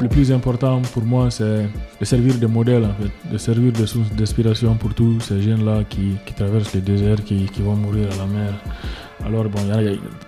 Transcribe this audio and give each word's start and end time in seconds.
Le 0.00 0.08
plus 0.08 0.32
important 0.32 0.80
pour 0.94 1.04
moi, 1.04 1.30
c'est 1.30 1.68
de 2.00 2.04
servir 2.06 2.38
de 2.38 2.46
modèle, 2.46 2.86
en 2.86 2.94
fait, 2.94 3.30
de 3.30 3.36
servir 3.36 3.70
de 3.70 3.84
source 3.84 4.10
d'inspiration 4.12 4.74
pour 4.74 4.94
tous 4.94 5.20
ces 5.20 5.42
jeunes-là 5.42 5.84
qui, 5.90 6.16
traversent 6.34 6.72
le 6.74 6.80
désert, 6.80 7.22
qui, 7.22 7.46
vont 7.58 7.76
mourir 7.76 8.08
à 8.14 8.16
la 8.16 8.26
mer. 8.26 8.54
Alors, 9.26 9.44
bon, 9.44 9.60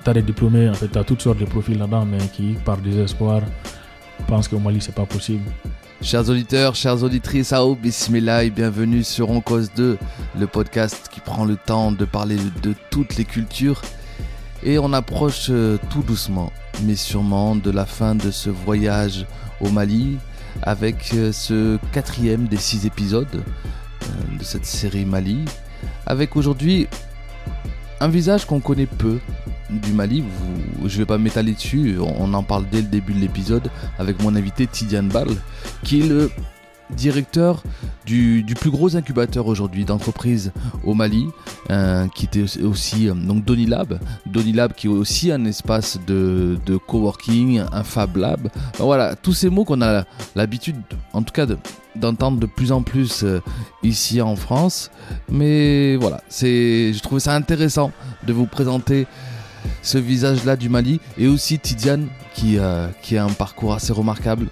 tu 0.05 0.11
as 0.11 0.13
des 0.13 0.21
diplômés, 0.21 0.69
en 0.69 0.75
fait, 0.75 0.89
tu 0.89 0.99
as 0.99 1.05
toutes 1.05 1.23
sortes 1.23 1.39
de 1.39 1.47
profils 1.47 1.79
là-dedans, 1.79 2.05
mais 2.05 2.19
qui, 2.35 2.55
par 2.67 2.77
désespoir, 2.77 3.41
pensent 4.27 4.47
qu'au 4.47 4.59
Mali, 4.59 4.79
c'est 4.83 4.95
pas 4.95 5.07
possible. 5.07 5.51
Chers 6.03 6.29
auditeurs, 6.29 6.75
chères 6.75 7.03
auditrices, 7.03 7.55
Aou 7.55 7.75
Bismillah 7.75 8.45
bienvenue 8.51 9.03
sur 9.03 9.31
On 9.31 9.41
Cause 9.41 9.71
2, 9.75 9.97
le 10.39 10.47
podcast 10.47 11.09
qui 11.11 11.21
prend 11.21 11.47
le 11.47 11.57
temps 11.57 11.93
de 11.93 12.05
parler 12.05 12.37
de 12.63 12.75
toutes 12.91 13.17
les 13.17 13.25
cultures. 13.25 13.81
Et 14.65 14.79
on 14.79 14.93
approche 14.93 15.47
euh, 15.49 15.79
tout 15.91 16.03
doucement, 16.03 16.53
mais 16.85 16.95
sûrement, 16.95 17.57
de 17.57 17.71
la 17.71 17.87
fin 17.87 18.15
de 18.15 18.31
ce 18.31 18.51
voyage 18.51 19.27
au 19.63 19.71
Mali 19.71 20.19
avec 20.63 21.13
euh, 21.15 21.33
ce 21.33 21.79
quatrième 21.93 22.47
des 22.47 22.57
six 22.57 22.85
épisodes 22.87 23.27
euh, 23.35 24.39
de 24.39 24.45
cette 24.45 24.67
série 24.67 25.05
Mali. 25.05 25.45
Avec 26.07 26.37
aujourd'hui 26.37 26.89
un 28.01 28.09
visage 28.09 28.45
qu'on 28.45 28.61
connaît 28.61 28.87
peu 28.87 29.19
du 29.71 29.93
Mali. 29.93 30.25
Je 30.85 30.99
vais 30.99 31.07
pas 31.07 31.19
m'étaler 31.19 31.53
dessus, 31.53 31.97
on 32.01 32.35
en 32.35 32.43
parle 32.43 32.67
dès 32.71 32.83
le 32.83 32.89
début 32.89 33.15
de 33.15 33.21
l'épisode 33.21 33.71
avec 33.99 34.21
mon 34.23 34.35
invité 34.35 34.67
Tidiane 34.67 35.09
Bal, 35.09 35.29
qui 35.85 36.01
est 36.01 36.07
le 36.07 36.31
directeur 36.97 37.63
du, 38.07 38.45
plus 38.61 38.71
gros 38.71 38.97
incubateur 38.97 39.47
aujourd'hui 39.47 39.85
d'entreprise 39.85 40.53
au 40.85 40.95
Mali, 40.95 41.27
euh, 41.71 42.07
qui 42.15 42.25
était 42.27 42.45
aussi 42.63 43.09
euh, 43.09 43.15
donc 43.15 43.45
Donilab. 43.45 43.99
Donilab 44.27 44.73
qui 44.75 44.87
est 44.87 44.91
aussi 44.91 45.31
un 45.33 45.45
espace 45.45 45.99
de, 46.07 46.59
coworking, 46.87 47.63
un 47.73 47.85
Fab 47.85 48.17
Lab. 48.17 48.49
Voilà, 48.79 49.15
tous 49.17 49.33
ces 49.33 49.51
mots 49.51 49.65
qu'on 49.65 49.83
a 49.83 50.05
l'habitude, 50.35 50.77
en 51.13 51.23
tout 51.23 51.33
cas, 51.33 51.47
de- 51.47 51.59
d'entendre 51.95 52.39
de 52.41 52.47
plus 52.47 52.73
en 52.73 52.83
plus 52.83 53.23
euh, 53.23 53.41
ici 53.83 54.21
en 54.23 54.37
France. 54.37 54.91
Mais 55.31 55.97
voilà, 55.97 56.23
c'est, 56.29 56.93
je 56.93 57.01
trouvais 57.01 57.21
ça 57.21 57.35
intéressant 57.35 57.93
de 58.27 58.33
vous 58.33 58.47
présenter 58.47 59.07
ce 59.83 59.99
visage-là 59.99 60.57
du 60.57 60.69
Mali 60.69 61.01
et 61.19 61.29
aussi 61.29 61.59
Tidiane 61.59 62.09
qui 62.35 62.59
a 62.59 62.91
un 63.13 63.29
parcours 63.29 63.75
assez 63.75 63.93
remarquable. 63.93 64.49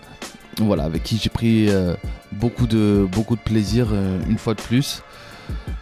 Voilà, 0.59 0.85
avec 0.85 1.03
qui 1.05 1.17
j'ai 1.17 1.31
pris 1.31 1.69
euh, 1.71 1.95
beaucoup, 2.33 2.67
de, 2.67 3.07
beaucoup 3.11 3.37
de 3.37 3.41
plaisir 3.41 3.89
euh, 3.93 4.19
une 4.29 4.39
fois 4.39 4.55
de 4.55 4.61
plus. 4.61 5.03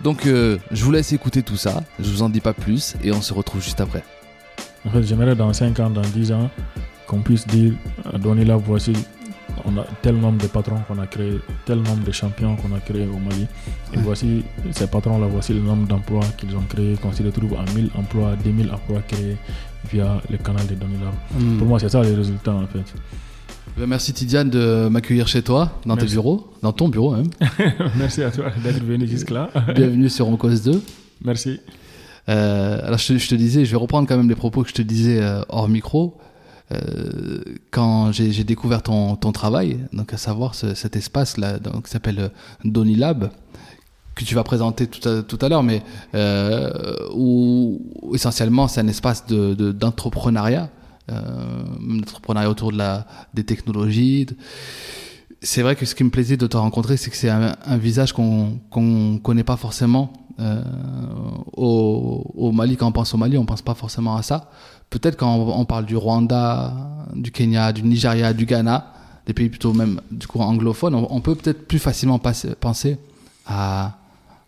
Donc 0.02 0.26
euh, 0.26 0.58
je 0.70 0.84
vous 0.84 0.92
laisse 0.92 1.12
écouter 1.12 1.42
tout 1.42 1.56
ça, 1.56 1.82
je 1.98 2.08
vous 2.10 2.22
en 2.22 2.28
dis 2.30 2.40
pas 2.40 2.52
plus 2.54 2.94
et 3.02 3.12
on 3.12 3.20
se 3.20 3.34
retrouve 3.34 3.62
juste 3.62 3.80
après. 3.80 4.02
En 4.86 4.90
fait, 4.90 5.02
j'aimerais 5.02 5.34
dans 5.34 5.52
5 5.52 5.78
ans, 5.80 5.90
dans 5.90 6.00
10 6.02 6.32
ans, 6.32 6.48
qu'on 7.06 7.20
puisse 7.20 7.46
dire, 7.46 7.72
donner 8.20 8.44
là, 8.44 8.56
voici, 8.56 8.92
on 9.64 9.76
a 9.76 9.84
tel 10.00 10.16
nombre 10.16 10.40
de 10.40 10.46
patrons 10.46 10.78
qu'on 10.86 10.98
a 11.00 11.06
créés, 11.06 11.40
tel 11.66 11.78
nombre 11.78 12.04
de 12.04 12.12
champions 12.12 12.54
qu'on 12.56 12.74
a 12.74 12.80
créés 12.80 13.06
au 13.06 13.18
Mali. 13.18 13.46
Et 13.92 13.96
Ouais. 13.96 14.02
voici 14.04 14.44
ces 14.70 14.86
patrons-là, 14.86 15.26
voici 15.26 15.52
le 15.52 15.60
nombre 15.60 15.86
d'emplois 15.88 16.24
qu'ils 16.36 16.54
ont 16.56 16.62
créés, 16.68 16.94
qu'on 17.02 17.12
s'y 17.12 17.24
retrouve 17.24 17.54
à 17.58 17.64
1000 17.74 17.90
emplois, 17.96 18.36
2000 18.44 18.70
emplois 18.72 19.02
créés 19.08 19.36
via 19.90 20.20
le 20.30 20.38
canal 20.38 20.66
de 20.66 20.74
Donilab. 20.76 21.14
Pour 21.58 21.66
moi, 21.66 21.78
c'est 21.80 21.88
ça 21.88 22.02
les 22.02 22.14
résultats 22.14 22.54
en 22.54 22.66
fait. 22.68 22.94
Ben, 23.78 23.86
Merci 23.86 24.12
Tidiane 24.12 24.50
de 24.50 24.88
m'accueillir 24.88 25.28
chez 25.28 25.42
toi, 25.42 25.70
dans 25.86 25.96
tes 25.96 26.06
bureaux, 26.06 26.48
dans 26.62 26.72
ton 26.72 26.88
bureau 26.88 27.12
même. 27.14 27.30
Merci 27.96 28.22
à 28.22 28.30
toi 28.30 28.46
d'être 28.62 28.82
venu 28.82 29.06
jusque-là. 29.06 29.50
Bienvenue 29.74 30.08
sur 30.08 30.28
On 30.28 30.36
Cause 30.36 30.62
2. 30.62 30.82
Merci. 31.24 31.60
Euh, 32.28 32.80
alors 32.84 32.98
je 32.98 33.14
te, 33.14 33.18
je 33.18 33.28
te 33.28 33.34
disais, 33.34 33.64
je 33.64 33.70
vais 33.70 33.76
reprendre 33.76 34.08
quand 34.08 34.16
même 34.16 34.28
les 34.28 34.34
propos 34.34 34.62
que 34.62 34.68
je 34.68 34.74
te 34.74 34.82
disais 34.82 35.20
euh, 35.22 35.42
hors 35.48 35.68
micro. 35.68 36.16
Euh, 36.72 37.40
quand 37.70 38.12
j'ai 38.12 38.44
découvert 38.44 38.82
ton, 38.82 39.16
ton 39.16 39.32
travail, 39.32 39.78
donc 39.94 40.12
à 40.12 40.18
savoir 40.18 40.54
ce- 40.54 40.74
cet 40.74 40.96
espace 40.96 41.38
là, 41.38 41.58
donc, 41.58 41.84
qui 41.86 41.90
s'appelle 41.90 42.18
euh, 42.18 42.28
Donilab, 42.64 43.30
que 44.14 44.24
tu 44.24 44.34
vas 44.34 44.42
présenter 44.44 44.86
tout 44.86 45.08
à, 45.08 45.22
tout 45.22 45.38
à 45.40 45.48
l'heure, 45.48 45.62
mais 45.62 45.82
euh, 46.14 46.70
où, 47.14 47.80
essentiellement 48.12 48.68
c'est 48.68 48.80
un 48.82 48.88
espace 48.88 49.24
de- 49.26 49.54
de- 49.54 49.72
d'entrepreneuriat, 51.08 52.48
euh, 52.48 52.50
autour 52.52 52.72
de 52.72 52.78
la, 52.78 53.06
des 53.34 53.44
technologies. 53.44 54.26
c'est 55.40 55.62
vrai 55.62 55.76
que 55.76 55.86
ce 55.86 55.94
qui 55.94 56.04
me 56.04 56.10
plaisait 56.10 56.36
de 56.36 56.46
te 56.46 56.56
rencontrer, 56.56 56.96
c'est 56.96 57.10
que 57.10 57.16
c'est 57.16 57.30
un, 57.30 57.76
visage 57.76 58.12
qu'on 58.12 58.58
qu'on 58.70 59.18
connaît 59.22 59.44
pas 59.44 59.56
forcément 59.56 60.12
euh, 60.40 60.62
au, 61.56 62.30
au 62.34 62.52
Mali. 62.52 62.76
Quand 62.76 62.88
on 62.88 62.92
pense 62.92 63.14
au 63.14 63.16
Mali, 63.16 63.38
on 63.38 63.44
pense 63.44 63.62
pas 63.62 63.74
forcément 63.74 64.16
à 64.16 64.22
ça. 64.22 64.50
Peut-être 64.90 65.16
quand 65.16 65.34
on, 65.34 65.64
parle 65.66 65.84
du 65.84 65.96
Rwanda, 65.96 66.72
du 67.14 67.30
Kenya, 67.30 67.72
du 67.72 67.82
Nigeria, 67.82 68.32
du 68.32 68.46
Ghana, 68.46 68.92
des 69.26 69.34
pays 69.34 69.50
plutôt 69.50 69.74
même 69.74 70.00
du 70.10 70.26
coup 70.26 70.40
anglophones, 70.40 70.94
on, 70.94 71.20
peut 71.20 71.34
peut-être 71.34 71.68
plus 71.68 71.78
facilement 71.78 72.18
passer- 72.18 72.54
penser 72.54 72.98
à, 73.46 73.98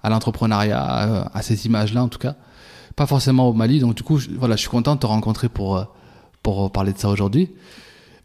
à 0.03 0.09
l'entrepreneuriat, 0.09 0.81
à, 0.81 1.37
à 1.37 1.43
ces 1.43 1.67
images-là 1.67 2.03
en 2.03 2.09
tout 2.09 2.19
cas. 2.19 2.37
Pas 2.97 3.07
forcément 3.07 3.49
au 3.49 3.53
Mali. 3.53 3.81
Donc 3.81 3.95
du 3.95 4.03
coup, 4.03 4.19
je, 4.19 4.31
voilà, 4.31 4.57
je 4.57 4.61
suis 4.61 4.71
content 4.71 4.95
de 4.95 5.01
te 5.01 5.07
rencontrer 5.07 5.49
pour, 5.51 5.77
euh, 5.77 5.85
pour 6.43 6.71
parler 6.73 6.93
de 6.93 6.99
ça 6.99 7.09
aujourd'hui. 7.09 7.51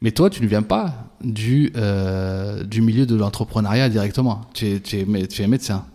Mais 0.01 0.11
toi, 0.11 0.29
tu 0.29 0.41
ne 0.43 0.47
viens 0.47 0.61
pas 0.61 1.09
du, 1.23 1.71
euh, 1.75 2.63
du 2.63 2.81
milieu 2.81 3.05
de 3.05 3.15
l'entrepreneuriat 3.15 3.89
directement. 3.89 4.41
Tu 4.53 4.67
es, 4.67 4.79
tu 4.79 4.97
es, 4.99 5.03
mé- 5.05 5.27
tu 5.27 5.41
es 5.41 5.47
médecin. 5.47 5.85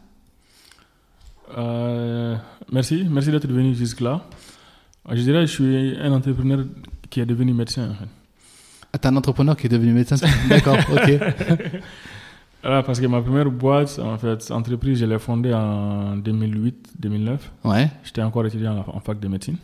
Euh, 1.57 2.37
merci, 2.73 3.07
merci 3.11 3.31
d'être 3.31 3.47
venu 3.49 3.75
jusque-là. 3.75 4.25
Je 5.11 5.21
dirais 5.23 5.41
que 5.41 5.47
je 5.47 5.53
suis 5.53 5.97
un 6.01 6.13
entrepreneur 6.13 6.65
qui 7.09 7.21
est 7.21 7.27
devenu 7.27 7.53
médecin. 7.53 7.91
En 7.91 7.95
fait. 7.95 8.09
Ah, 8.93 8.99
t'es 8.99 9.09
un 9.09 9.17
entrepreneur 9.17 9.57
qui 9.57 9.67
est 9.67 9.71
devenu 9.71 9.93
médecin? 9.93 10.17
D'accord, 10.49 10.77
ok. 10.93 11.19
Voilà, 12.63 12.83
parce 12.85 13.01
que 13.01 13.07
ma 13.07 13.21
première 13.21 13.51
boîte, 13.51 13.99
en 13.99 14.17
fait, 14.19 14.51
entreprise, 14.51 14.99
je 14.99 15.07
l'ai 15.07 15.19
fondée 15.19 15.53
en 15.55 16.17
2008-2009. 16.19 17.39
Ouais, 17.65 17.91
J'étais 18.05 18.23
encore 18.23 18.47
étudiant 18.47 18.85
en 18.87 19.01
fac 19.01 19.19
de 19.19 19.29
médecine. 19.29 19.57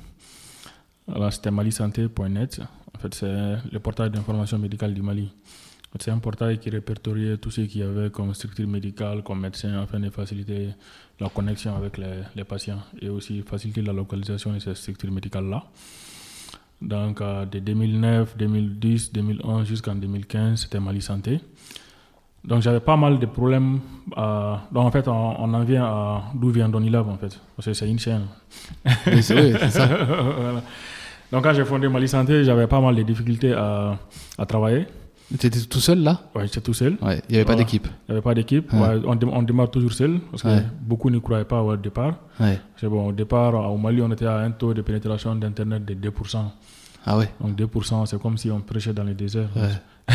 Alors, 1.12 1.32
c'était 1.32 1.50
malisanté.net. 1.50 2.60
En 2.94 2.98
fait, 2.98 3.14
c'est 3.14 3.56
le 3.72 3.78
portail 3.78 4.10
d'information 4.10 4.58
médicale 4.58 4.92
du 4.94 5.02
Mali. 5.02 5.30
C'est 5.98 6.10
un 6.10 6.18
portail 6.18 6.58
qui 6.58 6.68
répertoriait 6.68 7.38
tout 7.38 7.50
ce 7.50 7.62
qu'il 7.62 7.80
y 7.80 7.84
avait 7.84 8.10
comme 8.10 8.34
structure 8.34 8.66
médicale, 8.68 9.22
comme 9.22 9.40
médecin, 9.40 9.80
afin 9.80 9.98
de 9.98 10.10
faciliter 10.10 10.68
la 11.18 11.30
connexion 11.30 11.74
avec 11.74 11.96
les, 11.96 12.20
les 12.34 12.44
patients 12.44 12.80
et 13.00 13.08
aussi 13.08 13.40
faciliter 13.42 13.80
la 13.80 13.94
localisation 13.94 14.52
de 14.52 14.58
ces 14.58 14.74
structures 14.74 15.10
médicales-là. 15.10 15.64
Donc, 16.82 17.22
euh, 17.22 17.46
de 17.46 17.60
2009, 17.60 18.36
2010, 18.36 19.12
2011 19.12 19.66
jusqu'en 19.66 19.94
2015, 19.94 20.60
c'était 20.60 20.80
Mali 20.80 21.00
Santé. 21.00 21.40
Donc, 22.44 22.60
j'avais 22.60 22.80
pas 22.80 22.96
mal 22.98 23.18
de 23.18 23.26
problèmes. 23.26 23.80
euh, 24.18 24.56
donc, 24.70 24.84
en 24.84 24.90
fait, 24.90 25.08
on, 25.08 25.40
on 25.40 25.54
en 25.54 25.64
vient 25.64 25.84
à 25.84 26.24
d'où 26.34 26.50
vient 26.50 26.68
Donilab, 26.68 27.08
en 27.08 27.16
fait. 27.16 27.40
Parce 27.56 27.66
que 27.66 27.72
c'est 27.72 27.88
une 27.88 27.98
chaîne. 27.98 28.26
Oui, 29.06 29.22
c'est 29.22 29.70
ça. 29.70 29.86
Voilà. 30.06 30.62
Donc, 31.32 31.42
quand 31.44 31.52
j'ai 31.54 31.64
fondé 31.64 31.88
Mali 31.88 32.08
Santé, 32.08 32.44
j'avais 32.44 32.66
pas 32.66 32.80
mal 32.80 32.94
de 32.94 33.02
difficultés 33.02 33.52
à, 33.52 33.98
à 34.38 34.46
travailler. 34.46 34.86
Tu 35.40 35.46
étais 35.48 35.58
tout 35.60 35.80
seul 35.80 36.04
là? 36.04 36.20
Ouais, 36.36 36.44
j'étais 36.46 36.60
tout 36.60 36.72
seul. 36.72 36.96
Ouais, 37.02 37.20
il 37.28 37.32
n'y 37.32 37.36
avait 37.38 37.44
pas 37.44 37.52
Voilà. 37.54 37.64
d'équipe. 37.64 37.88
Il 38.08 38.12
n'y 38.12 38.12
avait 38.12 38.22
pas 38.22 38.32
d'équipe. 38.34 38.72
Ouais. 38.72 38.78
Ouais, 38.80 39.00
on, 39.06 39.18
on 39.38 39.42
démarre 39.42 39.70
toujours 39.72 39.92
seul 39.92 40.20
parce 40.30 40.44
que 40.44 40.48
beaucoup 40.82 41.10
ne 41.10 41.18
croyaient 41.18 41.44
pas 41.44 41.60
au 41.62 41.76
départ. 41.76 42.14
Ouais. 42.38 42.60
C'est 42.76 42.86
bon, 42.88 43.08
au 43.08 43.12
départ, 43.12 43.54
au 43.72 43.76
Mali, 43.76 44.00
on 44.02 44.12
était 44.12 44.26
à 44.26 44.36
un 44.38 44.52
taux 44.52 44.72
de 44.72 44.82
pénétration 44.82 45.34
d'Internet 45.34 45.84
de 45.84 45.94
2%. 46.10 46.38
Ah 47.06 47.18
ouais. 47.18 47.28
Donc 47.40 47.56
2%, 47.58 48.06
c'est 48.06 48.20
comme 48.22 48.38
si 48.38 48.50
on 48.52 48.60
prêchait 48.60 48.92
dans 48.92 49.02
le 49.02 49.14
désert. 49.14 49.48
Ouais. 49.56 50.14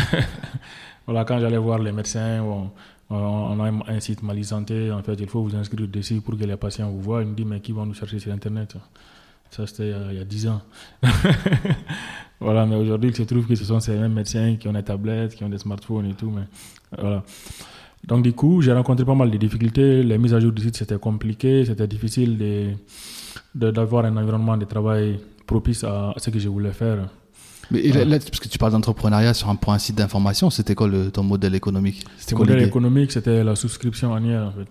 voilà, 1.06 1.24
quand 1.24 1.38
j'allais 1.38 1.58
voir 1.58 1.78
les 1.78 1.92
médecins, 1.92 2.40
on, 2.42 2.70
on- 3.10 3.16
on 3.16 3.60
a 3.64 3.70
un 3.92 4.00
site 4.00 4.22
Mali 4.22 4.44
Santé, 4.44 4.90
en 4.90 5.02
fait, 5.02 5.14
il 5.20 5.26
faut 5.28 5.42
vous 5.42 5.54
inscrire 5.54 5.86
dessus 5.88 6.20
pour 6.22 6.38
que 6.38 6.44
les 6.44 6.56
patients 6.56 6.88
vous 6.90 7.00
voient. 7.02 7.20
Ils 7.22 7.28
me 7.28 7.34
disent, 7.34 7.46
mais 7.46 7.60
qui 7.60 7.72
va 7.72 7.84
nous 7.84 7.92
chercher 7.94 8.18
sur 8.18 8.32
Internet? 8.32 8.74
Ça, 9.54 9.66
c'était 9.66 9.92
euh, 9.92 10.08
il 10.12 10.16
y 10.16 10.20
a 10.20 10.24
10 10.24 10.48
ans. 10.48 10.62
voilà, 12.40 12.66
mais 12.66 12.76
aujourd'hui, 12.76 13.10
il 13.10 13.16
se 13.16 13.22
trouve 13.22 13.46
que 13.46 13.54
ce 13.54 13.64
sont 13.64 13.80
ces 13.80 13.92
mêmes 13.96 14.12
médecins 14.14 14.56
qui 14.56 14.66
ont 14.68 14.72
des 14.72 14.82
tablettes, 14.82 15.34
qui 15.34 15.44
ont 15.44 15.48
des 15.48 15.58
smartphones 15.58 16.06
et 16.06 16.14
tout. 16.14 16.30
Mais 16.30 16.42
voilà. 16.98 17.22
Donc, 18.06 18.22
du 18.24 18.32
coup, 18.32 18.60
j'ai 18.62 18.72
rencontré 18.72 19.04
pas 19.04 19.14
mal 19.14 19.30
de 19.30 19.36
difficultés. 19.36 20.02
Les 20.02 20.18
mises 20.18 20.34
à 20.34 20.40
jour 20.40 20.52
du 20.52 20.62
site, 20.62 20.76
c'était 20.76 20.98
compliqué. 20.98 21.64
C'était 21.64 21.86
difficile 21.86 22.36
de- 22.36 22.70
de- 23.54 23.70
d'avoir 23.70 24.04
un 24.06 24.16
environnement 24.16 24.56
de 24.56 24.64
travail 24.64 25.20
propice 25.46 25.84
à 25.84 26.12
ce 26.16 26.30
que 26.30 26.38
je 26.38 26.48
voulais 26.48 26.72
faire. 26.72 27.08
Mais 27.70 27.80
là, 28.04 28.18
parce 28.18 28.40
que 28.40 28.48
tu 28.48 28.58
parles 28.58 28.72
d'entrepreneuriat 28.72 29.34
sur 29.34 29.48
un, 29.48 29.54
pour 29.54 29.72
un 29.72 29.78
site 29.78 29.96
d'information, 29.96 30.50
c'était 30.50 30.74
quoi 30.74 30.88
le, 30.88 31.10
ton 31.10 31.22
modèle 31.22 31.54
économique? 31.54 32.04
Quoi 32.30 32.40
modèle 32.40 32.62
économique, 32.64 33.12
c'était 33.12 33.44
la 33.44 33.54
souscription 33.54 34.14
annuelle, 34.14 34.42
en 34.42 34.50
fait. 34.52 34.66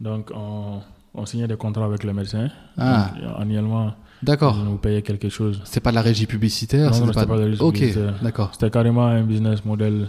Donc, 0.00 0.30
on, 0.34 0.80
on 1.14 1.26
signait 1.26 1.46
des 1.46 1.56
contrats 1.56 1.84
avec 1.84 2.02
les 2.04 2.12
médecins. 2.12 2.48
Ah. 2.78 3.12
Annuellement, 3.38 3.92
D'accord. 4.22 4.56
ils 4.58 4.64
nous 4.64 4.76
payaient 4.76 5.02
quelque 5.02 5.28
chose. 5.28 5.60
C'était 5.64 5.80
pas 5.80 5.90
de 5.90 5.96
la 5.96 6.02
régie 6.02 6.26
publicitaire 6.26 6.86
Non, 6.86 6.92
c'était 6.92 7.06
non, 7.06 7.12
c'était 7.12 7.26
pas 7.26 7.34
de 7.34 7.40
la 7.40 7.46
régie 7.46 7.60
Ok, 7.62 7.74
publicitaire. 7.74 8.14
d'accord. 8.22 8.50
C'était 8.52 8.70
carrément 8.70 9.06
un 9.06 9.22
business 9.22 9.64
model. 9.64 10.06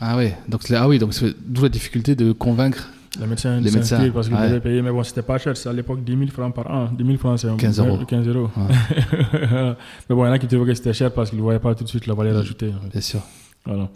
Ah 0.00 0.16
ouais, 0.16 0.36
donc 0.48 0.62
ah 0.70 0.88
oui, 0.88 0.98
donc 0.98 1.12
c'est 1.12 1.34
d'où 1.44 1.62
la 1.62 1.68
difficulté 1.68 2.14
de 2.14 2.32
convaincre. 2.32 2.88
Les 3.20 3.26
médecins 3.26 3.58
Les 3.60 3.70
médecins, 3.70 4.10
parce 4.14 4.28
qu'ils 4.28 4.36
ouais. 4.36 4.48
devaient 4.48 4.60
payer, 4.60 4.80
mais 4.82 4.90
bon, 4.92 5.02
c'était 5.02 5.22
pas 5.22 5.38
cher. 5.38 5.56
C'est 5.56 5.68
à 5.68 5.72
l'époque 5.72 6.04
10 6.04 6.12
000 6.16 6.30
francs 6.30 6.54
par 6.54 6.70
an. 6.70 6.88
10 6.96 7.04
000 7.04 7.18
francs, 7.18 7.38
c'est 7.40 7.48
un- 7.48 7.56
15 7.56 7.80
euros. 7.80 7.98
15 8.06 8.28
euros. 8.28 8.48
mais 8.56 9.74
bon, 10.14 10.24
il 10.24 10.28
y 10.28 10.30
en 10.30 10.32
a 10.32 10.38
qui 10.38 10.46
trouvaient 10.46 10.66
que 10.66 10.74
c'était 10.74 10.92
cher 10.92 11.12
parce 11.12 11.30
qu'ils 11.30 11.38
ne 11.38 11.42
voyaient 11.42 11.58
pas 11.58 11.74
tout 11.74 11.84
de 11.84 11.88
suite 11.88 12.06
la 12.06 12.14
valeur 12.14 12.36
ajoutée. 12.38 12.68
en 12.76 12.80
fait. 12.82 12.90
Bien 12.92 13.00
sûr. 13.00 13.20
Voilà. 13.64 13.88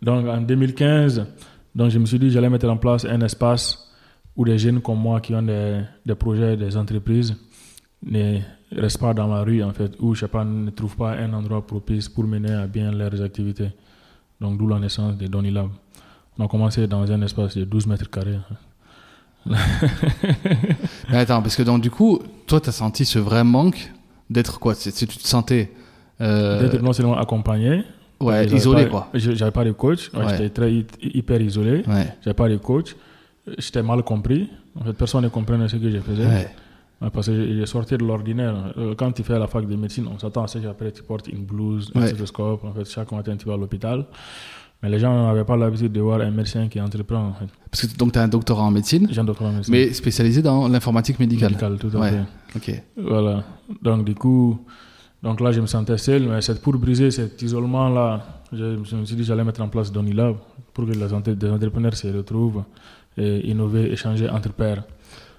Donc 0.00 0.26
en 0.28 0.40
2015, 0.40 1.24
donc 1.74 1.90
je 1.90 1.98
me 1.98 2.06
suis 2.06 2.18
dit 2.18 2.30
j'allais 2.30 2.48
mettre 2.50 2.68
en 2.68 2.76
place 2.76 3.04
un 3.04 3.20
espace 3.22 3.90
où 4.36 4.44
des 4.44 4.58
jeunes 4.58 4.80
comme 4.80 4.98
moi 5.00 5.20
qui 5.20 5.34
ont 5.34 5.42
des, 5.42 5.80
des 6.06 6.14
projets, 6.14 6.56
des 6.56 6.76
entreprises, 6.76 7.34
restent 8.76 8.98
pas 9.00 9.14
dans 9.14 9.26
la 9.26 9.42
rue 9.42 9.62
en 9.62 9.72
fait, 9.72 9.92
ou 10.00 10.14
je 10.14 10.20
sais 10.20 10.28
pas, 10.28 10.44
ne 10.44 10.70
trouvent 10.70 10.96
pas 10.96 11.12
un 11.12 11.32
endroit 11.32 11.66
propice 11.66 12.08
pour 12.08 12.24
mener 12.24 12.52
à 12.52 12.66
bien 12.66 12.90
leurs 12.92 13.20
activités. 13.22 13.70
Donc 14.40 14.58
d'où 14.58 14.66
la 14.68 14.78
naissance 14.78 15.16
de 15.16 15.26
Donny 15.26 15.50
Lab. 15.50 15.68
On 16.38 16.44
a 16.44 16.48
commencé 16.48 16.86
dans 16.86 17.10
un 17.10 17.22
espace 17.22 17.56
de 17.56 17.64
12 17.64 17.86
mètres 17.86 18.08
carrés. 18.10 18.38
Mais 21.10 21.18
attends, 21.18 21.42
parce 21.42 21.56
que 21.56 21.62
donc 21.62 21.82
du 21.82 21.90
coup, 21.90 22.20
toi, 22.46 22.60
tu 22.60 22.68
as 22.68 22.72
senti 22.72 23.04
ce 23.04 23.18
vrai 23.18 23.44
manque 23.44 23.92
d'être 24.30 24.58
quoi? 24.58 24.74
C'est- 24.74 24.92
tu 24.92 25.06
te 25.06 25.26
sentais 25.26 25.72
euh, 26.20 26.60
D'être 26.68 26.82
non 26.82 26.92
seulement 26.92 27.16
accompagné, 27.18 27.82
ouais, 28.20 28.46
isolé 28.46 28.84
pas- 28.84 28.90
quoi. 28.90 29.08
J'avais 29.14 29.50
pas 29.50 29.64
de 29.64 29.72
coach, 29.72 30.10
Ouais, 30.14 30.20
Ouais. 30.24 30.28
j'étais 30.30 30.50
très 30.50 30.72
hy- 30.72 30.86
hyper 31.02 31.40
isolé. 31.40 31.82
Ouais. 31.88 32.14
J'avais 32.22 32.34
pas 32.34 32.48
de 32.48 32.56
coach. 32.58 32.94
J'étais 33.58 33.82
mal 33.82 34.02
compris. 34.04 34.48
En 34.78 34.84
fait, 34.84 34.92
personne 34.92 35.24
ne 35.24 35.28
comprenait 35.28 35.68
ce 35.68 35.76
que 35.76 35.90
je 35.90 35.98
faisais. 35.98 36.24
Parce 37.10 37.26
que 37.26 37.54
j'ai 37.56 37.66
sorti 37.66 37.96
de 37.96 38.04
l'ordinaire. 38.04 38.72
Euh, 38.78 38.94
Quand 38.96 39.10
tu 39.12 39.22
fais 39.22 39.38
la 39.38 39.46
fac 39.46 39.66
de 39.66 39.76
médecine, 39.76 40.06
on 40.12 40.18
s'attend 40.18 40.44
à 40.44 40.48
ce 40.48 40.58
qu'après 40.58 40.92
tu 40.92 41.02
portes 41.02 41.28
une 41.28 41.44
blouse, 41.44 41.90
un 41.94 42.00
Ouais. 42.00 42.06
stéthoscope. 42.08 42.62
En 42.64 42.72
fait, 42.72 42.84
chaque 42.84 43.10
matin 43.12 43.36
tu 43.36 43.46
vas 43.46 43.54
à 43.54 43.56
l'hôpital. 43.56 44.06
Mais 44.82 44.88
les 44.90 44.98
gens 44.98 45.26
n'avaient 45.26 45.44
pas 45.44 45.56
l'habitude 45.56 45.92
de 45.92 46.00
voir 46.00 46.20
un 46.20 46.30
médecin 46.30 46.66
qui 46.68 46.80
entreprend. 46.80 47.28
En 47.28 47.32
fait. 47.34 47.46
Parce 47.70 47.86
que 47.86 47.96
donc 47.96 48.12
tu 48.12 48.18
as 48.18 48.22
un 48.22 48.28
doctorat 48.28 48.64
en 48.64 48.70
médecine, 48.70 49.06
J'ai 49.10 49.20
un 49.20 49.24
doctorat 49.24 49.50
en 49.50 49.54
médecine. 49.54 49.72
mais 49.72 49.92
spécialisé 49.92 50.42
dans 50.42 50.66
l'informatique 50.68 51.18
médicale. 51.20 51.50
médical, 51.52 51.78
tout 51.78 51.96
à 51.96 52.00
Ouais. 52.00 52.10
fait. 52.10 52.58
Ok. 52.58 52.82
Voilà. 52.96 53.44
Donc, 53.80 54.04
du 54.04 54.14
coup, 54.14 54.58
donc 55.22 55.40
là, 55.40 55.52
je 55.52 55.60
me 55.60 55.66
sentais 55.66 55.96
seul, 55.98 56.22
mais 56.28 56.40
c'est 56.40 56.60
pour 56.60 56.74
briser 56.76 57.10
cet 57.12 57.40
isolement-là. 57.42 58.40
Je, 58.52 58.78
je 58.84 58.96
me 58.96 59.04
suis 59.04 59.14
dit 59.16 59.22
que 59.22 59.28
j'allais 59.28 59.44
mettre 59.44 59.62
en 59.62 59.68
place 59.68 59.90
Donilab 59.92 60.36
pour 60.74 60.84
que 60.84 60.90
les, 60.90 61.12
entrepreneurs 61.14 61.94
se 61.94 62.08
retrouvent 62.08 62.64
et 63.16 63.48
innover, 63.48 63.92
échanger 63.92 64.28
entre 64.28 64.52
pairs. 64.52 64.82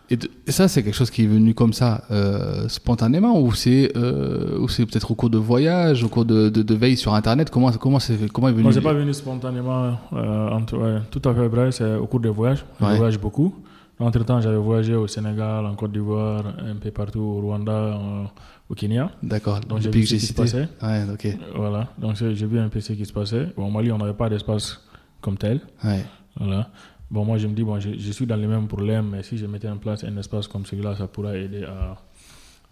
Et, 0.09 0.17
de- 0.17 0.29
et 0.45 0.51
ça, 0.51 0.67
c'est 0.67 0.83
quelque 0.83 0.95
chose 0.95 1.09
qui 1.09 1.23
est 1.23 1.27
venu 1.27 1.53
comme 1.53 1.73
ça, 1.73 2.03
euh, 2.11 2.67
spontanément, 2.67 3.39
ou 3.39 3.53
c'est 3.53 3.91
euh, 3.95 4.59
ou 4.59 4.67
c'est 4.67 4.85
peut-être 4.85 5.09
au 5.11 5.15
cours 5.15 5.29
de 5.29 5.37
voyage, 5.37 6.03
au 6.03 6.09
cours 6.09 6.25
de, 6.25 6.49
de, 6.49 6.61
de 6.61 6.75
veille 6.75 6.97
sur 6.97 7.13
Internet? 7.13 7.49
Comment 7.49 7.71
comment 7.71 7.99
c'est 7.99 8.31
comment 8.31 8.49
est 8.49 8.51
venu 8.51 8.63
Moi, 8.63 8.73
c'est 8.73 8.81
pas 8.81 8.93
venu 8.93 9.13
spontanément. 9.13 9.97
euh, 10.13 10.49
entre- 10.49 10.77
ouais, 10.77 10.99
tout 11.09 11.21
à 11.27 11.33
fait 11.33 11.47
vrai, 11.47 11.71
c'est 11.71 11.95
au 11.95 12.05
cours 12.05 12.19
des 12.19 12.29
voyages. 12.29 12.65
Je 12.79 12.85
Ouais. 12.85 12.97
voyage 12.97 13.19
beaucoup. 13.19 13.55
Entre-temps, 13.99 14.41
j'avais 14.41 14.57
voyagé 14.57 14.95
au 14.95 15.07
Sénégal, 15.07 15.65
en 15.65 15.75
Côte 15.75 15.91
d'Ivoire, 15.93 16.43
un 16.59 16.75
peu 16.75 16.91
partout, 16.91 17.19
au 17.21 17.41
Rwanda, 17.41 17.71
euh, 17.71 18.23
au 18.69 18.73
Kenya. 18.75 19.09
D'accord. 19.21 19.61
Donc, 19.61 19.79
j'ai 19.79 19.85
Depuis 19.85 20.01
vu 20.01 20.03
que 20.03 20.09
ce 20.09 20.15
j'ai 20.15 20.19
qui 20.19 20.25
se 20.25 20.27
cité. 20.33 20.41
passait. 20.41 20.67
Ouais, 20.81 21.03
ok. 21.13 21.37
Voilà. 21.55 21.87
Donc, 21.97 22.15
j'ai 22.17 22.45
vu 22.47 22.59
un 22.59 22.67
peu 22.69 22.81
ce 22.81 22.91
qui 22.93 23.05
se 23.05 23.13
passait. 23.13 23.47
Au 23.55 23.69
Mali, 23.69 23.91
on 23.91 23.97
n'avait 23.99 24.13
pas 24.13 24.29
d'espace 24.29 24.81
comme 25.21 25.37
tel. 25.37 25.61
Ouais. 25.85 26.03
Voilà. 26.37 26.67
Bon, 27.13 27.23
moi, 27.25 27.37
je 27.37 27.45
me 27.47 27.53
dis, 27.53 27.63
bon, 27.63 27.79
je, 27.79 27.89
je 28.05 28.11
suis 28.11 28.25
dans 28.25 28.35
les 28.43 28.47
mêmes 28.47 28.67
problèmes, 28.67 29.07
mais 29.11 29.21
si 29.23 29.37
je 29.37 29.45
mettais 29.45 29.69
en 29.69 29.77
place 29.77 30.03
un 30.03 30.15
espace 30.17 30.47
comme 30.47 30.65
celui-là, 30.65 30.95
ça 30.95 31.05
pourrait 31.07 31.43
aider 31.43 31.63
à, 31.63 31.77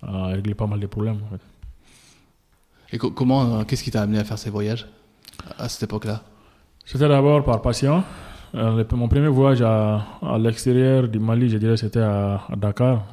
à 0.08 0.26
régler 0.36 0.56
pas 0.56 0.66
mal 0.72 0.80
de 0.80 0.88
problèmes. 0.88 1.20
en 1.28 1.30
fait. 1.34 1.44
Et 2.94 2.98
co- 2.98 3.12
comment, 3.12 3.42
euh, 3.60 3.64
qu'est-ce 3.66 3.84
qui 3.84 3.92
t'a 3.92 4.02
amené 4.02 4.20
à 4.20 4.24
faire 4.24 4.40
ces 4.40 4.50
voyages 4.50 4.88
à 5.60 5.70
cette 5.70 5.84
époque-là? 5.84 6.24
C'était 6.86 7.08
d'abord 7.08 7.44
par 7.44 7.62
passion. 7.62 8.04
Euh, 8.56 8.76
le- 8.84 8.98
mon 8.98 9.08
premier 9.08 9.28
voyage 9.28 9.62
à, 9.62 10.06
à 10.24 10.38
l'extérieur 10.40 11.08
du 11.08 11.20
Mali, 11.20 11.48
je 11.50 11.58
dirais, 11.58 11.78
c'était 11.78 12.00
à, 12.02 12.42
à 12.50 12.56
Dakar. 12.56 13.06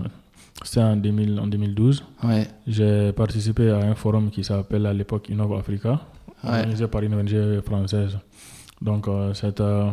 C'était 0.64 0.80
en, 0.80 0.96
2000 0.96 1.38
en 1.40 1.46
2012. 1.46 2.04
Ouais. 2.24 2.48
J'ai 2.66 3.12
participé 3.12 3.70
à 3.70 3.78
un 3.80 3.94
forum 3.94 4.30
qui 4.30 4.42
s'appelle 4.42 4.86
à 4.86 4.94
l'époque 4.94 5.28
Innov 5.28 5.52
Africa, 5.58 6.00
Ouais. 6.42 6.50
organisé 6.60 6.86
par 6.88 7.02
une 7.02 7.14
ONG 7.14 7.60
française. 7.60 8.16
Donc, 8.80 9.06
euh, 9.08 9.34
cette, 9.34 9.60
euh, 9.60 9.90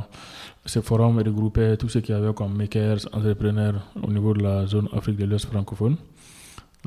ce 0.66 0.80
forum 0.82 1.18
regroupait 1.20 1.78
tous 1.78 1.90
ceux 1.90 2.02
qui 2.02 2.12
avaient 2.14 2.34
comme 2.34 2.56
makers, 2.56 3.00
entrepreneurs 3.14 3.88
au 4.02 4.12
niveau 4.12 4.34
de 4.34 4.42
la 4.44 4.66
zone 4.66 4.88
Afrique 4.94 5.18
de 5.18 5.26
l'Ouest 5.26 5.46
francophone. 5.46 5.96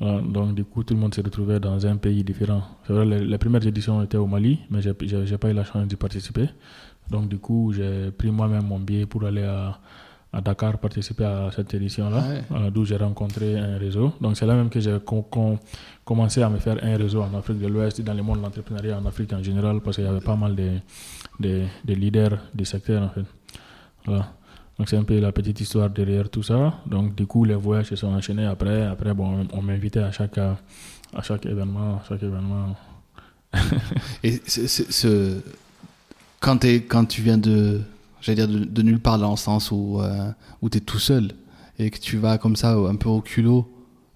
Euh, 0.03 0.21
donc, 0.21 0.55
du 0.55 0.65
coup, 0.65 0.85
tout 0.85 0.95
le 0.95 1.01
monde 1.01 1.15
se 1.15 1.21
retrouvait 1.21 1.59
dans 1.61 1.85
un 1.87 1.97
pays 1.97 2.23
différent. 2.23 2.63
C'est 2.87 2.93
vrai, 2.93 3.05
les, 3.05 3.19
les 3.25 3.39
premières 3.39 3.67
éditions 3.67 4.01
étaient 4.03 4.17
au 4.17 4.27
Mali, 4.27 4.61
mais 4.71 4.81
j'ai- 4.81 4.95
j'ai 5.27 5.39
pas 5.39 5.51
eu 5.51 5.55
la 5.55 5.65
chance 5.65 5.87
d'y 5.89 5.97
participer. 5.97 6.49
Donc, 7.11 7.29
du 7.29 7.39
coup, 7.39 7.73
j'ai 7.73 8.11
pris 8.13 8.31
moi-même 8.31 8.65
mon 8.65 8.79
billet 8.79 9.07
pour 9.07 9.25
aller 9.25 9.43
à, 9.43 9.79
à 10.33 10.41
Dakar 10.41 10.79
participer 10.79 11.25
à 11.25 11.51
cette 11.51 11.73
édition-là, 11.75 12.19
Ouais. 12.29 12.43
euh, 12.53 12.71
d'où 12.71 12.85
j'ai 12.85 12.97
rencontré 12.97 13.59
un 13.59 13.77
réseau. 13.79 14.13
Donc, 14.21 14.37
c'est 14.37 14.47
là 14.47 14.55
même 14.55 14.69
que 14.71 14.79
j'ai 14.79 14.99
com- 15.05 15.25
com- 15.31 15.57
commencé 16.05 16.43
à 16.43 16.49
me 16.49 16.59
faire 16.59 16.79
un 16.83 16.97
réseau 16.97 17.23
en 17.23 17.37
Afrique 17.37 17.59
de 17.59 17.67
l'Ouest 17.67 17.99
et 17.99 18.03
dans 18.05 18.15
le 18.15 18.23
monde 18.23 18.39
de 18.39 18.43
l'entrepreneuriat 18.43 18.99
en 18.99 19.07
Afrique 19.07 19.33
en 19.33 19.43
général, 19.43 19.81
parce 19.81 19.97
qu'il 19.97 20.05
y 20.05 20.09
avait 20.09 20.21
pas 20.21 20.37
mal 20.37 20.55
de, 20.55 20.69
de, 21.41 21.63
de 21.85 21.95
leaders 21.95 22.39
du 22.55 22.65
secteur, 22.65 23.03
en 23.03 23.09
fait. 23.09 23.25
Voilà. 24.09 24.33
Donc, 24.79 24.89
c'est 24.89 24.97
un 24.97 25.03
peu 25.05 25.19
la 25.19 25.33
petite 25.33 25.61
histoire 25.61 25.91
derrière 25.91 26.31
tout 26.31 26.43
ça. 26.43 26.75
Donc, 26.87 27.15
du 27.15 27.27
coup, 27.27 27.45
les 27.45 27.55
voyages 27.55 27.89
se 27.89 27.97
sont 27.97 28.09
enchaînés 28.09 28.47
après. 28.47 28.87
Après, 28.87 29.13
bon, 29.13 29.47
on 29.53 29.63
m'invitait 29.63 30.01
à 30.01 30.13
chaque, 30.13 30.39
à 30.39 30.57
chaque 31.23 31.47
événement, 31.47 32.01
chaque 32.09 32.23
événement. 32.23 32.77
Et 34.23 34.41
quand, 36.41 36.59
t'es- 36.59 36.83
quand 36.83 37.05
tu 37.05 37.23
viens 37.23 37.39
de, 37.39 37.81
dire 38.27 38.49
de, 38.49 38.83
nulle 38.83 39.01
part 39.01 39.19
dans 39.19 39.33
le 39.33 39.37
sens 39.37 39.71
où, 39.71 40.01
euh, 40.01 40.31
où 40.63 40.71
tu 40.71 40.79
es 40.79 40.81
tout 40.81 40.99
seul 40.99 41.33
et 41.79 41.91
que 41.91 41.99
tu 41.99 42.17
vas 42.17 42.39
comme 42.39 42.57
ça 42.57 42.73
un 42.75 42.97
peu 42.97 43.09
au 43.09 43.21
culot 43.21 43.71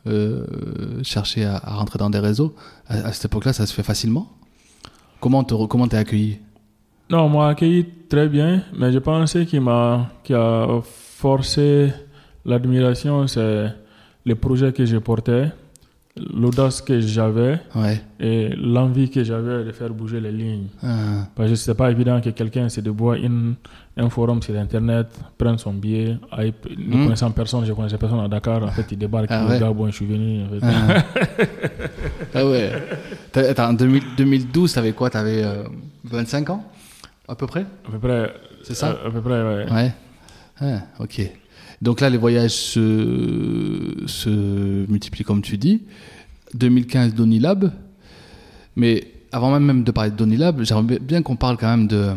euh, 0.06 1.03
chercher 1.03 1.44
à, 1.44 1.59
rentrer 1.59 1.99
dans 1.99 2.11
des 2.11 2.19
réseaux, 2.19 2.55
à, 2.89 3.12
cette 3.12 3.27
époque-là, 3.27 3.53
ça 3.53 3.67
se 3.67 3.73
fait 3.73 3.83
facilement? 3.83 4.31
Comment 5.21 5.44
t'es 5.44 5.97
accueilli? 5.97 6.39
Non, 7.12 7.25
on 7.26 7.29
m'a 7.29 7.49
accueilli 7.49 7.85
très 8.09 8.26
bien, 8.29 8.62
mais 8.75 8.91
je 8.91 8.99
pensais 8.99 9.44
qu'il 9.44 9.61
m'a, 9.61 10.09
qui 10.25 10.32
a 10.32 10.67
forcé 10.82 11.93
l'admiration, 12.47 13.27
c'est 13.27 13.67
le 14.25 14.34
projet 14.34 14.72
que 14.72 14.86
je 14.86 14.96
portais, 14.96 15.51
l'audace 16.17 16.81
que 16.81 17.01
j'avais 17.01 17.58
Ouais. 17.75 18.01
et 18.19 18.51
l'envie 18.56 19.10
que 19.10 19.22
j'avais 19.25 19.63
de 19.65 19.72
faire 19.72 19.91
bouger 19.91 20.20
les 20.20 20.32
lignes. 20.32 20.69
Ah, 20.82 21.27
Parce 21.34 21.51
que 21.51 21.55
c'est 21.56 21.75
pas 21.75 21.91
évident 21.91 22.19
que 22.20 22.31
quelqu'un 22.31 22.69
se 22.70 22.81
déboie 22.81 23.19
une, 23.19 23.55
un 23.96 24.08
forum 24.08 24.41
sur 24.43 24.55
Internet, 24.58 25.08
prenne 25.36 25.58
son 25.58 25.72
billet, 25.75 26.17
aille, 26.31 26.55
ne 26.79 26.96
Hmm. 26.96 27.05
connaissant 27.05 27.31
personne, 27.31 27.65
je 27.67 27.72
connaissais 27.75 27.98
personne 27.98 28.20
à 28.20 28.29
Dakar, 28.29 28.63
en 28.63 28.69
fait, 28.69 28.86
il 28.91 28.96
débarque, 28.98 29.27
Ah 29.31 29.43
il 29.44 29.48
ouais. 29.51 29.55
regarde, 29.56 29.77
bon, 29.77 29.86
je 29.89 29.93
suis 29.96 30.06
venu. 30.06 30.44
En 30.44 30.48
fait. 30.48 30.60
ah. 30.63 31.05
Ah 32.34 32.46
ouais. 32.46 32.72
T'as- 33.31 33.51
Attends, 33.51 33.69
en 33.69 33.72
2000 33.75 34.03
2012, 34.17 34.72
t'avais 34.72 34.93
quoi? 34.93 35.10
T'avais 35.10 35.43
euh, 35.44 35.65
25 36.05 36.48
ans? 36.51 36.65
À 37.32 37.34
peu 37.34 37.46
près? 37.46 37.65
À 37.89 37.91
peu 37.91 37.98
près. 37.98 38.34
C'est 38.62 38.74
ça? 38.74 38.89
À, 39.03 39.06
à 39.06 39.10
peu 39.10 39.20
près, 39.22 39.43
ouais. 39.43 39.72
Ouais. 39.72 39.93
Ah, 40.60 40.82
ok. 41.01 41.20
Donc 41.81 42.01
là, 42.01 42.10
les 42.10 42.19
voyages 42.19 42.51
se, 42.53 44.05
se 44.06 44.29
multiplient, 44.91 45.24
comme 45.24 45.41
tu 45.43 45.56
dis. 45.56 45.82
2015, 46.55 47.15
Donilab. 47.15 47.72
Mais 48.77 49.06
avant 49.32 49.58
même- 49.58 49.82
de 49.82 49.91
parler 49.91 50.10
de 50.10 50.17
Donilab, 50.17 50.62
j'aimerais 50.62 50.98
bien 51.01 51.22
qu'on 51.22 51.36
parle 51.36 51.56
quand 51.56 51.69
même 51.74 51.86
de, 51.86 52.12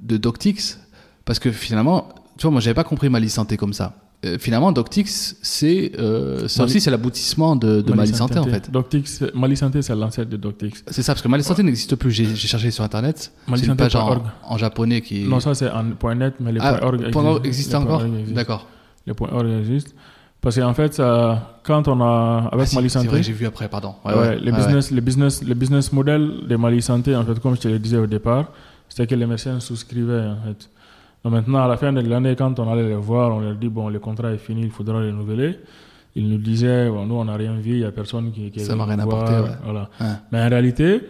de 0.00 0.16
Doctix. 0.16 0.78
Parce 1.24 1.38
que 1.40 1.50
finalement, 1.50 2.08
tu 2.38 2.42
vois, 2.42 2.52
moi, 2.52 2.60
j'avais 2.60 2.74
pas 2.74 2.84
compris 2.84 3.08
Mali 3.08 3.28
Santé 3.30 3.56
comme 3.56 3.72
ça. 3.72 3.96
Euh, 4.24 4.38
finalement, 4.38 4.70
Doctix, 4.70 5.36
c'est 5.42 5.92
euh, 5.98 6.46
ça 6.46 6.62
Mali- 6.62 6.70
aussi, 6.70 6.80
c'est 6.80 6.92
l'aboutissement 6.92 7.56
de, 7.56 7.80
de 7.80 7.92
Mali, 7.92 8.14
Santé, 8.14 8.38
en 8.38 8.44
fait. 8.44 8.70
Doctix, 8.70 9.24
Mali 9.34 9.56
Santé, 9.56 9.82
c'est 9.82 9.96
l'ancêtre 9.96 10.30
de 10.30 10.36
Doctix. 10.36 10.84
C'est 10.86 11.02
ça, 11.02 11.12
parce 11.12 11.22
que 11.22 11.28
Mali 11.28 11.42
Santé 11.42 11.64
n'existe 11.64 11.96
plus. 11.96 12.12
J'ai 12.12 12.36
cherché 12.36 12.70
sur 12.70 12.84
Internet. 12.84 13.32
Mali 13.48 13.64
Santé 13.64 13.78
page 13.78 13.96
en, 13.96 14.56
japonais 14.58 15.00
qui. 15.00 15.24
Non, 15.24 15.40
ça 15.40 15.54
c'est 15.54 15.68
en 15.70 15.90
point 15.98 16.14
.net, 16.14 16.34
mais 16.38 16.52
les 16.52 16.60
ah, 16.62 16.74
points 16.74 16.88
.org 16.88 17.10
point 17.10 17.24
org 17.24 17.46
existent. 17.46 17.80
existe 17.80 17.90
encore. 17.90 18.04
D'accord. 18.28 18.66
Les 19.08 19.14
points 19.14 19.30
.org 19.32 19.48
existent. 19.48 19.90
Parce 20.40 20.56
qu'en 20.56 20.74
fait, 20.74 20.94
ça, 20.94 21.58
quand 21.64 21.86
on 21.88 22.00
a, 22.00 22.48
avec 22.52 22.68
Ah, 22.70 22.74
Mali 22.76 22.90
c'est 22.90 22.98
Santé, 22.98 23.08
vrai, 23.08 23.22
j'ai 23.22 23.32
vu 23.32 23.46
après, 23.46 23.68
pardon. 23.68 23.94
Ouais, 24.04 24.12
ouais, 24.12 24.18
ouais, 24.20 24.38
les, 24.40 24.52
business, 24.52 24.90
les, 24.90 25.00
business, 25.00 25.42
les 25.42 25.54
business 25.54 25.92
model 25.92 26.46
de 26.48 26.56
Mali 26.56 26.82
Santé, 26.82 27.14
en 27.16 27.24
fait, 27.24 27.38
comme 27.40 27.56
je 27.56 27.60
te 27.60 27.68
le 27.68 27.78
disais 27.78 27.96
au 27.96 28.06
départ, 28.06 28.46
c'était 28.88 29.06
que 29.06 29.14
les 29.14 29.26
médecins 29.26 29.58
souscrivaient, 29.60 30.26
en 30.26 30.38
fait. 30.46 30.68
Donc 31.24 31.32
maintenant, 31.32 31.62
à 31.64 31.68
la 31.68 31.76
fin 31.76 31.92
de 31.92 32.00
l'année, 32.00 32.34
quand 32.36 32.58
on 32.58 32.72
allait 32.72 32.88
les 32.88 32.94
voir, 32.96 33.34
on 33.36 33.40
leur 33.40 33.54
dit, 33.54 33.68
bon, 33.68 33.88
le 33.88 33.98
contrat 34.00 34.32
est 34.32 34.38
fini, 34.38 34.62
il 34.62 34.70
faudra 34.70 35.00
le 35.00 35.08
renouveler. 35.10 35.56
Ils 36.16 36.28
nous 36.28 36.38
disaient, 36.38 36.88
bon, 36.90 37.06
nous, 37.06 37.14
on 37.14 37.24
n'a 37.24 37.36
rien 37.36 37.54
vu, 37.54 37.72
il 37.72 37.78
n'y 37.78 37.84
a 37.84 37.92
personne 37.92 38.32
qui, 38.32 38.50
qui 38.50 38.60
Ça 38.60 38.74
m'a 38.76 38.84
rien 38.84 38.96
voir, 39.04 39.22
apporté, 39.22 39.34
ouais. 39.50 39.56
Voilà. 39.64 39.88
ouais. 40.00 40.06
Mais 40.32 40.42
en 40.42 40.48
réalité, 40.48 41.00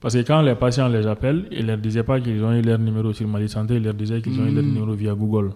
Parce 0.00 0.14
que 0.14 0.20
quand 0.22 0.42
les 0.42 0.54
patients 0.54 0.86
les 0.88 1.06
appellent, 1.08 1.48
ils 1.50 1.62
ne 1.62 1.66
leur 1.72 1.78
disaient 1.78 2.04
pas 2.04 2.20
qu'ils 2.20 2.42
ont 2.44 2.52
eu 2.52 2.62
leur 2.62 2.78
numéro 2.78 3.12
sur 3.12 3.26
Mali 3.26 3.48
Santé, 3.48 3.74
ils 3.78 3.82
leur 3.82 3.94
disaient 3.94 4.22
qu'ils 4.22 4.40
ont 4.40 4.46
eu 4.46 4.52
leur 4.52 4.62
Mm. 4.62 4.66
numéro 4.68 4.92
via 4.92 5.12
Google. 5.12 5.50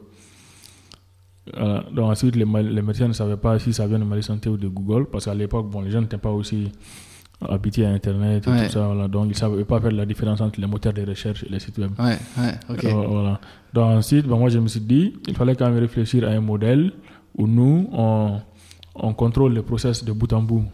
Voilà. 1.57 1.85
Donc 1.95 2.11
ensuite, 2.11 2.35
les, 2.37 2.45
les 2.45 2.83
médecins 2.83 3.07
ne 3.09 3.13
savaient 3.13 3.37
pas 3.37 3.59
si 3.61 3.73
ça 3.73 3.87
vient 3.87 3.99
de 4.01 4.05
Mali 4.05 4.23
Santé 4.23 4.49
ou 4.49 4.57
de 4.57 4.69
Google, 4.69 5.07
parce 5.11 5.27
qu'à 5.27 5.35
l'époque, 5.35 5.71
bon, 5.71 5.81
les 5.83 5.91
gens 5.93 6.01
n'étaient 6.01 6.19
pas 6.19 6.31
aussi 6.31 6.71
habitués 7.49 7.87
à 7.87 7.91
Internet 7.91 8.47
et 8.47 8.51
Ouais. 8.51 8.67
tout 8.67 8.73
ça. 8.73 8.87
Voilà. 8.87 9.09
Donc 9.09 9.25
ils 9.27 9.29
ne 9.31 9.35
savaient 9.35 9.65
pas 9.65 9.81
faire 9.81 9.93
la 9.93 10.07
différence 10.07 10.41
entre 10.41 10.61
les 10.61 10.67
moteurs 10.67 10.93
de 10.93 11.05
recherche 11.07 11.45
et 11.45 11.49
les 11.51 11.59
sites 11.61 11.79
web. 11.79 11.91
Ouais, 11.99 12.17
ouais, 12.39 12.55
ok. 12.71 12.85
Euh, 12.85 12.93
voilà. 13.09 13.41
Donc 13.73 13.85
ensuite, 13.99 14.27
ben, 14.27 14.37
moi 14.39 14.49
je 14.49 14.59
me 14.59 14.69
suis 14.69 14.81
dit, 14.81 15.15
il 15.29 15.35
fallait 15.37 15.55
quand 15.57 15.69
même 15.71 15.79
réfléchir 15.79 16.27
à 16.29 16.33
un 16.33 16.41
modèle 16.41 16.93
où 17.37 17.47
nous, 17.47 17.89
on, 17.93 18.41
on 18.95 19.15
contrôle 19.15 19.55
le 19.55 19.63
process 19.63 20.05
de 20.05 20.13
bout 20.13 20.33
en 20.33 20.43
bout. 20.43 20.65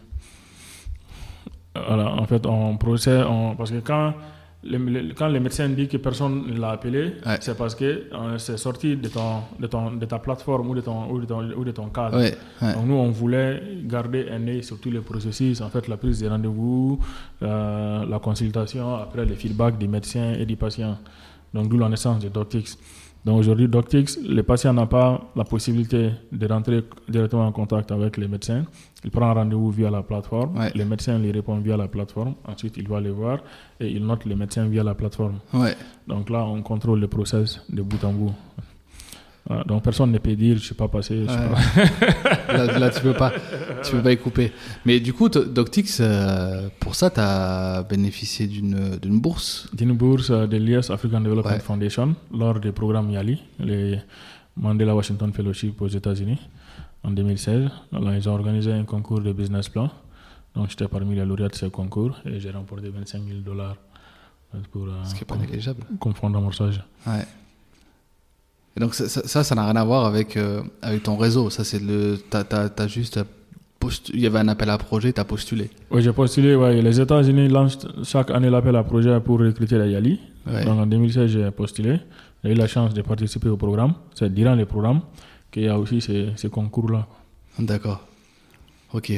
Voilà, 1.87 2.11
en 2.13 2.25
fait, 2.25 2.45
on 2.45 2.75
procède, 2.77 3.25
on- 3.29 3.55
parce 3.55 3.71
que 3.71 3.79
quand 3.79 4.13
le, 4.63 4.77
le- 4.77 5.13
quand 5.13 5.29
le 5.29 5.39
médecin 5.39 5.69
dit 5.69 5.87
que 5.87 5.97
personne 5.97 6.45
ne 6.47 6.59
l'a 6.59 6.71
appelé, 6.71 7.13
Ouais. 7.25 7.37
c'est 7.39 7.57
parce 7.57 7.75
que 7.75 7.85
euh, 7.85 8.37
c'est 8.37 8.57
sorti 8.57 8.97
de, 8.97 9.07
ton, 9.07 9.41
de, 9.59 9.67
ton, 9.67 9.91
de 9.91 10.05
ta 10.05 10.19
plateforme 10.19 10.69
ou 10.69 10.75
de 10.75 10.81
ton, 10.81 11.09
ou 11.09 11.19
de 11.19 11.25
ton, 11.25 11.39
ou 11.51 11.63
de 11.63 11.71
ton 11.71 11.87
cadre. 11.87 12.17
Ouais, 12.17 12.35
ouais. 12.61 12.73
Donc 12.73 12.85
nous, 12.85 12.95
on 12.95 13.09
voulait 13.11 13.61
garder 13.85 14.27
un 14.29 14.45
œil 14.47 14.61
sur 14.63 14.79
tous 14.79 14.91
les 14.91 14.99
processus, 14.99 15.61
en 15.61 15.69
fait, 15.69 15.87
la 15.87 15.95
prise 15.97 16.19
des 16.19 16.27
rendez-vous, 16.27 16.99
euh, 17.41 18.05
la 18.05 18.19
consultation, 18.19 18.95
après 18.95 19.25
les 19.25 19.35
feedbacks 19.35 19.77
des 19.77 19.87
médecins 19.87 20.33
et 20.33 20.45
des 20.45 20.55
patients. 20.57 20.97
Donc 21.53 21.69
d'où 21.69 21.77
la 21.77 21.87
naissance 21.89 22.19
de 22.19 22.29
Doctix. 22.29 22.77
Donc 23.25 23.39
aujourd'hui, 23.39 23.67
Doctix, 23.67 24.17
le 24.17 24.41
patient 24.43 24.73
n'a 24.73 24.85
pas 24.85 25.21
la 25.35 25.43
possibilité 25.43 26.11
de 26.31 26.47
rentrer 26.47 26.83
directement 27.07 27.45
en 27.45 27.51
contact 27.51 27.91
avec 27.91 28.17
les 28.17 28.27
médecins. 28.27 28.63
Il 29.03 29.11
prend 29.11 29.29
un 29.29 29.33
rendez-vous 29.33 29.71
via 29.71 29.89
la 29.89 30.01
plateforme. 30.03 30.57
Ouais. 30.57 30.71
Les 30.73 30.85
médecins 30.85 31.17
lui 31.19 31.31
répondent 31.31 31.61
via 31.63 31.75
la 31.75 31.87
plateforme. 31.87 32.35
Ensuite, 32.45 32.77
il 32.77 32.87
va 32.87 32.99
les 33.01 33.11
voir 33.11 33.39
et 33.79 33.89
il 33.89 34.05
note 34.05 34.25
les 34.25 34.35
médecins 34.35 34.65
via 34.67 34.83
la 34.83 34.95
plateforme. 34.95 35.39
Ouais. 35.53 35.75
Donc 36.07 36.29
là, 36.29 36.45
on 36.45 36.61
contrôle 36.61 36.99
le 36.99 37.07
process 37.07 37.61
de 37.69 37.81
bout 37.81 38.03
en 38.05 38.13
bout. 38.13 38.33
Voilà. 39.49 39.63
Donc 39.63 39.83
personne 39.83 40.11
ne 40.11 40.19
peut 40.19 40.35
dire 40.35 40.55
je 40.57 40.61
ne 40.61 40.65
suis 40.65 40.75
pas 40.75 40.87
passé. 40.87 41.25
je 41.25 41.31
suis 41.31 41.41
Ouais. 41.41 41.87
pas- 42.47 42.53
là, 42.57 42.79
là, 42.79 42.89
tu 42.91 43.01
peux 43.01 43.13
pas, 43.13 43.31
tu 43.83 43.91
peux 43.93 44.01
pas 44.03 44.11
y 44.11 44.17
couper. 44.17 44.51
Mais 44.85 44.99
du 44.99 45.11
coup, 45.11 45.27
Doctix, 45.27 45.97
euh, 46.01 46.69
pour 46.79 46.93
ça, 46.95 47.09
tu 47.09 47.19
as 47.19 47.83
bénéficié 47.89 48.45
d'une 48.47 49.19
bourse. 49.19 49.67
d'une 49.73 49.93
bourse 49.93 50.29
euh, 50.29 50.45
de 50.45 50.57
l'IS 50.57 50.89
African 50.91 51.21
Development 51.21 51.51
Ouais. 51.53 51.59
Foundation 51.59 52.15
lors 52.31 52.59
du 52.59 52.71
programme 52.71 53.09
YALI, 53.09 53.41
le 53.59 53.97
Mandela 54.55 54.95
Washington 54.95 55.33
Fellowship 55.33 55.81
aux 55.81 55.87
États-Unis 55.87 56.39
en 57.03 57.09
2016. 57.11 57.69
Alors, 57.91 58.13
ils 58.13 58.29
ont 58.29 58.33
organisé 58.33 58.71
un 58.71 58.83
concours 58.83 59.21
de 59.21 59.31
business 59.33 59.67
plan. 59.67 59.89
Donc, 60.55 60.69
j'étais 60.69 60.87
parmi 60.87 61.15
les 61.15 61.25
lauréats 61.25 61.47
de 61.49 61.55
ce 61.55 61.65
concours 61.67 62.15
et 62.25 62.39
j'ai 62.39 62.51
remporté 62.51 62.89
25 62.89 63.21
000 63.25 63.39
dollars 63.39 63.77
pour 64.71 64.83
euh, 64.87 65.03
Ce 65.05 65.15
qui 65.15 65.25
pas 65.25 65.37
négligeable. 65.37 65.83
comme 65.99 66.13
fonds 66.13 66.29
d'amorçage. 66.29 66.83
Ouais. 67.07 67.25
Et 68.79 68.81
donc, 68.81 68.95
ça, 68.95 69.43
ça, 69.43 69.55
n'a 69.55 69.65
rien 69.65 69.75
à 69.75 69.83
voir 69.83 70.05
avec, 70.05 70.37
euh, 70.37 70.61
avec 70.81 71.03
ton 71.03 71.17
réseau. 71.17 71.49
Ça, 71.49 71.65
c'est 71.65 71.81
le. 71.83 72.17
T'as, 72.29 72.45
t'as, 72.45 72.69
t'as 72.69 72.87
juste. 72.87 73.19
postu- 73.77 74.11
Il 74.13 74.21
y 74.21 74.25
avait 74.25 74.39
un 74.39 74.47
appel 74.47 74.69
à 74.69 74.77
projet, 74.77 75.11
tu 75.11 75.19
as 75.19 75.25
postulé. 75.25 75.69
Oui, 75.91 76.01
j'ai 76.01 76.13
postulé. 76.13 76.55
Ouais, 76.55 76.81
les 76.81 77.01
États-Unis 77.01 77.49
lancent 77.49 77.85
chaque 78.03 78.31
année 78.31 78.49
l'appel 78.49 78.77
à 78.77 78.83
projet 78.83 79.19
pour 79.19 79.39
recruter 79.39 79.77
la 79.77 79.85
YALI. 79.87 80.21
Ouais. 80.47 80.63
Donc, 80.63 80.79
en 80.79 80.85
2016, 80.85 81.29
j'ai 81.29 81.51
postulé. 81.51 81.99
J'ai 82.41 82.51
eu 82.51 82.53
la 82.53 82.67
chance 82.67 82.93
de 82.93 83.01
participer 83.01 83.49
au 83.49 83.57
programme. 83.57 83.95
C'est 84.15 84.33
durant 84.33 84.55
le 84.55 84.65
programme 84.65 85.01
qu'il 85.51 85.63
y 85.63 85.67
a 85.67 85.77
aussi 85.77 85.99
ces, 85.99 86.29
ces 86.37 86.47
concours-là. 86.49 87.05
D'accord. 87.59 88.07
Ok. 88.93 89.11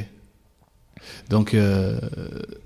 Donc, 1.30 1.54
euh, 1.54 2.00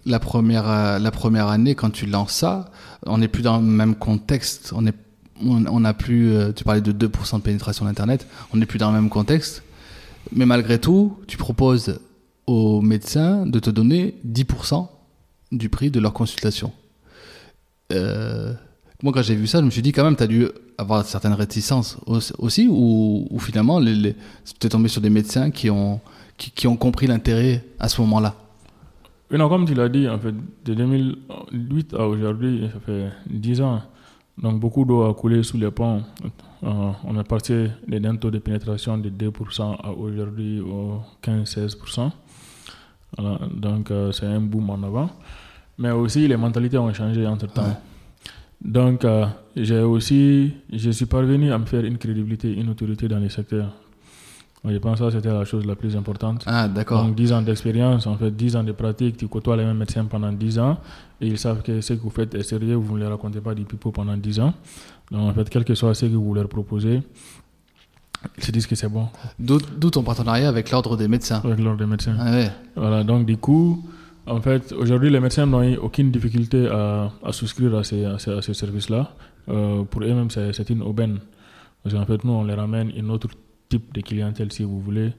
la, 0.06 0.20
première, 0.20 0.70
euh, 0.70 1.00
la 1.00 1.12
première 1.12 1.48
année, 1.48 1.76
quand 1.76 1.90
tu 1.90 2.06
lances 2.06 2.34
ça, 2.34 2.72
on 3.06 3.18
n'est 3.18 3.28
plus 3.28 3.44
dans 3.44 3.58
le 3.58 3.64
même 3.66 3.96
contexte. 3.96 4.72
On 4.76 4.86
est, 4.86 4.96
on, 5.44 5.66
on 5.66 5.86
a 5.86 5.94
plus. 5.94 6.34
euh, 6.34 6.52
tu 6.52 6.64
parlais 6.64 6.82
de 6.82 6.92
2% 6.92 7.38
de 7.38 7.42
pénétration 7.42 7.86
d'Internet. 7.86 8.28
On 8.54 8.58
n'est 8.58 8.66
plus 8.66 8.80
dans 8.80 8.92
le 8.92 8.96
même 9.00 9.10
contexte. 9.10 9.64
Mais 10.32 10.46
malgré 10.46 10.80
tout, 10.80 11.18
tu 11.28 11.38
proposes 11.38 12.00
aux 12.48 12.82
médecins 12.82 13.46
de 13.46 13.60
te 13.60 13.70
donner 13.70 14.16
10% 14.28 14.88
du 15.52 15.70
prix 15.70 15.92
de 15.92 16.00
leur 16.00 16.14
consultation. 16.14 16.72
Euh, 17.92 18.54
moi, 19.04 19.14
quand 19.14 19.22
j'ai 19.22 19.36
vu 19.36 19.48
ça, 19.48 19.60
je 19.60 19.66
me 19.66 19.70
suis 19.70 19.82
dit 19.82 19.92
quand 19.92 20.04
même, 20.04 20.16
tu 20.16 20.24
as 20.24 20.28
dû 20.28 20.48
avoir 20.78 21.06
certaines 21.06 21.34
réticences 21.34 21.98
aussi, 22.38 22.68
ou, 22.70 23.38
finalement, 23.40 23.80
les, 23.80 24.10
es 24.10 24.70
tombé 24.70 24.90
sur 24.90 25.02
des 25.02 25.10
médecins 25.10 25.52
qui 25.52 25.70
ont, 25.70 26.00
qui, 26.38 26.68
ont 26.68 26.76
compris 26.76 27.08
l'intérêt 27.08 27.64
à 27.80 27.88
ce 27.88 28.02
moment-là. 28.02 28.36
Oui, 29.32 29.38
non, 29.38 29.50
comme 29.50 29.66
tu 29.66 29.74
l'as 29.74 29.90
dit, 29.90 30.08
en 30.08 30.20
fait, 30.20 30.34
de 30.66 30.74
2008 30.74 31.94
à 31.94 32.08
aujourd'hui, 32.08 32.70
ça 32.72 32.80
fait 32.80 33.10
10 33.30 33.62
ans. 33.62 33.82
Donc, 34.38 34.60
beaucoup 34.60 34.84
d'eau 34.84 35.04
a 35.04 35.14
coulé 35.14 35.44
sous 35.44 35.58
les 35.58 35.72
ponts. 35.72 36.04
Euh, 36.64 36.92
on 37.06 37.20
est 37.20 37.24
passé 37.24 37.70
d'un 37.88 38.16
taux 38.18 38.32
de 38.32 38.40
pénétration 38.40 38.98
de 38.98 39.10
2% 39.10 39.78
à 39.82 39.92
aujourd'hui 39.92 40.60
au 40.60 41.00
15-16%. 41.24 42.12
Voilà, 43.18 43.40
donc, 43.54 43.92
euh, 43.92 44.12
c'est 44.12 44.26
un 44.26 44.42
boom 44.42 44.70
en 44.70 44.84
avant. 44.84 45.10
Mais 45.78 45.92
aussi, 45.92 46.28
les 46.28 46.38
mentalités 46.38 46.78
ont 46.78 46.94
changé 46.94 47.26
entre 47.26 47.48
temps. 47.48 47.64
Ouais. 47.64 47.78
Donc, 48.62 49.06
euh, 49.06 49.26
j'ai 49.56 49.82
aussi, 49.82 50.54
je 50.72 50.90
suis 50.90 51.06
parvenu 51.06 51.52
à 51.52 51.58
me 51.58 51.66
faire 51.66 51.86
une 51.86 51.98
crédibilité, 51.98 52.52
une 52.52 52.70
autorité 52.70 53.08
dans 53.08 53.20
le 53.20 53.30
secteur. 53.30 53.72
Je 54.68 54.78
pense 54.78 55.00
que 55.00 55.10
c'était 55.12 55.32
la 55.32 55.46
chose 55.46 55.66
la 55.66 55.76
plus 55.76 55.96
importante. 55.96 56.44
Ah, 56.48 56.68
d'accord. 56.68 57.04
Donc 57.04 57.16
10 57.16 57.34
ans 57.34 57.42
d'expérience, 57.42 58.08
en 58.08 58.18
fait 58.18 58.32
10 58.32 58.56
ans 58.56 58.64
de 58.64 58.72
pratique, 58.72 59.18
tu 59.18 59.28
côtoies 59.28 59.58
les 59.58 59.66
mêmes 59.66 59.78
médecins 59.78 60.06
pendant 60.06 60.32
10 60.32 60.60
ans 60.60 60.78
et 61.22 61.28
ils 61.28 61.38
savent 61.38 61.62
que 61.62 61.82
ce 61.82 61.94
que 61.94 62.02
vous 62.02 62.10
faites 62.10 62.34
est 62.36 62.44
sérieux, 62.44 62.76
vous 62.76 62.96
ne 62.96 63.02
les 63.04 63.08
racontez 63.08 63.42
pas 63.42 63.54
du 63.54 63.64
pipeau 63.64 63.92
pendant 63.92 64.18
10 64.18 64.40
ans. 64.40 64.54
Donc 65.12 65.30
en 65.30 65.34
fait, 65.34 65.50
quel 65.50 65.64
que 65.64 65.76
soit 65.76 65.94
ce 65.94 66.06
que 66.08 66.16
vous 66.16 66.34
leur 66.34 66.48
proposez, 66.48 67.02
ils 68.38 68.44
se 68.44 68.52
disent 68.52 68.66
que 68.66 68.76
c'est 68.76 68.90
bon 68.90 69.08
D'où 69.38 69.60
ton 69.92 70.02
partenariat 70.04 70.50
avec 70.50 70.72
l'ordre 70.72 70.98
des 70.98 71.08
médecins? 71.08 71.42
avec 71.44 71.60
l'ordre 71.60 71.80
des 71.80 71.86
médecins. 71.86 72.16
Ah 72.20 72.32
ouais. 72.32 72.50
Voilà, 72.76 73.04
donc 73.04 73.26
du 73.28 73.38
coup, 73.38 73.84
en 74.26 74.42
fait, 74.42 74.72
aujourd'hui, 74.74 75.12
les 75.12 75.20
médecins 75.20 75.46
n'ont 75.46 75.62
eu 75.62 75.78
aucune 75.78 76.10
difficulté 76.10 76.68
à, 76.68 77.12
à 77.24 77.32
souscrire 77.32 77.76
à 77.76 77.84
ces, 77.84 78.04
à 78.04 78.18
ces, 78.18 78.32
à 78.32 78.42
ces 78.42 78.56
services-là. 78.56 79.12
Euh, 79.50 79.84
pour 79.84 80.02
eux-mêmes, 80.02 80.32
c'est 80.32 80.70
une 80.72 80.82
aubaine. 80.82 81.20
Parce 81.84 81.94
qu'en 81.96 82.06
fait, 82.08 82.24
nous, 82.24 82.32
on 82.34 82.44
les 82.44 82.56
ramène 82.56 82.92
une 82.96 83.12
autre 83.12 83.28
type 83.70 83.94
de 83.94 84.02
clientèle, 84.02 84.52
si 84.52 84.64
vous 84.64 84.80
voulez, 84.80 85.12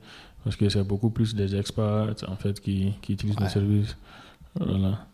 parce 0.44 0.56
que 0.56 0.68
c'est 0.68 0.82
beaucoup 0.84 1.10
plus 1.10 1.34
des 1.34 1.54
expats, 1.56 2.24
en 2.28 2.36
fait, 2.36 2.60
qui, 2.60 2.92
qui 3.02 3.14
utilisent 3.14 3.36
Ouais. 3.36 3.44
les 3.44 3.50
services. 3.50 3.96
Voilà. 4.58 5.06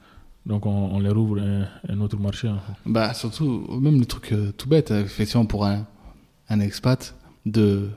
Donc, 0.44 0.66
on, 0.66 0.70
on 0.94 0.98
leur 1.00 1.16
ouvre 1.16 1.40
un, 1.40 1.66
un 1.88 2.00
autre 2.00 2.18
marché, 2.18 2.48
en 2.48 2.56
fait. 2.58 2.72
Bah, 2.86 3.14
surtout, 3.14 3.66
même 3.80 3.98
le 3.98 4.06
truc 4.06 4.32
euh, 4.32 4.52
tout 4.56 4.68
bête, 4.68 4.90
euh, 4.90 5.04
effectivement, 5.04 5.46
pour 5.46 5.64
un, 5.64 5.86
un 6.48 6.60
expat, 6.60 7.14
de. 7.46 7.88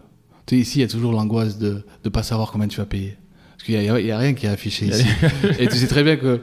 Tu 0.45 0.55
sais, 0.55 0.61
ici, 0.61 0.79
il 0.79 0.81
y 0.81 0.85
a 0.85 0.87
toujours 0.87 1.11
l'angoisse 1.11 1.57
de 1.57 1.83
ne 2.03 2.09
pas 2.09 2.21
savoir 2.23 2.51
combien 2.51 2.67
tu 2.67 2.77
vas 2.77 2.85
payer. 2.85 3.17
Parce 3.53 3.63
qu'il 3.63 3.79
n'y 3.79 4.11
a, 4.11 4.17
rien 4.17 4.33
qui 4.35 4.45
est 4.45 4.49
affiché 4.49 4.85
ici. 4.87 5.05
Et 5.59 5.67
tu 5.67 5.75
sais 5.75 5.87
très 5.87 6.03
bien 6.03 6.17
que 6.17 6.41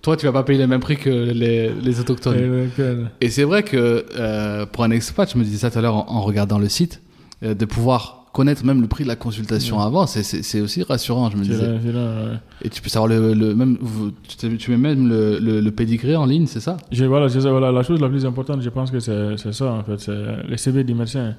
toi, 0.00 0.16
tu 0.16 0.24
vas 0.26 0.32
pas 0.32 0.42
payer 0.42 0.58
le 0.58 0.66
même 0.66 0.80
prix 0.80 0.96
que 0.96 1.10
les, 1.10 1.68
les 1.72 2.00
autochtones. 2.00 2.70
Et, 3.20 3.26
Et 3.26 3.30
c'est 3.30 3.44
vrai 3.44 3.62
que 3.62 4.06
euh, 4.16 4.64
pour 4.64 4.84
un 4.84 4.90
expat, 4.90 5.30
je 5.30 5.36
me 5.38 5.44
disais 5.44 5.58
ça 5.58 5.70
tout 5.70 5.78
à 5.78 5.82
l'heure 5.82 5.96
en, 5.96 6.08
en 6.16 6.22
regardant 6.22 6.58
le 6.58 6.68
site, 6.70 7.02
euh, 7.42 7.54
de 7.54 7.64
pouvoir 7.66 8.21
connaître 8.32 8.64
même 8.64 8.80
le 8.80 8.86
prix 8.88 9.04
de 9.04 9.08
la 9.08 9.16
consultation 9.16 9.78
avant, 9.80 10.06
c'est- 10.06 10.60
aussi 10.60 10.82
rassurant, 10.82 11.30
je 11.30 11.36
me 11.36 11.42
disais. 11.44 11.66
là- 11.72 11.78
c'est 11.84 11.92
là, 11.92 12.00
ouais. 12.32 12.36
Et 12.64 12.68
tu 12.70 12.80
peux 12.80 12.88
savoir 12.88 13.08
le, 13.08 13.34
le 13.34 13.54
même, 13.54 13.78
tu, 14.58 14.70
mets 14.70 14.76
même 14.76 15.08
le, 15.08 15.38
le, 15.38 15.60
le 15.60 15.70
pédigré 15.70 16.16
en 16.16 16.24
ligne, 16.24 16.46
c'est 16.46 16.60
ça? 16.60 16.76
Je- 16.90 17.04
voilà, 17.04 17.28
ça, 17.28 17.38
voilà, 17.50 17.70
la 17.70 17.82
chose 17.82 18.00
la 18.00 18.08
plus 18.08 18.24
importante, 18.24 18.62
je 18.62 18.70
pense 18.70 18.90
que 18.90 19.00
c'est 19.00 19.36
c'est 19.36 19.52
ça, 19.52 19.72
en 19.72 19.82
fait, 19.84 19.98
c'est 20.00 20.46
le 20.48 20.56
CV 20.56 20.82
du 20.84 20.94
médecin. 20.94 21.34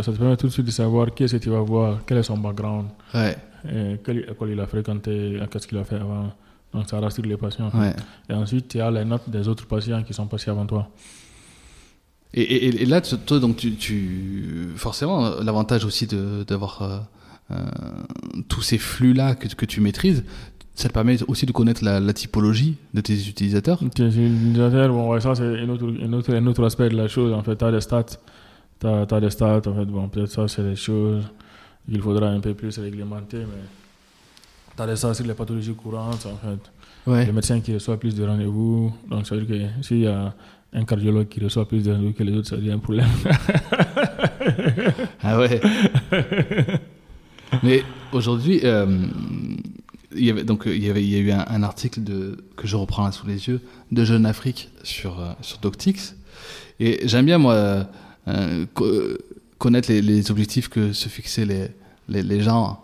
Ça 0.00 0.12
te 0.12 0.16
permet 0.18 0.36
tout 0.36 0.46
de 0.46 0.52
suite 0.52 0.66
de 0.66 0.70
savoir 0.70 1.12
qui 1.14 1.24
est-ce 1.24 1.36
que 1.36 1.42
tu 1.42 1.50
vas 1.50 1.60
voir, 1.60 1.98
quel 2.06 2.18
est 2.18 2.22
son 2.22 2.38
background, 2.38 2.86
Ouais, 3.12 3.36
et 3.68 3.96
quelle 4.04 4.18
école 4.30 4.50
il 4.50 4.60
a 4.60 4.66
fréquenté, 4.66 5.38
qu'est-ce 5.50 5.66
qu'il 5.66 5.78
a 5.78 5.84
fait 5.84 5.96
avant. 5.96 6.32
Donc 6.72 6.88
ça 6.88 7.00
rassure 7.00 7.24
les 7.26 7.36
patients. 7.36 7.70
Et 8.28 8.32
ensuite, 8.32 8.68
tu 8.68 8.80
as 8.80 8.90
les 8.92 9.04
notes 9.04 9.28
des 9.28 9.46
autres 9.48 9.66
patients 9.66 10.02
qui 10.04 10.14
sont 10.14 10.26
passés 10.26 10.50
avant 10.50 10.64
toi. 10.64 10.88
Et, 12.32 12.42
et, 12.42 12.82
et 12.82 12.86
là, 12.86 13.00
toi, 13.00 13.40
donc, 13.40 13.56
tu, 13.56 13.74
tu 13.74 14.68
forcément, 14.76 15.40
l'avantage 15.42 15.84
aussi 15.84 16.06
d'avoir 16.06 16.82
euh, 16.82 16.98
euh, 17.50 17.56
tous 18.48 18.62
ces 18.62 18.78
flux-là 18.78 19.34
que, 19.34 19.48
que 19.48 19.66
tu 19.66 19.80
maîtrises, 19.80 20.24
ça 20.74 20.88
te 20.88 20.94
permet 20.94 21.22
aussi 21.24 21.44
de 21.44 21.52
connaître 21.52 21.84
la, 21.84 21.98
la 21.98 22.12
typologie 22.12 22.76
de 22.94 23.00
tes 23.00 23.14
utilisateurs. 23.14 23.82
Ok, 23.82 23.92
c'est 23.96 24.10
l'utilisateur, 24.10 24.88
bon, 24.90 25.10
ouais, 25.10 25.20
ça 25.20 25.34
c'est 25.34 25.60
un 25.60 25.68
autre, 25.68 25.92
un, 26.02 26.12
autre, 26.12 26.32
un 26.32 26.46
autre 26.46 26.64
aspect 26.64 26.88
de 26.88 26.96
la 26.96 27.08
chose. 27.08 27.32
En 27.32 27.42
fait, 27.42 27.56
tu 27.56 27.64
as 27.64 27.72
des 27.72 27.80
stats. 27.80 28.04
Tu 28.78 28.86
as, 28.86 29.20
des 29.20 29.30
stats, 29.30 29.62
en 29.66 29.74
fait, 29.74 29.84
bon, 29.84 30.08
peut-être 30.08 30.30
ça 30.30 30.48
c'est 30.48 30.62
des 30.62 30.76
choses 30.76 31.24
qu'il 31.86 32.00
faudra 32.00 32.28
un 32.28 32.40
peu 32.40 32.54
plus 32.54 32.78
réglementer, 32.78 33.38
mais 33.38 33.64
tu 34.74 34.82
as 34.82 34.86
des 34.86 34.96
stats 34.96 35.14
sur 35.14 35.26
les 35.26 35.34
pathologies 35.34 35.74
courantes, 35.74 36.26
en 36.26 36.36
fait. 36.36 37.10
Ouais. 37.10 37.26
Les 37.26 37.32
médecins 37.32 37.60
qui 37.60 37.74
reçoivent 37.74 37.98
plus 37.98 38.14
de 38.14 38.24
rendez-vous. 38.24 38.92
Donc, 39.08 39.26
ça 39.26 39.34
veut 39.34 39.42
dire 39.42 39.68
que 39.78 39.82
s'il 39.84 40.00
y 40.00 40.06
a 40.06 40.34
un 40.72 40.84
cardiologue 40.84 41.28
qui 41.28 41.40
reçoit 41.40 41.66
plus 41.66 41.86
rendez-vous 41.88 42.12
que 42.12 42.22
les 42.22 42.32
autres, 42.36 42.48
ça 42.48 42.56
devient 42.56 42.72
un 42.72 42.78
problème. 42.78 43.08
Ah 45.22 45.38
ouais. 45.38 45.60
Mais 47.62 47.82
aujourd'hui, 48.12 48.60
euh, 48.64 49.06
il 50.16 50.26
y 50.26 50.44
donc 50.44 50.64
il 50.66 50.84
y 50.84 50.90
avait 50.90 51.02
il 51.02 51.10
y 51.10 51.16
a 51.16 51.18
eu 51.18 51.30
un, 51.30 51.62
article 51.62 52.00
que 52.56 52.66
je 52.66 52.76
reprends 52.76 53.04
là 53.04 53.12
sous 53.12 53.26
les 53.26 53.48
yeux 53.48 53.60
de 53.92 54.04
Jeune 54.04 54.26
Afrique 54.26 54.70
sur 54.82 55.20
euh, 55.20 55.32
sur 55.40 55.58
Doctix 55.58 56.16
et 56.78 57.00
j'aime 57.06 57.26
bien 57.26 57.38
moi 57.38 57.86
euh, 58.28 58.66
co- 58.74 58.92
connaître 59.58 59.92
les, 59.92 60.30
objectifs 60.30 60.68
que 60.68 60.92
se 60.92 61.08
fixaient 61.08 61.44
les 61.44 61.68
les, 62.08 62.22
les 62.22 62.40
gens 62.40 62.82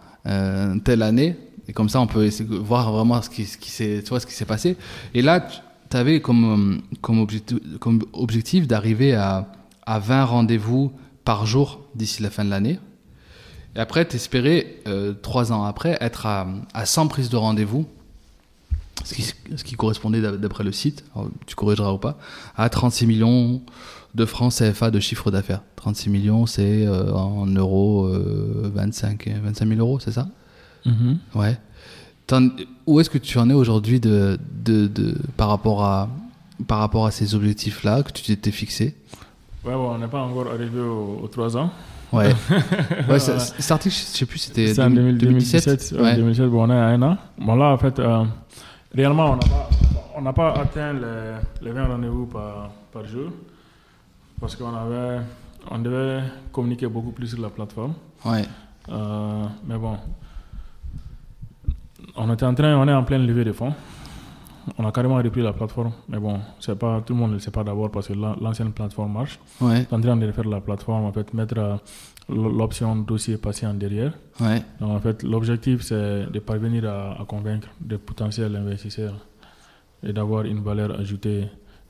telle 0.84 1.02
année 1.02 1.36
et 1.68 1.72
comme 1.72 1.88
ça 1.88 2.00
on 2.00 2.06
peut 2.06 2.28
voir 2.60 2.92
vraiment 2.92 3.22
ce 3.22 3.30
qui 3.30 3.44
ce 3.44 3.56
qui 3.58 3.70
s'est 3.70 4.02
ce 4.04 4.26
qui 4.26 4.34
s'est 4.34 4.44
passé 4.44 4.76
et 5.14 5.22
là 5.22 5.40
tu 5.40 5.58
avais 5.96 6.20
comme 6.20 6.44
euh, 6.84 6.96
comme 7.00 7.18
objectif 7.20 7.58
comme 7.80 8.04
objectif 8.12 8.66
d'arriver 8.68 9.14
à 9.14 9.50
à 9.86 9.98
20 9.98 10.24
rendez-vous 10.24 10.92
par 11.24 11.46
jour 11.46 11.80
d'ici 11.94 12.22
la 12.22 12.30
fin 12.30 12.44
de 12.44 12.50
l'année 12.50 12.78
et 13.74 13.78
après, 13.78 14.06
t'espérais, 14.06 14.76
euh, 14.88 15.12
trois 15.12 15.52
ans 15.52 15.64
après, 15.64 15.98
être 16.00 16.24
à, 16.24 16.46
à 16.72 16.86
100 16.86 17.08
prises 17.08 17.28
de 17.28 17.36
rendez-vous, 17.36 17.84
ce 19.04 19.12
qui, 19.12 19.22
ce 19.54 19.64
qui 19.64 19.74
correspondait, 19.74 20.22
d'ap- 20.22 20.36
d'après 20.40 20.64
le 20.64 20.72
site, 20.72 21.04
tu 21.46 21.54
corrigeras 21.54 21.92
ou 21.92 21.98
pas, 21.98 22.18
à 22.56 22.70
36 22.70 23.06
millions 23.06 23.60
de 24.14 24.24
francs 24.24 24.50
CFA 24.54 24.90
de 24.90 24.98
chiffre 24.98 25.30
d'affaires. 25.30 25.60
36 25.76 26.08
millions, 26.08 26.46
c'est 26.46 26.86
euh, 26.86 27.12
en 27.12 27.44
euros 27.44 28.06
euh, 28.06 28.70
25, 28.74 29.28
25 29.44 29.68
000 29.68 29.78
euros, 29.80 30.00
c'est 30.00 30.12
ça? 30.12 30.26
Mhm. 30.86 31.18
Ouais. 31.34 31.58
Où 32.86 33.00
est-ce 33.00 33.10
que 33.10 33.18
tu 33.18 33.38
en 33.38 33.48
es 33.50 33.54
aujourd'hui 33.54 34.00
de, 34.00 34.38
de, 34.64 34.86
de, 34.86 35.16
par, 35.36 35.48
rapport 35.48 35.84
à, 35.84 36.08
par 36.66 36.78
rapport 36.78 37.06
à 37.06 37.10
ces 37.10 37.34
objectifs-là 37.34 38.02
que 38.02 38.12
tu 38.12 38.22
t'étais 38.22 38.50
fixé? 38.50 38.96
Ouais, 39.64 39.72
bon, 39.74 39.92
on 39.94 39.98
n'est 39.98 40.08
pas 40.08 40.20
encore 40.20 40.48
arrivé 40.48 40.80
aux, 40.80 41.20
aux 41.22 41.28
3 41.28 41.56
ans. 41.56 41.70
Ouais. 42.12 42.32
ouais 43.08 43.18
ça- 43.18 43.38
cet 43.38 43.70
article, 43.70 43.94
je 43.94 44.00
sais 44.00 44.26
plus, 44.26 44.38
c'était 44.38 44.72
C'est 44.74 44.82
en 44.82 44.90
2000- 44.90 45.18
2017. 45.18 45.92
ouais, 45.96 46.00
Ouais. 46.00 46.16
2017, 46.16 46.46
bon, 46.48 46.64
on 46.66 46.70
est 46.70 46.74
à 46.74 46.86
un 46.86 47.02
an. 47.02 47.16
Bon, 47.38 47.54
là, 47.56 47.72
en 47.72 47.78
fait, 47.78 47.98
euh, 47.98 48.24
réellement, 48.94 49.38
on 50.16 50.20
n'a 50.22 50.32
pas, 50.32 50.52
pas 50.52 50.60
atteint 50.60 50.92
les, 50.92 51.34
les 51.66 51.72
20 51.72 51.86
rendez-vous 51.88 52.26
par, 52.26 52.70
par 52.92 53.04
jour 53.06 53.30
parce 54.40 54.54
qu'on 54.54 54.74
avait, 54.74 55.20
on 55.70 55.78
devait 55.78 56.22
communiquer 56.52 56.86
beaucoup 56.86 57.10
plus 57.12 57.28
sur 57.28 57.40
la 57.40 57.48
plateforme. 57.50 57.94
Ouais. 58.24 58.44
Euh, 58.88 59.44
mais 59.66 59.76
bon, 59.76 59.96
on 62.16 62.32
était 62.32 62.44
en 62.46 62.54
train, 62.54 62.76
on 62.76 62.86
est 62.88 62.92
en 62.92 63.04
pleine 63.04 63.26
levée 63.26 63.44
de 63.44 63.52
fonds. 63.52 63.72
On 64.78 64.84
a 64.84 64.90
carrément 64.90 65.14
repris 65.16 65.42
la 65.42 65.52
plateforme, 65.52 65.92
mais 66.08 66.18
bon, 66.18 66.40
c'est 66.58 66.76
pas 66.76 67.00
tout 67.00 67.12
le 67.14 67.20
monde 67.20 67.30
ne 67.30 67.34
le 67.34 67.40
sait 67.40 67.52
pas 67.52 67.62
d'abord 67.62 67.88
parce 67.90 68.08
que 68.08 68.14
l'an- 68.14 68.34
l'ancienne 68.40 68.72
plateforme 68.72 69.12
marche. 69.12 69.38
Ouais. 69.60 69.86
On 69.92 69.96
est 69.96 69.98
en 69.98 70.00
train 70.00 70.16
de 70.16 70.26
refaire 70.26 70.44
la 70.48 70.60
plateforme, 70.60 71.04
en 71.04 71.12
fait, 71.12 71.32
mettre 71.34 71.54
euh, 71.58 71.76
l'option 72.28 72.96
dossier 72.96 73.36
patient 73.36 73.72
derrière. 73.74 74.12
Ouais. 74.40 74.60
Donc, 74.80 74.90
en 74.90 74.98
fait, 74.98 75.22
l'objectif, 75.22 75.82
c'est 75.82 76.26
de 76.32 76.38
parvenir 76.40 76.84
à, 76.90 77.12
à 77.12 77.24
convaincre 77.24 77.68
des 77.80 77.96
potentiels 77.98 78.56
investisseurs 78.56 79.14
et 80.02 80.12
d'avoir 80.12 80.44
une 80.46 80.60
valeur 80.64 80.98
ajoutée 80.98 81.48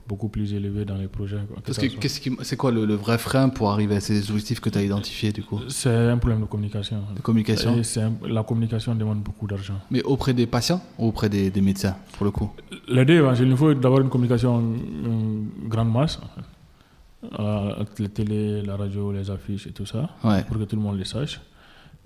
beaucoup 0.09 0.29
plus 0.29 0.55
élevée 0.55 0.85
dans 0.85 0.97
les 0.97 1.09
projets. 1.09 1.39
Parce 1.65 1.79
que 1.79 1.89
soit. 1.89 1.99
qu'est-ce 2.01 2.21
qui, 2.21 2.31
c'est 2.43 2.57
quoi 2.57 2.71
le, 2.71 2.85
le 2.87 2.95
vrai 2.95 3.19
frein 3.19 3.49
pour 3.49 3.71
arriver 3.71 3.97
à 3.97 4.01
ces 4.01 4.31
objectifs 4.31 4.61
que 4.61 4.71
tu 4.71 4.79
as 4.79 4.83
identifiés 4.83 5.33
du 5.33 5.43
coup? 5.43 5.61
C'est 5.69 5.91
un 6.15 6.19
problème 6.19 6.41
de 6.43 6.47
communication. 6.47 6.99
De 7.15 7.21
communication? 7.21 7.77
Et 7.81 8.01
un- 8.01 8.13
la 8.29 8.43
communication 8.43 8.95
demande 8.95 9.21
beaucoup 9.21 9.47
d'argent. 9.47 9.79
Mais 9.91 10.03
auprès 10.03 10.33
des 10.35 10.47
patients 10.47 10.81
ou 10.99 11.09
auprès 11.09 11.29
des, 11.29 11.51
des 11.51 11.61
médecins 11.61 11.97
pour 12.17 12.25
le 12.25 12.31
coup? 12.31 12.51
Les 12.89 13.05
deux, 13.05 13.25
hein, 13.27 13.35
il 13.39 13.47
nous 13.49 13.57
faut 13.57 13.75
d'abord 13.75 14.01
une 14.01 14.09
communication 14.09 14.57
en 14.57 15.69
grande 15.69 15.93
masse. 15.93 16.19
Euh, 17.39 17.73
la 17.99 18.09
télé, 18.09 18.63
la 18.63 18.77
radio, 18.77 19.11
les 19.11 19.31
affiches 19.31 19.67
et 19.67 19.73
tout 19.73 19.87
ça, 19.87 20.09
Ouais. 20.23 20.45
pour 20.45 20.59
que 20.59 20.65
tout 20.65 20.77
le 20.77 20.83
monde 20.83 20.99
le 20.99 21.05
sache. 21.05 21.41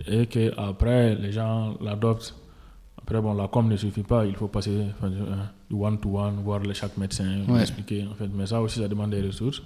Et 0.07 0.27
qu'après, 0.27 1.15
les 1.17 1.33
gens 1.33 1.75
l'adoptent. 1.83 2.35
Après, 3.03 3.21
bon, 3.21 3.35
la 3.35 3.49
com 3.49 3.69
ne 3.69 3.77
suffit 3.77 4.03
pas, 4.03 4.25
il 4.27 4.37
faut 4.37 4.49
passer 4.49 4.85
enfin, 4.99 5.11
euh, 5.13 5.35
du 5.69 5.77
one-to-one, 5.77 6.43
voir 6.45 6.61
chaque 6.75 6.97
médecin, 6.97 7.41
Ouais. 7.49 7.63
expliquer. 7.63 8.07
En 8.11 8.15
fait. 8.15 8.29
Mais 8.33 8.47
ça 8.47 8.61
aussi, 8.61 8.79
ça 8.81 8.89
demande 8.89 9.11
des 9.11 9.23
ressources. 9.23 9.63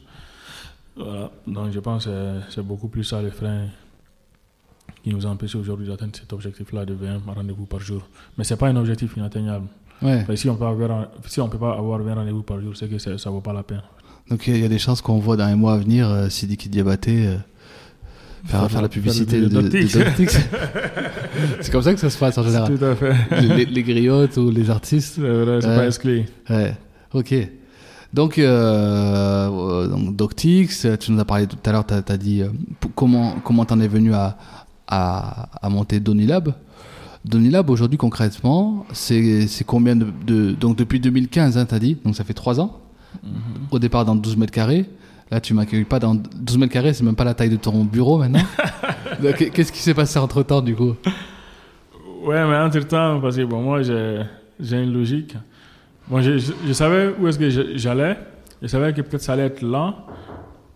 Voilà. 0.96 1.30
Donc, 1.46 1.70
je 1.72 1.80
pense 1.80 2.04
que 2.06 2.10
c'est- 2.10 2.54
c'est 2.54 2.62
beaucoup 2.66 2.88
plus 2.88 3.04
ça 3.04 3.20
le 3.20 3.30
frein 3.30 3.66
qui 5.02 5.10
nous 5.10 5.26
empêche 5.26 5.54
aujourd'hui 5.54 5.86
d'atteindre 5.88 6.16
cet 6.16 6.32
objectif-là 6.32 6.84
de 6.86 6.94
20 6.94 7.20
rendez-vous 7.26 7.66
par 7.66 7.80
jour. 7.80 8.02
Mais 8.38 8.44
ce 8.44 8.54
n'est 8.54 8.58
pas 8.58 8.68
un 8.68 8.76
objectif 8.76 9.16
inatteignable. 9.16 9.66
Ouais. 10.02 10.20
Enfin, 10.22 10.36
si 10.36 10.48
on 10.48 10.58
si 11.26 11.40
on 11.40 11.48
peut 11.48 11.58
pas 11.58 11.72
avoir 11.76 11.98
20 12.00 12.14
rendez-vous 12.14 12.42
par 12.42 12.60
jour, 12.60 12.76
c'est 12.76 12.88
que 12.88 12.98
ça 12.98 13.10
ne 13.10 13.16
vaut 13.34 13.40
pas 13.40 13.52
la 13.52 13.62
peine. 13.62 13.82
Donc 14.30 14.46
il 14.46 14.52
y, 14.52 14.54
a- 14.54 14.58
il 14.58 14.62
y 14.62 14.66
a 14.66 14.68
des 14.68 14.78
chances 14.78 15.02
qu'on 15.02 15.18
voit 15.18 15.36
dans 15.36 15.46
les 15.46 15.54
mois 15.54 15.74
à 15.74 15.78
venir 15.78 16.08
euh, 16.08 16.28
Sidiki 16.30 16.68
Diabaté 16.70 17.26
euh, 17.26 17.36
faire, 18.44 18.60
Faire 18.60 18.70
faire 18.70 18.82
la 18.82 18.88
publicité 18.88 19.40
faire 19.40 19.48
de, 19.48 19.54
de 19.54 19.60
Doctix. 19.62 19.96
Doctix. 19.96 20.38
c'est 21.60 21.70
comme 21.72 21.82
ça 21.82 21.94
que 21.94 22.00
ça 22.00 22.10
se 22.10 22.18
passe 22.18 22.36
en 22.38 22.42
général. 22.42 22.76
Tout 22.78 22.84
à 22.84 22.94
fait. 22.94 23.14
les, 23.40 23.64
les- 23.66 23.82
griottes 23.82 24.36
ou 24.36 24.50
les 24.50 24.70
artistes. 24.70 25.14
C'est 25.16 25.20
vrai, 25.20 25.60
c'est 25.60 25.68
Ouais. 25.68 25.76
pas 25.76 25.86
exclu. 25.86 26.22
Ouais. 26.50 26.74
Ok. 27.12 27.34
Donc, 28.12 28.38
euh, 28.38 29.48
euh, 29.50 29.88
donc 29.88 30.14
Doctix, 30.14 30.86
tu 31.00 31.12
nous 31.12 31.18
as 31.20 31.24
parlé 31.24 31.46
tout 31.48 31.56
à 31.64 31.72
l'heure, 31.72 31.84
tu 31.86 31.94
as, 31.94 32.16
dit 32.16 32.42
euh, 32.42 32.48
comment 32.94 33.36
comment 33.42 33.64
t'en 33.64 33.80
es 33.80 33.88
venu 33.88 34.14
à, 34.14 34.36
à, 34.86 35.48
à 35.60 35.68
monter 35.68 35.98
Donilab. 35.98 36.52
Donilab, 37.24 37.70
aujourd'hui, 37.70 37.98
concrètement, 37.98 38.86
c'est 38.92 39.46
c'est 39.48 39.64
combien 39.64 39.96
de, 39.96 40.06
de- 40.26 40.52
Donc, 40.52 40.76
depuis 40.76 41.00
2015, 41.00 41.56
hein, 41.58 41.66
tu 41.66 41.74
as 41.74 41.78
dit, 41.78 41.96
donc 42.04 42.14
ça 42.14 42.22
fait 42.22 42.34
3 42.34 42.60
ans. 42.60 42.80
Au 43.70 43.78
départ, 43.78 44.04
dans 44.04 44.14
12 44.14 44.36
mètres 44.36 44.52
carrés. 44.52 44.84
Là, 45.30 45.40
tu 45.40 45.54
m'accueilles 45.54 45.84
pas 45.84 45.98
dans 45.98 46.14
12 46.14 46.58
mètres 46.58 46.72
carrés, 46.72 46.92
c'est 46.92 47.04
même 47.04 47.16
pas 47.16 47.24
la 47.24 47.34
taille 47.34 47.48
de 47.50 47.56
ton 47.56 47.84
bureau 47.84 48.18
maintenant. 48.18 48.42
Donc, 49.22 49.36
Qu'est-ce 49.52 49.72
qui 49.72 49.80
s'est 49.80 49.94
passé 49.94 50.18
entre 50.18 50.42
temps, 50.42 50.60
du 50.60 50.74
coup? 50.74 50.94
Ouais, 52.22 52.46
mais 52.46 52.56
entre-temps, 52.56 53.20
parce 53.20 53.36
que 53.36 53.42
bon, 53.44 53.62
moi, 53.62 53.82
j'ai 53.82 54.82
une 54.82 54.92
logique. 54.92 55.34
Bon, 56.08 56.20
je, 56.20 56.38
je, 56.38 56.52
je 56.66 56.72
savais 56.72 57.14
où 57.18 57.26
est-ce 57.28 57.38
que 57.38 57.76
j'allais. 57.76 58.16
Je 58.62 58.66
savais 58.68 58.92
que 58.92 59.00
peut-être 59.02 59.22
ça 59.22 59.32
allait 59.34 59.46
être 59.46 59.62
lent, 59.62 59.94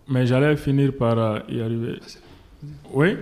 mais 0.07 0.25
j'allais 0.25 0.55
finir 0.57 0.93
par 0.97 1.17
euh, 1.17 1.39
y 1.49 1.61
arriver. 1.61 1.99
Oui? 2.93 3.15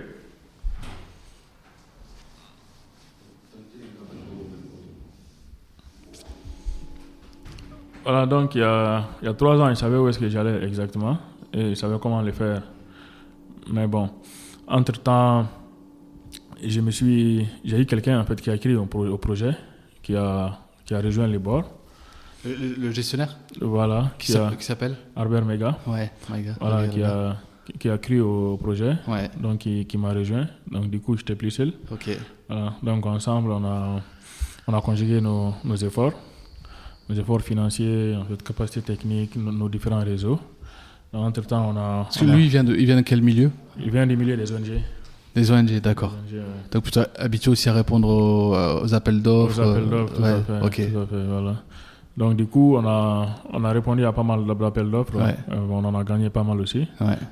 Voilà, 8.10 8.24
donc 8.24 8.54
il 8.54 8.62
y 8.62 8.64
a, 8.64 9.04
il 9.20 9.26
y 9.26 9.28
a 9.28 9.34
trois 9.34 9.60
ans, 9.60 9.68
je 9.68 9.74
savais 9.74 9.98
où 9.98 10.08
est-ce 10.08 10.18
que 10.18 10.30
j'allais 10.30 10.64
exactement 10.64 11.18
et 11.52 11.68
je 11.70 11.74
savais 11.74 11.96
comment 12.00 12.22
le 12.22 12.32
faire. 12.32 12.62
Mais 13.70 13.86
bon, 13.86 14.08
entre-temps, 14.66 15.46
je 16.64 16.80
me 16.80 16.90
suis, 16.90 17.46
j'ai 17.62 17.78
eu 17.78 17.84
quelqu'un 17.84 18.18
en 18.18 18.24
fait 18.24 18.40
qui 18.40 18.48
a 18.48 18.54
écrit 18.54 18.74
au, 18.76 18.86
pro- 18.86 19.06
au 19.06 19.18
projet, 19.18 19.54
qui 20.02 20.16
a, 20.16 20.58
qui 20.86 20.94
a 20.94 21.02
rejoint 21.02 21.26
les 21.26 21.38
bords. 21.38 21.70
le, 22.46 22.54
le- 22.54 22.74
le 22.78 22.90
gestionnaire 22.92 23.36
Voilà, 23.60 24.10
qui 24.18 24.32
s'appelle- 24.32 24.96
Albert 25.14 25.44
Mega, 25.44 25.76
Ouais, 25.86 26.10
God. 26.30 26.54
voilà, 26.62 26.88
qui 26.88 27.02
a, 27.02 27.36
qui 27.78 27.90
a 27.90 27.96
écrit 27.96 28.20
au 28.20 28.56
projet, 28.56 28.96
Ouais, 29.06 29.28
donc 29.38 29.58
qui, 29.58 29.84
qui 29.84 29.98
m'a 29.98 30.14
rejoint. 30.14 30.46
Donc 30.72 30.88
du 30.88 30.98
coup, 30.98 31.14
j'étais 31.18 31.34
plus 31.34 31.50
seul. 31.50 31.74
ok. 31.92 32.08
Voilà. 32.48 32.72
Donc 32.82 33.04
ensemble, 33.04 33.50
on 33.52 33.62
a, 33.66 34.00
on 34.66 34.72
a 34.72 34.80
conjugué 34.80 35.20
nos, 35.20 35.52
nos 35.62 35.76
efforts, 35.76 36.14
nos 37.08 37.14
efforts 37.16 37.42
financiers, 37.42 38.16
fait, 38.28 38.42
capacité 38.42 38.80
technique, 38.82 39.36
nos, 39.36 39.52
nos 39.52 39.68
différents 39.68 40.04
réseaux. 40.04 40.38
Entre-temps, 41.12 41.72
on 41.74 41.76
a, 41.76 42.04
Parce 42.04 42.18
que 42.18 42.24
a- 42.24 42.34
lui, 42.34 42.44
il 42.44 42.50
vient 42.50 42.64
de, 42.64 42.74
il 42.74 42.84
vient 42.84 42.96
de 42.96 43.02
quel 43.02 43.22
milieu? 43.22 43.50
Il 43.80 43.90
vient 43.90 44.06
des 44.06 44.16
milliers 44.16 44.36
des 44.36 44.52
ONG. 44.52 44.80
Des 45.34 45.50
ONG, 45.50 45.80
d'accord. 45.80 46.14
Ouais. 46.32 46.40
Donc 46.70 46.82
plutôt 46.82 47.00
habitué 47.16 47.50
aussi 47.50 47.68
à 47.68 47.72
répondre 47.72 48.08
aux, 48.08 48.54
euh, 48.54 48.82
aux 48.82 48.94
appels 48.94 49.22
d'offres. 49.22 49.58
Aux 49.58 49.70
appels 49.70 49.84
euh, 49.84 49.90
d'offres, 49.90 50.14
tout 50.14 50.22
ouais, 50.22 50.28
à 50.28 50.40
fait. 50.42 50.66
Ok. 50.66 50.92
tout 50.92 50.98
à 50.98 51.06
fait, 51.06 51.24
voilà. 51.26 51.54
Donc, 52.16 52.36
du 52.36 52.46
coup, 52.46 52.76
on 52.76 52.84
a, 52.84 53.28
on 53.52 53.64
a 53.64 53.70
répondu 53.70 54.04
à 54.04 54.12
pas 54.12 54.24
mal 54.24 54.40
d'appels 54.44 54.90
d'offres. 54.90 55.14
Ouais. 55.16 55.36
Euh, 55.52 55.56
on 55.70 55.84
en 55.84 55.94
a 55.94 56.02
gagné 56.02 56.30
pas 56.30 56.42
mal 56.42 56.60
aussi. 56.60 56.86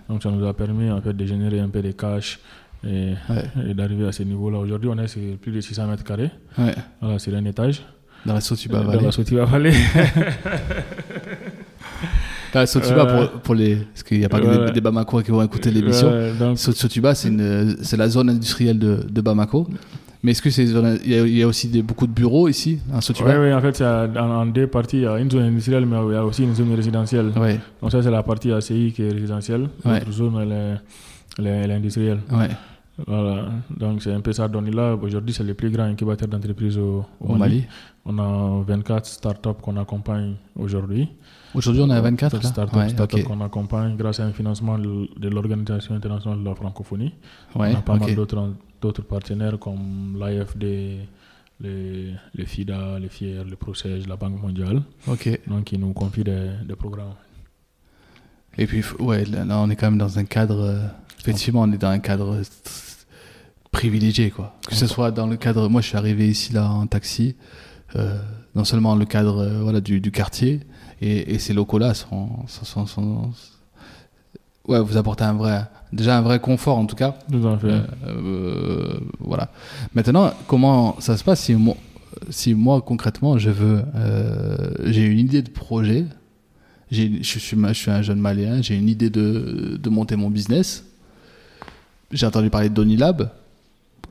Donc, 0.08 0.22
ça 0.22 0.30
nous 0.30 0.46
a 0.46 0.54
permis 0.54 0.90
en 0.90 1.00
fait, 1.02 1.12
de 1.12 1.26
générer 1.26 1.58
un 1.58 1.68
peu 1.68 1.82
de 1.82 1.90
cash 1.90 2.38
et, 2.86 3.14
d'arriver 3.74 4.06
à 4.06 4.12
ce 4.12 4.22
niveau-là. 4.22 4.58
Aujourd'hui, 4.58 4.88
on 4.88 4.96
est 4.98 5.08
sur 5.08 5.20
plus 5.38 5.50
de 5.50 5.60
600 5.60 5.88
mètres 5.88 6.04
carrés. 6.04 6.30
Voilà, 7.00 7.18
sur 7.18 7.34
un 7.34 7.44
étage. 7.44 7.82
Dans 8.26 8.34
la 8.34 8.40
Sotuba 8.40 8.80
dans 8.80 8.86
Valley. 8.90 9.04
la 9.04 9.12
Sotiva 9.12 9.44
Valley. 9.44 9.72
Dans 12.52 12.60
la 12.60 12.66
Sotuba 12.66 13.02
Euh, 13.06 13.26
pour, 13.28 13.40
pour 13.40 13.54
les. 13.54 13.76
Parce 13.76 14.02
qu'il 14.02 14.18
n'y 14.18 14.24
a 14.24 14.28
pas 14.28 14.40
que 14.40 14.46
ouais. 14.46 14.66
des, 14.66 14.72
des 14.72 14.80
Bamakois 14.80 15.22
qui 15.22 15.30
vont 15.30 15.42
écouter 15.42 15.70
l'émission. 15.70 16.10
Ouais, 16.10 16.32
Sotuba, 16.56 17.14
c'est 17.14 17.96
la 17.96 18.08
zone 18.08 18.30
industrielle 18.30 18.78
de, 18.78 19.00
de 19.08 19.20
Bamako. 19.20 19.66
Mais 20.22 20.32
est-ce 20.32 20.42
que 20.42 20.50
c'est 20.50 20.64
il 20.64 21.10
y, 21.12 21.14
a, 21.18 21.26
y 21.26 21.42
a 21.42 21.46
aussi 21.46 21.68
des, 21.68 21.82
beaucoup 21.82 22.06
de 22.06 22.12
bureaux 22.12 22.48
ici, 22.48 22.80
à 22.92 23.00
Sotuba 23.00 23.38
Oui, 23.38 23.52
en 23.52 23.60
fait, 23.60 23.76
c'est 23.76 23.84
en, 23.86 24.16
en 24.16 24.46
deux 24.46 24.66
parties. 24.66 24.96
Il 24.98 25.02
y 25.02 25.06
a 25.06 25.18
une 25.18 25.30
zone 25.30 25.42
industrielle, 25.44 25.86
mais 25.86 25.96
il 26.08 26.12
y 26.12 26.16
a 26.16 26.24
aussi 26.24 26.42
une 26.42 26.54
zone 26.54 26.74
résidentielle. 26.74 27.30
Ouais, 27.36 27.60
Donc, 27.80 27.92
ça, 27.92 28.02
c'est 28.02 28.10
la 28.10 28.22
partie 28.22 28.50
ACI 28.50 28.92
qui 28.96 29.02
est 29.02 29.12
résidentielle. 29.12 29.68
Ouais. 29.84 30.00
L'autre 30.00 30.12
zone, 30.12 30.34
elle 30.42 30.52
est, 30.52 30.76
elle 31.38 31.46
est- 31.46 31.64
elle 31.64 31.70
est 31.70 31.74
industrielle. 31.74 32.18
Voilà, 33.06 33.50
donc 33.68 34.02
c'est 34.02 34.12
un 34.12 34.20
peu 34.20 34.32
ça. 34.32 34.48
Donc 34.48 34.72
là, 34.72 34.94
aujourd'hui, 34.94 35.34
c'est 35.34 35.44
le 35.44 35.52
plus 35.54 35.70
grand 35.70 35.84
incubateur 35.84 36.28
d'entreprise 36.28 36.78
au, 36.78 37.04
au 37.20 37.32
Au 37.32 37.34
Mali. 37.36 37.56
Mali. 37.56 37.66
On 38.06 38.18
a 38.18 38.62
24 38.64 39.04
startups 39.04 39.60
qu'on 39.60 39.76
accompagne 39.76 40.36
aujourd'hui. 40.54 41.08
Aujourd'hui, 41.54 41.82
on 41.82 41.90
à 41.90 42.00
24 42.00 42.34
là? 42.36 42.42
startups, 42.42 42.76
Ouais, 42.76 43.22
qu'on 43.22 43.40
accompagne 43.42 43.96
grâce 43.96 44.20
à 44.20 44.24
un 44.24 44.32
financement 44.32 44.78
de 44.78 45.28
l'Organisation 45.28 45.94
internationale 45.94 46.38
de 46.40 46.44
la 46.44 46.54
francophonie. 46.54 47.12
Ouais, 47.54 47.72
on 47.74 47.78
a 47.78 47.82
pas 47.82 47.96
mal 47.96 48.14
d'autres 48.80 49.02
partenaires 49.02 49.58
comme 49.58 50.16
l'AFD, 50.18 50.64
les, 51.60 52.12
les 52.34 52.46
FIDA, 52.46 52.98
les 52.98 53.08
FIER, 53.08 53.42
le 53.48 53.56
PROCES, 53.56 54.06
la 54.06 54.16
Banque 54.16 54.40
mondiale. 54.40 54.82
Ok. 55.08 55.40
Donc, 55.46 55.72
ils 55.72 55.80
nous 55.80 55.92
confient 55.92 56.24
des, 56.24 56.50
des 56.66 56.76
programmes. 56.76 57.14
Et 58.58 58.66
puis, 58.66 58.82
ouais, 59.00 59.24
là, 59.24 59.44
là, 59.44 59.58
on 59.60 59.68
est 59.70 59.76
quand 59.76 59.86
même 59.90 59.98
dans 59.98 60.18
un 60.18 60.24
cadre. 60.24 60.60
euh, 60.60 60.78
effectivement, 61.20 61.62
on 61.62 61.72
est 61.72 61.78
dans 61.78 61.88
un 61.90 61.98
cadre 61.98 62.40
privilégié, 63.70 64.30
quoi. 64.30 64.54
Que 64.66 64.74
ce 64.74 64.86
soit 64.86 65.10
dans 65.10 65.26
le 65.26 65.36
cadre. 65.36 65.68
Moi, 65.68 65.80
je 65.82 65.88
suis 65.88 65.96
arrivé 65.96 66.28
ici, 66.28 66.52
là, 66.52 66.70
en 66.70 66.86
taxi. 66.86 67.36
euh, 67.96 68.18
non 68.54 68.64
seulement 68.64 68.94
le 68.96 69.04
cadre 69.04 69.38
euh, 69.42 69.60
voilà, 69.62 69.80
du, 69.82 70.00
du 70.00 70.10
quartier, 70.10 70.60
et, 71.02 71.34
et 71.34 71.38
ces 71.38 71.52
locaux-là 71.52 71.92
sont, 71.94 72.30
sont, 72.48 72.64
sont- 72.64 72.86
sont- 72.86 73.30
Ouais, 74.66 74.80
vous 74.80 74.96
apportez 74.96 75.22
un 75.24 75.34
vrai. 75.34 75.62
Déjà 75.92 76.18
un 76.18 76.22
vrai 76.22 76.40
confort, 76.40 76.78
en 76.78 76.86
tout 76.86 76.96
cas. 76.96 77.14
Tout 77.30 77.46
à 77.46 77.56
fait. 77.58 77.82
Voilà. 79.20 79.50
Maintenant, 79.94 80.32
comment 80.48 80.96
ça 81.00 81.16
se 81.16 81.22
passe 81.22 81.40
si 81.42 81.54
moi, 81.54 81.76
si 82.30 82.54
moi 82.54 82.80
concrètement, 82.80 83.38
je 83.38 83.50
veux, 83.50 83.82
j'ai 84.86 85.04
une 85.04 85.20
idée 85.20 85.42
de 85.42 85.50
projet, 85.50 86.06
je 86.90 87.38
suis, 87.38 87.56
ma- 87.56 87.72
je 87.72 87.78
suis 87.78 87.90
un 87.90 88.02
jeune 88.02 88.20
malien, 88.20 88.62
j'ai 88.62 88.76
une 88.76 88.88
idée 88.88 89.10
de, 89.10 89.78
de 89.80 89.88
monter 89.90 90.16
mon 90.16 90.30
business. 90.30 90.84
J'ai 92.12 92.26
entendu 92.26 92.50
parler 92.50 92.68
de 92.68 92.74
Donilab. 92.74 93.30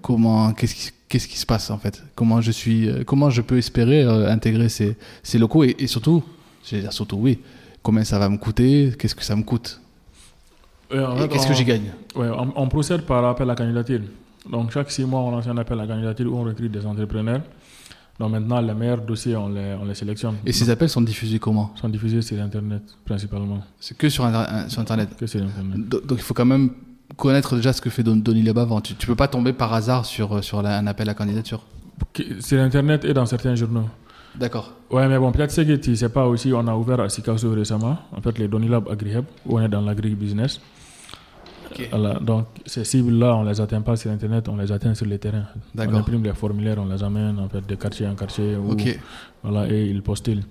Comment, 0.02 0.52
qu'est-ce 0.54 0.76
qui, 0.76 0.92
qu'est-ce 1.08 1.28
qui 1.28 1.38
se 1.38 1.46
passe 1.46 1.70
en 1.72 1.78
fait? 1.78 2.04
Comment 2.16 2.42
je 2.42 2.52
suis, 2.52 2.90
euh, 2.90 3.04
comment 3.04 3.30
je 3.30 3.42
peux 3.42 3.58
espérer 3.58 4.04
euh, 4.04 4.30
intégrer 4.30 4.70
ces, 4.70 4.98
ces 5.24 5.38
locaux 5.40 5.64
et, 5.64 5.76
et 5.80 5.88
surtout, 5.88 6.24
je 6.64 6.76
vais 6.76 6.82
dire 6.82 6.94
surtout 6.94 7.16
oui, 7.16 7.40
combien 7.82 8.04
ça 8.04 8.20
va 8.20 8.30
me 8.30 8.38
coûter 8.38 8.94
Qu'est-ce 9.00 9.16
que 9.16 9.24
ça 9.24 9.36
me 9.36 9.44
coûte? 9.44 9.80
Et 10.92 11.00
en 11.00 11.16
fait, 11.16 11.28
qu'est-ce 11.30 11.48
que 11.48 11.54
j'y 11.54 11.64
gagne? 11.66 11.92
Ouais, 12.16 12.28
on, 12.30 12.54
on 12.56 12.68
procède 12.68 13.02
par 13.02 13.26
appel 13.26 13.50
à 13.50 13.56
candidature. 13.56 14.02
Donc, 14.48 14.72
chaque 14.72 14.92
six 14.92 15.04
mois, 15.04 15.22
on 15.22 15.32
lance 15.32 15.48
un 15.48 15.58
appel 15.58 15.80
à 15.80 15.88
candidature 15.88 16.32
où 16.32 16.38
on 16.38 16.44
recrute 16.44 16.72
des 16.72 16.86
entrepreneurs. 16.86 17.42
Donc, 18.20 18.32
maintenant, 18.32 18.62
les 18.62 18.74
meilleurs 18.74 19.02
dossiers, 19.02 19.36
on 19.36 19.50
les, 19.50 19.76
on 19.82 19.84
les 19.86 19.94
sélectionne. 19.96 20.36
Et 20.46 20.54
ces 20.54 20.70
appels 20.70 20.88
sont 20.90 21.02
diffusés 21.02 21.38
comment 21.40 21.74
sont 21.76 21.90
diffusés 21.90 22.22
sur 22.22 22.42
Internet, 22.42 22.82
principalement. 23.04 23.60
C'est 23.80 23.98
que 23.98 24.08
sur, 24.10 24.24
inter- 24.26 24.70
sur 24.70 24.80
internet. 24.82 25.10
Que 25.18 25.28
sur 25.28 25.42
Internet. 25.44 25.90
Do- 25.90 26.00
Donc 26.00 26.18
il 26.20 26.24
faut 26.24 26.34
quand 26.34 26.46
même 26.46 26.70
connaître 27.18 27.56
déjà 27.58 27.74
ce 27.74 27.82
que 27.82 27.90
fait 27.90 28.04
Don- 28.04 28.16
Donny 28.16 28.42
Leb 28.42 28.58
avant. 28.58 28.80
Tu, 28.80 28.96
tu 28.96 29.06
peux 29.06 29.16
pas 29.16 29.28
tomber 29.28 29.52
par 29.52 29.74
hasard 29.74 30.06
sur, 30.06 30.42
sur 30.44 30.62
la- 30.62 30.78
un 30.78 30.88
appel 30.88 31.10
à 31.10 31.14
candidature. 31.14 31.64
Sur 32.40 32.62
Internet 32.62 33.04
et 33.06 33.14
dans 33.14 33.26
certains 33.26 33.56
journaux. 33.56 33.90
D'accord. 34.36 34.74
Ouais, 34.92 35.08
mais 35.08 35.18
bon, 35.18 35.32
peut-être 35.32 35.56
que 35.56 35.76
tu 35.76 35.96
sais 35.96 36.10
pas 36.10 36.26
aussi, 36.28 36.52
on 36.54 36.68
a 36.68 36.76
ouvert 36.76 37.00
à 37.00 37.10
Sikasso 37.10 37.52
récemment, 37.54 37.98
en 38.12 38.22
fait, 38.22 38.38
les 38.38 38.48
Donilab 38.50 38.88
AgriHub, 38.90 39.24
où 39.46 39.58
on 39.58 39.62
est 39.62 39.70
dans 39.70 39.82
l'agri-business. 39.82 40.60
Voilà, 41.92 42.20
donc, 42.20 42.46
ces 42.66 42.84
cibles-là, 42.84 43.36
on 43.36 43.44
les 43.44 43.60
atteint 43.62 43.82
pas 43.82 43.96
sur 43.96 44.12
Internet, 44.12 44.48
on 44.50 44.56
les 44.58 44.72
atteint 44.72 44.94
sur 44.94 45.06
le 45.06 45.18
terrain. 45.18 45.46
On 45.88 45.92
imprime 46.00 46.24
les 46.24 46.34
formulaires, 46.34 46.78
on 46.80 46.86
les 46.94 47.04
amène, 47.04 47.38
en 47.40 47.50
fait, 47.50 47.66
de 47.68 47.76
quartier 47.76 48.08
en 48.08 48.16
quartier, 48.16 48.56
où, 48.56 48.72
voilà, 49.44 49.70
et 49.72 49.86
ils 49.86 50.02
postulent. 50.02 50.44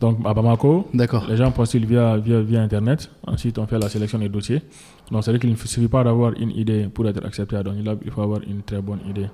Donc, 0.00 0.18
à 0.24 0.34
Bamako, 0.34 0.88
les 1.28 1.36
gens 1.36 1.50
postulent 1.52 1.86
via, 1.86 2.16
via, 2.16 2.40
via 2.40 2.60
Internet. 2.62 3.10
Ensuite, 3.26 3.58
on 3.58 3.66
fait 3.66 3.78
la 3.78 3.88
sélection 3.88 4.18
des 4.18 4.28
dossiers. 4.28 4.60
Donc, 5.10 5.22
c'est-à-dire 5.24 5.40
qu'il 5.40 5.50
ne 5.50 5.56
suffit 5.56 5.88
pas 5.88 6.02
d'avoir 6.04 6.32
une 6.38 6.50
idée 6.50 6.88
pour 6.92 7.06
être 7.08 7.24
accepté 7.24 7.56
à 7.56 7.62
Donilab, 7.62 7.98
il 8.04 8.10
faut 8.10 8.22
avoir 8.22 8.40
une 8.42 8.62
très 8.62 8.82
bonne 8.82 9.00
idée. 9.08 9.28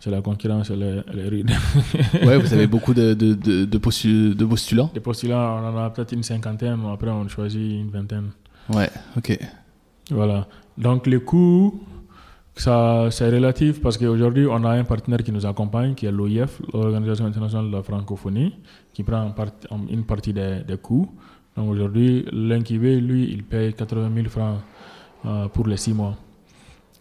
C'est 0.00 0.10
la 0.10 0.20
concurrence, 0.20 0.68
elle 0.70 0.82
est, 1.16 1.28
rude. 1.28 1.50
Ouais, 2.26 2.36
vous 2.36 2.52
avez 2.52 2.66
beaucoup 2.66 2.92
de, 2.92 3.14
de, 3.14 3.32
de, 3.32 3.64
de 3.64 3.78
postu- 3.78 4.34
de 4.34 4.44
postulants. 4.44 4.90
Les 4.94 5.00
postulants, 5.00 5.62
on 5.62 5.68
en 5.68 5.78
a 5.78 5.88
peut-être 5.90 6.12
une 6.12 6.22
cinquantaine, 6.24 6.80
après 6.92 7.08
on 7.10 7.26
choisit 7.28 7.80
une 7.80 7.88
vingtaine. 7.90 8.30
Ouais, 8.68 8.90
ok. 9.16 9.38
Voilà. 10.10 10.46
Donc 10.78 11.06
les 11.06 11.20
coûts, 11.20 11.82
ça, 12.56 13.08
c'est 13.10 13.28
relatif 13.30 13.80
parce 13.80 13.96
qu'aujourd'hui, 13.98 14.46
on 14.46 14.64
a 14.64 14.70
un 14.70 14.84
partenaire 14.84 15.22
qui 15.22 15.32
nous 15.32 15.44
accompagne, 15.46 15.94
qui 15.94 16.06
est 16.06 16.12
l'OIF, 16.12 16.60
l'Organisation 16.72 17.26
internationale 17.26 17.70
de 17.70 17.76
la 17.76 17.82
francophonie, 17.82 18.54
qui 18.92 19.02
prend 19.02 19.32
une 19.90 20.04
partie 20.04 20.32
des, 20.32 20.60
des 20.66 20.76
coûts. 20.76 21.08
Donc 21.56 21.70
aujourd'hui, 21.70 22.24
l'incubé, 22.32 23.00
lui, 23.00 23.30
il 23.32 23.44
paye 23.44 23.72
80 23.72 24.10
000 24.14 24.28
francs 24.28 24.58
euh, 25.26 25.48
pour 25.48 25.66
les 25.68 25.76
6 25.76 25.94
mois. 25.94 26.16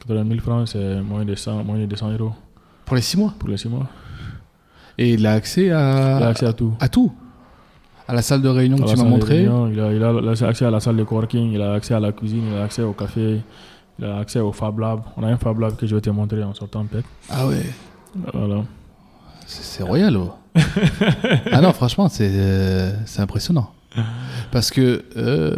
80 0.08 0.26
000 0.28 0.40
francs, 0.42 0.68
c'est 0.68 1.02
moins 1.02 1.26
de 1.26 1.34
100, 1.34 1.64
moins 1.64 1.84
de 1.86 1.96
100 1.96 2.12
euros 2.12 2.34
Pour 2.86 2.96
les 2.96 3.02
six 3.02 3.18
mois? 3.18 3.34
pour 3.40 3.50
les 3.50 3.58
6 3.58 3.70
mois. 3.70 3.88
Et 4.98 5.14
il 5.14 5.26
a 5.26 5.34
accès 5.34 5.72
à, 5.72 6.18
Il 6.20 6.24
a 6.24 6.28
accès 6.28 6.46
à 6.46 6.54
tout. 6.54 6.74
à 6.80 6.88
tout? 6.90 7.12
À 8.08 8.14
la 8.14 8.22
salle 8.22 8.42
de 8.42 8.50
réunion 8.50 8.78
À 8.78 8.82
que 8.86 8.90
tu 8.92 8.98
m'as 8.98 9.04
montré. 9.04 9.44
Il 9.44 9.80
a, 9.80 9.94
il 9.94 10.04
a 10.04 10.48
accès 10.48 10.66
à 10.66 10.72
la 10.72 10.80
salle 10.80 10.98
de 10.98 11.04
coworking, 11.04 11.54
il 11.54 11.62
a 11.62 11.74
accès 11.74 11.94
à 11.94 12.00
la 12.00 12.12
cuisine, 12.12 12.44
il 12.52 12.58
a 12.58 12.64
accès 12.64 12.82
au 12.82 12.94
café, 12.94 13.42
il 14.00 14.06
a 14.06 14.18
accès 14.18 14.40
au 14.40 14.52
Fab 14.52 14.80
Lab. 14.80 15.02
On 15.18 15.24
a 15.24 15.28
un 15.28 15.38
Fab 15.38 15.60
Lab 15.60 15.76
que 15.76 15.88
je 15.88 15.96
vais 15.96 16.02
te 16.02 16.10
montrer 16.10 16.44
en 16.44 16.54
sortant 16.54 16.86
peut-être. 16.86 17.08
Ah 17.30 17.48
ouais. 17.48 17.66
Voilà. 18.34 18.64
C'est 19.46 19.84
royal. 19.84 20.18
oh. 20.18 20.32
ah 21.52 21.62
non, 21.62 21.74
franchement, 21.74 22.10
c'est 22.10 22.30
euh, 22.32 22.92
impressionnant. 23.18 23.72
Parce 24.52 24.72
que, 24.72 25.04
euh, 25.18 25.56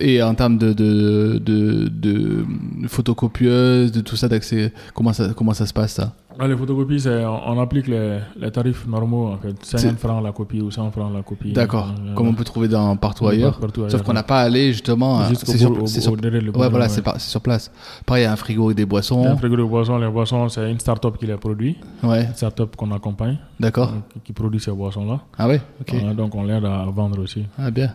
et 0.00 0.22
en 0.22 0.34
termes 0.34 0.58
de, 0.58 0.72
de, 0.72 1.38
de, 1.38 1.88
de 1.88 2.44
photocopieuse, 2.86 3.92
de 3.92 4.00
tout 4.00 4.16
ça, 4.16 4.28
d'accès, 4.28 4.72
comment 4.94 5.12
ça, 5.12 5.30
comment 5.34 5.54
ça 5.54 5.66
se 5.66 5.72
passe 5.72 5.94
ça? 5.94 6.14
Les 6.46 6.56
photocopies, 6.56 7.04
on, 7.08 7.58
applique 7.60 7.88
les, 7.88 8.20
les 8.38 8.50
tarifs 8.52 8.86
normaux 8.86 9.28
en 9.32 9.38
fait. 9.38 9.56
50 9.64 9.80
C'est- 9.80 9.98
francs 9.98 10.22
la 10.22 10.30
copie 10.32 10.60
ou 10.60 10.70
100 10.70 10.90
francs 10.92 11.12
la 11.12 11.22
copie. 11.22 11.52
D'accord, 11.52 11.92
Euh, 12.06 12.14
comme 12.14 12.28
on 12.28 12.34
peut 12.34 12.44
trouver 12.44 12.68
dans, 12.68 12.96
partout 12.96 13.26
ailleurs. 13.26 13.58
Partout 13.58 13.88
Sauf 13.88 14.02
qu'on 14.02 14.12
n'a 14.12 14.22
pas 14.22 14.40
à 14.40 14.44
aller 14.44 14.72
justement. 14.72 15.24
Juste 15.28 15.44
C'est 15.46 15.54
au 15.66 15.86
sur, 15.86 16.02
sur- 16.02 16.12
ouais, 16.12 16.68
voilà, 16.68 16.86
ouais. 16.86 17.02
par- 17.02 17.20
sur 17.20 17.40
place. 17.40 17.70
Pareil, 18.06 18.22
il 18.22 18.26
y 18.26 18.28
a 18.28 18.32
un 18.32 18.36
frigo 18.36 18.66
avec 18.66 18.76
des 18.76 18.82
Il 18.82 18.84
y 18.84 18.88
a 18.88 18.88
boissons. 18.88 19.24
un 19.26 19.36
frigo 19.36 19.56
de 19.56 19.64
boissons. 19.64 19.98
Les 19.98 20.08
boissons, 20.08 20.48
c'est 20.48 20.70
une 20.70 20.78
start-up 20.78 21.16
qui 21.18 21.26
les 21.26 21.36
produit. 21.36 21.76
Ouais, 22.04 22.26
Une 22.26 22.34
start-up 22.34 22.76
qu'on 22.76 22.92
accompagne, 22.92 23.38
d'accord. 23.58 23.92
qui 24.24 24.32
produit 24.32 24.60
ces 24.60 24.70
boissons-là. 24.70 25.20
Ah 25.38 25.48
ouais, 25.48 25.60
ok. 25.80 26.14
Donc 26.14 26.34
on 26.34 26.44
l'aide 26.44 26.64
à 26.64 26.84
vendre 26.94 27.20
aussi. 27.20 27.44
Ah 27.58 27.70
bien, 27.70 27.94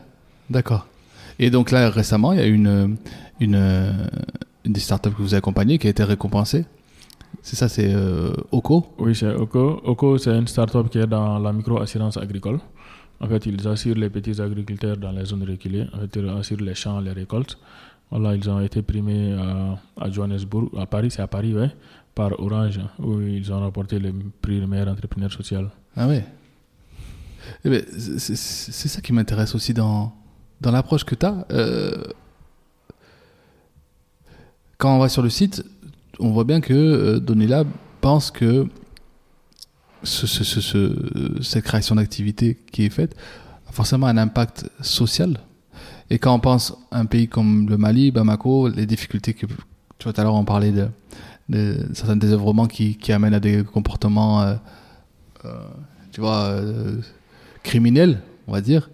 d'accord. 0.50 0.86
Et 1.40 1.50
donc 1.50 1.72
là, 1.72 1.90
récemment, 1.90 2.34
il 2.34 2.40
y 2.40 2.42
a 2.42 2.46
une, 2.46 2.98
une, 3.40 3.56
euh, 3.56 3.92
une 4.66 4.74
des 4.74 4.80
startups 4.80 5.10
que 5.12 5.22
vous 5.22 5.34
avez 5.34 5.38
accompagnées 5.40 5.78
qui 5.78 5.88
a 5.88 5.90
été 5.90 6.04
récompensée. 6.04 6.66
C'est 7.42 7.56
ça, 7.56 7.68
c'est 7.68 7.94
euh, 7.94 8.34
Oco 8.52 8.86
Oui, 9.00 9.16
c'est 9.16 9.34
Oko. 9.34 9.82
Oko, 9.84 10.18
c'est 10.18 10.36
une 10.38 10.48
start-up 10.48 10.90
qui 10.90 11.00
est 11.00 11.08
dans 11.08 11.40
la 11.40 11.52
micro-assurance 11.52 12.18
agricole. 12.18 12.60
En 13.20 13.28
fait, 13.28 13.46
ils 13.46 13.68
assurent 13.68 13.98
les 13.98 14.10
petits 14.10 14.40
agriculteurs 14.42 14.98
dans 14.98 15.12
les 15.12 15.26
zones 15.26 15.44
reculées. 15.44 15.88
En 15.94 16.00
fait, 16.00 16.16
ils 16.20 16.30
assurent 16.30 16.62
les 16.62 16.76
champs, 16.76 17.00
les 17.00 17.12
récoltes. 17.12 17.58
Voilà, 18.10 18.36
ils 18.36 18.50
ont 18.50 18.60
été 18.60 18.82
primés 18.82 19.34
à, 19.34 19.78
à 20.00 20.10
Johannesburg, 20.10 20.70
à 20.78 20.86
Paris, 20.86 21.10
c'est 21.12 21.22
à 21.22 21.28
Paris, 21.28 21.54
ouais, 21.54 21.72
par 22.14 22.40
Orange, 22.40 22.80
où 23.00 23.20
ils 23.22 23.52
ont 23.52 23.60
remporté 23.60 23.98
le 23.98 24.14
prix 24.42 24.60
de 24.62 24.66
meilleur 24.66 24.88
entrepreneur 24.88 25.32
social. 25.32 25.70
Ah 25.96 26.08
ouais. 26.08 26.24
Eh 27.66 27.70
ben, 27.70 27.84
c'est 27.98 28.36
ça 28.88 29.02
qui 29.02 29.12
m'intéresse 29.14 29.56
aussi 29.56 29.74
dans, 29.74 30.14
dans 30.62 30.72
l'approche 30.72 31.04
que 31.04 31.16
tu 31.16 31.26
as. 31.26 31.46
quand 34.78 34.96
on 34.96 35.00
va 35.00 35.10
sur 35.10 35.24
le 35.24 35.30
site, 35.30 35.64
on 36.20 36.32
voit 36.32 36.44
bien 36.44 36.62
que 36.62 36.74
euh, 36.74 37.20
Donelab 37.20 37.68
pense 38.02 38.32
que 38.32 38.68
ce, 40.04 40.28
ce- 40.28 40.44
ce- 40.44 40.62
ce- 40.62 41.42
cette 41.42 41.64
création 41.64 41.96
d'activité 41.96 42.58
qui 42.72 42.86
est 42.86 42.90
faite 42.90 43.16
a 43.68 43.72
forcément 43.72 44.08
un 44.08 44.18
impact 44.18 44.70
social. 44.82 45.40
Et 46.10 46.20
quand 46.20 46.34
on 46.36 46.40
pense 46.40 46.76
à 46.92 47.00
un 47.00 47.06
pays 47.06 47.28
comme 47.28 47.70
le 47.70 47.78
Mali, 47.78 48.12
Bamako, 48.12 48.68
les 48.70 48.86
difficultés 48.86 49.34
que, 49.34 49.46
tu 49.46 50.04
vois, 50.04 50.14
tout 50.14 50.22
à 50.22 50.24
l'heure 50.24 50.36
on 50.36 50.44
parlait 50.46 50.72
de, 51.50 51.78
certains 51.94 52.16
désœuvrements 52.18 52.68
qui, 52.68 52.98
amènent 53.12 53.34
à 53.34 53.40
des 53.40 53.64
comportements, 53.64 54.42
euh, 54.42 54.56
euh, 55.46 55.58
tu 56.12 56.22
vois, 56.22 56.54
criminels, 57.64 58.22
on 58.48 58.52
va 58.52 58.62
dire. 58.62 58.90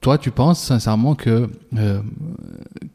Toi, 0.00 0.18
tu 0.18 0.30
penses 0.30 0.60
sincèrement 0.62 1.14
que 1.14 1.48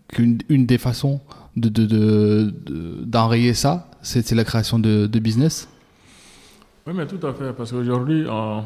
qu'une 0.07 0.39
une 0.49 0.65
des 0.65 0.77
façons 0.77 1.21
de, 1.61 1.69
de, 1.69 1.85
de- 1.85 2.53
de- 2.65 3.03
d'enrayer 3.05 3.53
ça, 3.53 3.89
c'est, 4.01 4.25
c'est 4.25 4.35
la 4.35 4.43
création 4.45 4.79
de, 4.79 5.07
de 5.07 5.19
business? 5.19 5.67
Oui, 6.85 6.93
mais 6.95 7.05
tout 7.05 7.19
à 7.27 7.33
fait, 7.33 7.51
parce 7.57 7.71
qu'aujourd'hui, 7.71 8.25
euh, 8.27 8.59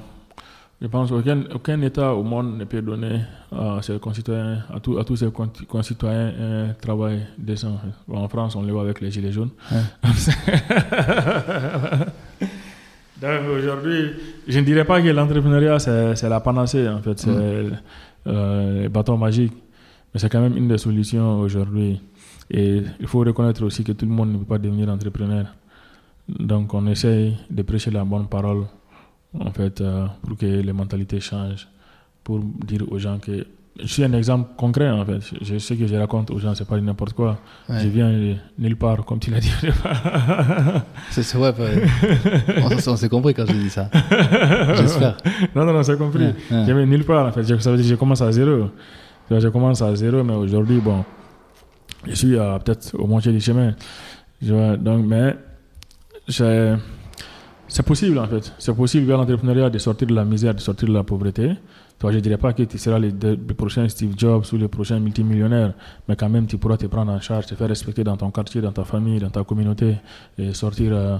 je 0.81 0.87
pense 0.87 1.09
qu'aucun 1.09 1.43
aucun 1.53 1.81
État 1.81 2.13
au 2.13 2.23
monde 2.23 2.57
ne 2.57 2.65
peut 2.65 2.81
donner 2.81 3.21
à 3.51 3.79
ses 3.81 3.97
concitoyens, 3.99 4.63
à, 4.75 4.79
tous- 4.79 4.97
à 4.99 5.03
tous 5.03 5.15
ses 5.15 5.31
con- 5.31 5.49
concitoyens 5.67 6.33
un 6.39 6.73
travail 6.73 7.25
décent. 7.37 7.79
En 8.11 8.27
France, 8.27 8.55
on 8.55 8.61
le 8.63 8.71
voit 8.73 8.83
avec 8.83 8.99
les 9.01 9.09
Gilets 9.11 9.31
jaunes. 9.31 9.51
Donc 13.21 13.41
aujourd'hui, 13.55 14.13
je 14.47 14.59
ne 14.59 14.65
dirais 14.65 14.83
pas 14.85 14.99
que 15.01 15.07
l'entrepreneuriat, 15.09 15.77
c'est 15.79 16.15
c'est 16.15 16.29
la 16.29 16.39
panacée, 16.39 16.87
en 16.89 17.01
fait, 17.03 17.19
c'est 17.19 17.29
euh, 17.29 17.69
le 18.83 18.87
bâton 18.89 19.15
magique. 19.17 19.53
Mais 20.13 20.19
c'est 20.19 20.29
quand 20.29 20.41
même 20.41 20.57
une 20.57 20.67
des 20.67 20.77
solutions 20.79 21.39
aujourd'hui. 21.41 22.01
Et 22.53 22.81
il 22.99 23.07
faut 23.07 23.19
reconnaître 23.19 23.63
aussi 23.63 23.83
que 23.83 23.93
tout 23.93 24.05
le 24.05 24.11
monde 24.11 24.33
ne 24.33 24.37
peut 24.37 24.45
pas 24.45 24.57
devenir 24.57 24.89
entrepreneur. 24.89 25.45
Donc 26.27 26.73
on 26.73 26.85
essaye 26.87 27.37
de 27.49 27.61
prêcher 27.61 27.91
la 27.91 28.03
bonne 28.03 28.27
parole, 28.27 28.65
en 29.39 29.51
fait, 29.51 29.79
euh, 29.81 30.05
pour 30.21 30.37
que 30.37 30.45
les 30.45 30.73
mentalités 30.73 31.19
changent, 31.21 31.67
pour 32.23 32.39
dire 32.39 32.83
aux 32.91 32.97
gens 32.99 33.17
que 33.19 33.45
je 33.79 33.87
suis 33.87 34.03
un 34.03 34.11
exemple 34.13 34.49
concret 34.57 34.89
en 34.89 35.05
fait. 35.05 35.19
Je 35.41 35.57
sais 35.57 35.77
que 35.77 35.87
je 35.87 35.95
raconte 35.95 36.29
aux 36.31 36.39
gens, 36.39 36.53
c'est 36.53 36.67
pas 36.67 36.79
n'importe 36.79 37.13
quoi. 37.13 37.39
Ouais. 37.69 37.79
Je 37.81 37.87
viens 37.87 38.11
de 38.11 38.35
nulle 38.59 38.75
part, 38.75 39.03
comme 39.05 39.19
tu 39.19 39.31
l'as 39.31 39.39
dit. 39.39 39.49
C'est 41.11 41.37
ouais. 41.37 41.53
on, 42.87 42.95
s'est 42.97 43.09
compris 43.09 43.33
quand 43.33 43.45
j'ai 43.47 43.53
dit 43.57 43.69
ça. 43.69 43.89
J'espère. 44.75 45.15
non, 45.55 45.65
non, 45.65 45.73
non, 45.73 45.83
c'est 45.83 45.97
compris. 45.97 46.25
Ouais, 46.25 46.35
ouais. 46.51 46.65
Je 46.67 46.73
viens 46.73 46.75
de 46.75 46.85
nulle 46.85 47.05
part 47.05 47.25
en 47.27 47.31
fait. 47.31 47.43
Je- 47.43 47.57
Ça 47.59 47.71
veut 47.71 47.77
dire 47.77 47.85
que 47.85 47.91
je 47.91 47.95
commence 47.95 48.21
à 48.21 48.31
zéro. 48.31 48.69
Je 49.29 49.47
commence 49.47 49.81
à 49.81 49.95
zéro, 49.95 50.23
mais 50.23 50.33
aujourd'hui, 50.33 50.79
bon, 50.79 51.05
je 52.07 52.13
suis 52.15 52.37
à 52.37 52.59
peut-être 52.59 52.95
au 52.97 53.07
moitié 53.07 53.31
du 53.31 53.41
chemin. 53.41 53.75
Donc, 54.41 55.05
mais 55.05 55.35
c'est 56.27 57.83
possible 57.85 58.17
en 58.19 58.27
fait. 58.27 58.53
C'est 58.59 58.73
possible 58.73 59.05
vers 59.05 59.17
l'entrepreneuriat 59.17 59.69
de 59.69 59.77
sortir 59.77 60.07
de 60.07 60.15
la 60.15 60.25
misère, 60.25 60.53
de 60.53 60.59
sortir 60.59 60.87
de 60.87 60.93
la 60.93 61.03
pauvreté. 61.03 61.55
Toi, 61.99 62.11
je 62.11 62.17
ne 62.17 62.21
dirais 62.21 62.37
pas 62.37 62.51
que 62.51 62.63
tu 62.63 62.79
seras 62.79 62.97
le, 62.97 63.11
le 63.11 63.53
prochain 63.53 63.87
Steve 63.87 64.15
Jobs 64.17 64.43
ou 64.51 64.57
le 64.57 64.67
prochain 64.67 64.99
multimillionnaire, 64.99 65.73
mais 66.07 66.15
quand 66.15 66.29
même, 66.29 66.47
tu 66.47 66.57
pourras 66.57 66.77
te 66.77 66.87
prendre 66.87 67.11
en 67.11 67.21
charge, 67.21 67.45
te 67.45 67.53
faire 67.53 67.67
respecter 67.67 68.03
dans 68.03 68.17
ton 68.17 68.31
quartier, 68.31 68.59
dans 68.59 68.71
ta 68.71 68.83
famille, 68.83 69.19
dans 69.19 69.29
ta 69.29 69.43
communauté 69.43 69.97
et 70.39 70.51
sortir 70.55 70.93
euh, 70.93 71.17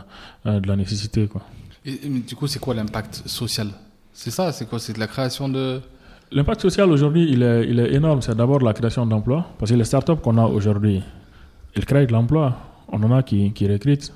euh, 0.47 0.59
de 0.59 0.67
la 0.67 0.75
nécessité. 0.75 1.27
Quoi. 1.27 1.43
Du 1.85 2.35
coup, 2.35 2.47
c'est 2.47 2.57
quoi 2.57 2.73
l'impact 2.73 3.21
social? 3.27 3.67
C'est 4.11 4.31
ça, 4.31 4.51
c'est 4.51 4.67
quoi? 4.67 4.79
C'est 4.79 4.93
de 4.93 4.99
la 4.99 5.07
création 5.07 5.47
de. 5.47 5.79
L'impact 6.33 6.61
social 6.61 6.89
aujourd'hui, 6.91 7.27
il 7.31 7.43
est, 7.43 7.67
il 7.69 7.79
est 7.79 7.93
énorme. 7.93 8.21
C'est 8.21 8.35
d'abord 8.35 8.59
la 8.61 8.73
création 8.73 9.05
d'emplois. 9.05 9.45
Parce 9.59 9.71
que 9.71 9.75
les 9.77 9.83
startups 9.83 10.15
qu'on 10.23 10.37
a 10.37 10.45
aujourd'hui, 10.45 11.01
ils 11.75 11.85
créent 11.85 12.05
de 12.07 12.13
l'emploi. 12.13 12.55
On 12.89 13.01
en 13.03 13.11
a 13.11 13.23
qui, 13.23 13.51
qui 13.51 13.67
recrutent. 13.67 14.13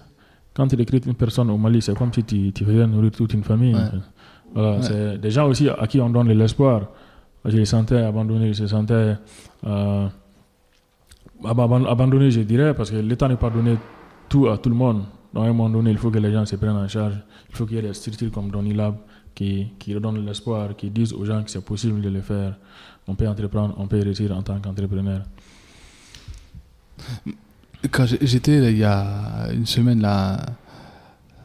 Quand 0.53 0.67
tu 0.67 0.75
recrutes 0.77 1.05
une 1.05 1.15
personne 1.15 1.49
au 1.49 1.57
Mali, 1.57 1.81
c'est 1.81 1.93
comme 1.97 2.13
si 2.13 2.23
tu, 2.23 2.53
tu 2.53 2.63
faisais 2.63 2.87
nourrir 2.87 3.11
toute 3.11 3.33
une 3.33 3.43
famille. 3.43 3.75
Ouais. 3.75 3.81
Voilà, 4.53 4.77
Ouais. 4.77 4.81
C'est 4.83 5.17
des 5.17 5.29
gens 5.31 5.47
aussi 5.49 5.67
à 5.67 5.85
qui 5.87 5.99
on 5.99 6.09
donne 6.09 6.27
de 6.29 6.33
l'espoir. 6.33 6.83
Je 7.43 7.57
les 7.57 7.65
sentais 7.65 7.97
abandonnés, 7.97 8.53
je 8.53 8.63
les 8.63 8.69
sentais 8.69 9.15
euh, 9.67 10.07
ab- 11.43 11.59
abandonnés, 11.87 12.31
je 12.31 12.41
dirais, 12.41 12.73
parce 12.73 12.91
que 12.91 12.95
l'État 12.97 13.27
n'est 13.27 13.35
pas 13.35 13.49
donné 13.49 13.75
tout 14.29 14.47
à 14.47 14.57
tout 14.57 14.69
le 14.69 14.75
monde. 14.75 15.03
À 15.35 15.41
un 15.41 15.47
moment 15.47 15.69
donné, 15.69 15.91
il 15.91 15.97
faut 15.97 16.09
que 16.09 16.17
les 16.19 16.31
gens 16.31 16.45
se 16.45 16.55
prennent 16.55 16.77
en 16.77 16.87
charge. 16.87 17.15
Il 17.49 17.55
faut 17.55 17.65
qu'il 17.65 17.75
y 17.75 17.79
ait 17.79 17.81
des 17.81 17.93
structures 17.93 18.31
comme 18.31 18.49
Donilab 18.49 18.95
qui, 19.35 19.67
qui 19.77 19.93
redonnent 19.93 20.25
l'espoir, 20.25 20.75
qui 20.75 20.89
disent 20.89 21.13
aux 21.13 21.25
gens 21.25 21.43
que 21.43 21.51
c'est 21.51 21.63
possible 21.63 22.01
de 22.01 22.09
le 22.09 22.21
faire. 22.21 22.55
On 23.07 23.13
peut 23.13 23.27
entreprendre, 23.27 23.75
on 23.77 23.87
peut 23.87 23.99
réussir 24.01 24.35
en 24.35 24.41
tant 24.41 24.59
qu'entrepreneur. 24.59 25.21
Quand 27.91 28.05
j'étais 28.21 28.59
là, 28.59 28.71
il 28.71 28.77
y 28.77 28.83
a 28.83 29.51
une 29.53 29.65
semaine 29.65 30.01
là, 30.01 30.37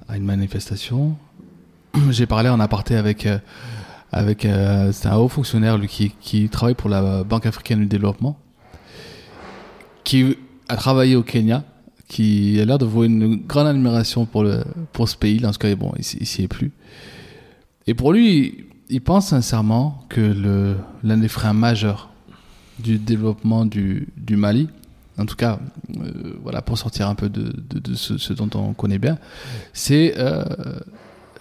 à 0.08 0.16
une 0.16 0.24
manifestation, 0.24 1.16
j'ai 2.10 2.26
parlé 2.26 2.48
en 2.48 2.60
aparté 2.60 2.96
avec, 2.96 3.26
euh, 3.26 3.38
avec 4.12 4.44
euh, 4.44 4.92
un 5.04 5.16
haut 5.16 5.28
fonctionnaire 5.28 5.76
lui, 5.76 5.88
qui, 5.88 6.10
qui 6.20 6.48
travaille 6.48 6.74
pour 6.74 6.88
la 6.88 7.24
Banque 7.24 7.46
africaine 7.46 7.80
du 7.80 7.86
développement, 7.86 8.38
qui 10.04 10.38
a 10.68 10.76
travaillé 10.76 11.16
au 11.16 11.22
Kenya, 11.22 11.64
qui 12.08 12.60
a 12.60 12.64
l'air 12.64 12.78
de 12.78 12.84
voir 12.84 13.04
une 13.04 13.36
grande 13.46 13.66
admiration 13.66 14.24
pour, 14.24 14.44
le, 14.44 14.64
pour 14.92 15.08
ce 15.08 15.16
pays. 15.16 15.44
En 15.44 15.52
tout 15.52 15.58
cas, 15.58 15.74
bon, 15.74 15.92
ici, 15.98 16.16
ici 16.20 16.42
est 16.44 16.48
plus. 16.48 16.72
Et 17.90 17.94
pour 17.94 18.12
lui, 18.12 18.66
il 18.88 19.00
pense 19.00 19.30
sincèrement 19.30 20.04
que 20.08 20.76
l'un 21.02 21.16
des 21.16 21.26
freins 21.26 21.52
majeurs 21.52 22.08
du 22.78 22.98
développement 22.98 23.66
du, 23.66 24.06
du 24.16 24.36
Mali, 24.36 24.68
en 25.18 25.26
tout 25.26 25.34
cas, 25.34 25.58
euh, 25.98 26.34
voilà, 26.44 26.62
pour 26.62 26.78
sortir 26.78 27.08
un 27.08 27.16
peu 27.16 27.28
de, 27.28 27.52
de- 27.68 27.80
de 27.80 27.94
ce, 27.96 28.16
ce 28.16 28.32
dont 28.32 28.48
on 28.54 28.74
connaît 28.74 29.00
bien, 29.00 29.18
c'est 29.72 30.14
euh, 30.18 30.44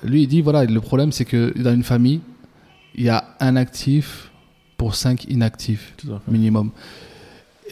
lui 0.03 0.23
il 0.23 0.27
dit 0.27 0.41
voilà 0.41 0.65
le 0.65 0.81
problème 0.81 1.11
c'est 1.11 1.23
que 1.25 1.53
dans 1.61 1.73
une 1.73 1.83
famille 1.83 2.19
il 2.95 3.03
y 3.03 3.09
a 3.09 3.35
un 3.39 3.55
actif 3.55 4.31
pour 4.75 4.95
cinq 4.95 5.25
inactifs 5.25 5.93
minimum. 6.27 6.71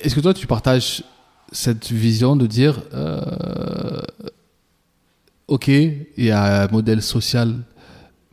Est-ce 0.03 0.13
que 0.13 0.19
toi 0.21 0.35
tu 0.35 0.45
partages 0.45 1.03
cette 1.51 1.91
vision 1.91 2.35
de 2.35 2.45
dire 2.45 2.83
euh, 2.93 4.01
ok 5.47 5.67
il 5.67 6.25
y 6.25 6.31
a 6.31 6.63
un 6.65 6.67
modèle 6.67 7.01
social 7.01 7.55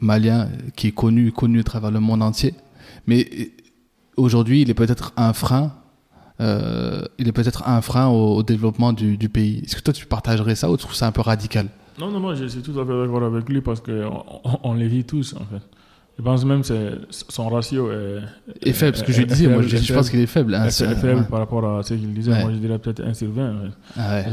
malien 0.05 0.49
qui 0.77 0.89
est 0.89 0.93
connu 0.93 1.33
connu 1.33 1.61
à 1.61 1.65
travers 1.65 1.91
le 1.91 2.01
monde 2.01 2.23
entier, 2.23 2.55
mais 3.07 3.29
aujourd'hui 4.17 4.63
il 4.63 4.71
est 4.71 4.75
peut-être 4.75 5.13
un 5.17 5.33
frein 5.33 5.73
euh, 6.41 7.03
il 7.19 7.29
est 7.29 7.33
peut-être 7.33 7.69
un 7.69 7.81
frein 7.81 8.09
au, 8.09 8.37
au 8.39 8.43
développement 8.43 8.93
du, 8.93 9.17
du 9.17 9.29
pays. 9.29 9.63
Est-ce 9.65 9.77
que 9.77 9.81
toi 9.83 9.95
tu 9.95 10.05
partagerais 10.07 10.57
ça 10.57 10.69
ou 10.69 10.77
tu 10.77 10.83
trouves 10.83 10.97
ça 10.97 11.07
un 11.07 11.13
peu 11.13 11.21
radical? 11.21 11.67
Non, 12.01 12.11
non, 12.11 12.19
moi 12.19 12.35
je 12.35 12.47
suis 12.47 12.61
tout 12.61 12.73
à 12.81 12.85
fait 12.85 12.93
d'accord 12.93 13.23
avec 13.23 13.49
lui 13.49 13.61
parce 13.61 13.81
qu'on 13.81 14.25
on, 14.43 14.59
on 14.65 14.75
les 14.75 14.89
vit 14.89 15.05
tous 15.05 15.35
en 15.35 15.45
fait. 15.45 15.63
Je 16.19 16.23
pense 16.25 16.45
même 16.45 16.63
que 16.63 17.07
son 17.11 17.49
ratio 17.49 17.91
est, 17.93 18.19
Et 18.63 18.73
faible, 18.73 18.93
parce 18.97 19.05
que 19.05 19.13
je 19.13 19.23
est- 19.23 19.27
disais, 19.27 19.45
est 19.45 19.49
moi 19.49 19.63
je, 19.63 19.77
est 19.77 19.79
je 19.81 19.93
pense 19.95 20.11
qu'il 20.11 20.19
est 20.21 20.27
faible. 20.27 20.55
hein, 20.57 20.65
est 20.67 20.71
faible 20.73 21.21
ouais. 21.21 21.27
par 21.31 21.39
rapport 21.41 21.65
à 21.79 21.83
ce 21.85 21.95
qu'il 21.95 22.13
disait. 22.13 22.33
Ouais. 22.33 22.43
Moi 22.43 22.51
je 22.53 22.59
dirais 22.59 22.79
peut-être 22.81 23.01
1 23.05 23.15
sur 23.15 23.31
20. 23.31 23.49
en 23.51 23.63
fait. 23.63 23.69
Ah 23.97 24.15
ouais. 24.17 24.25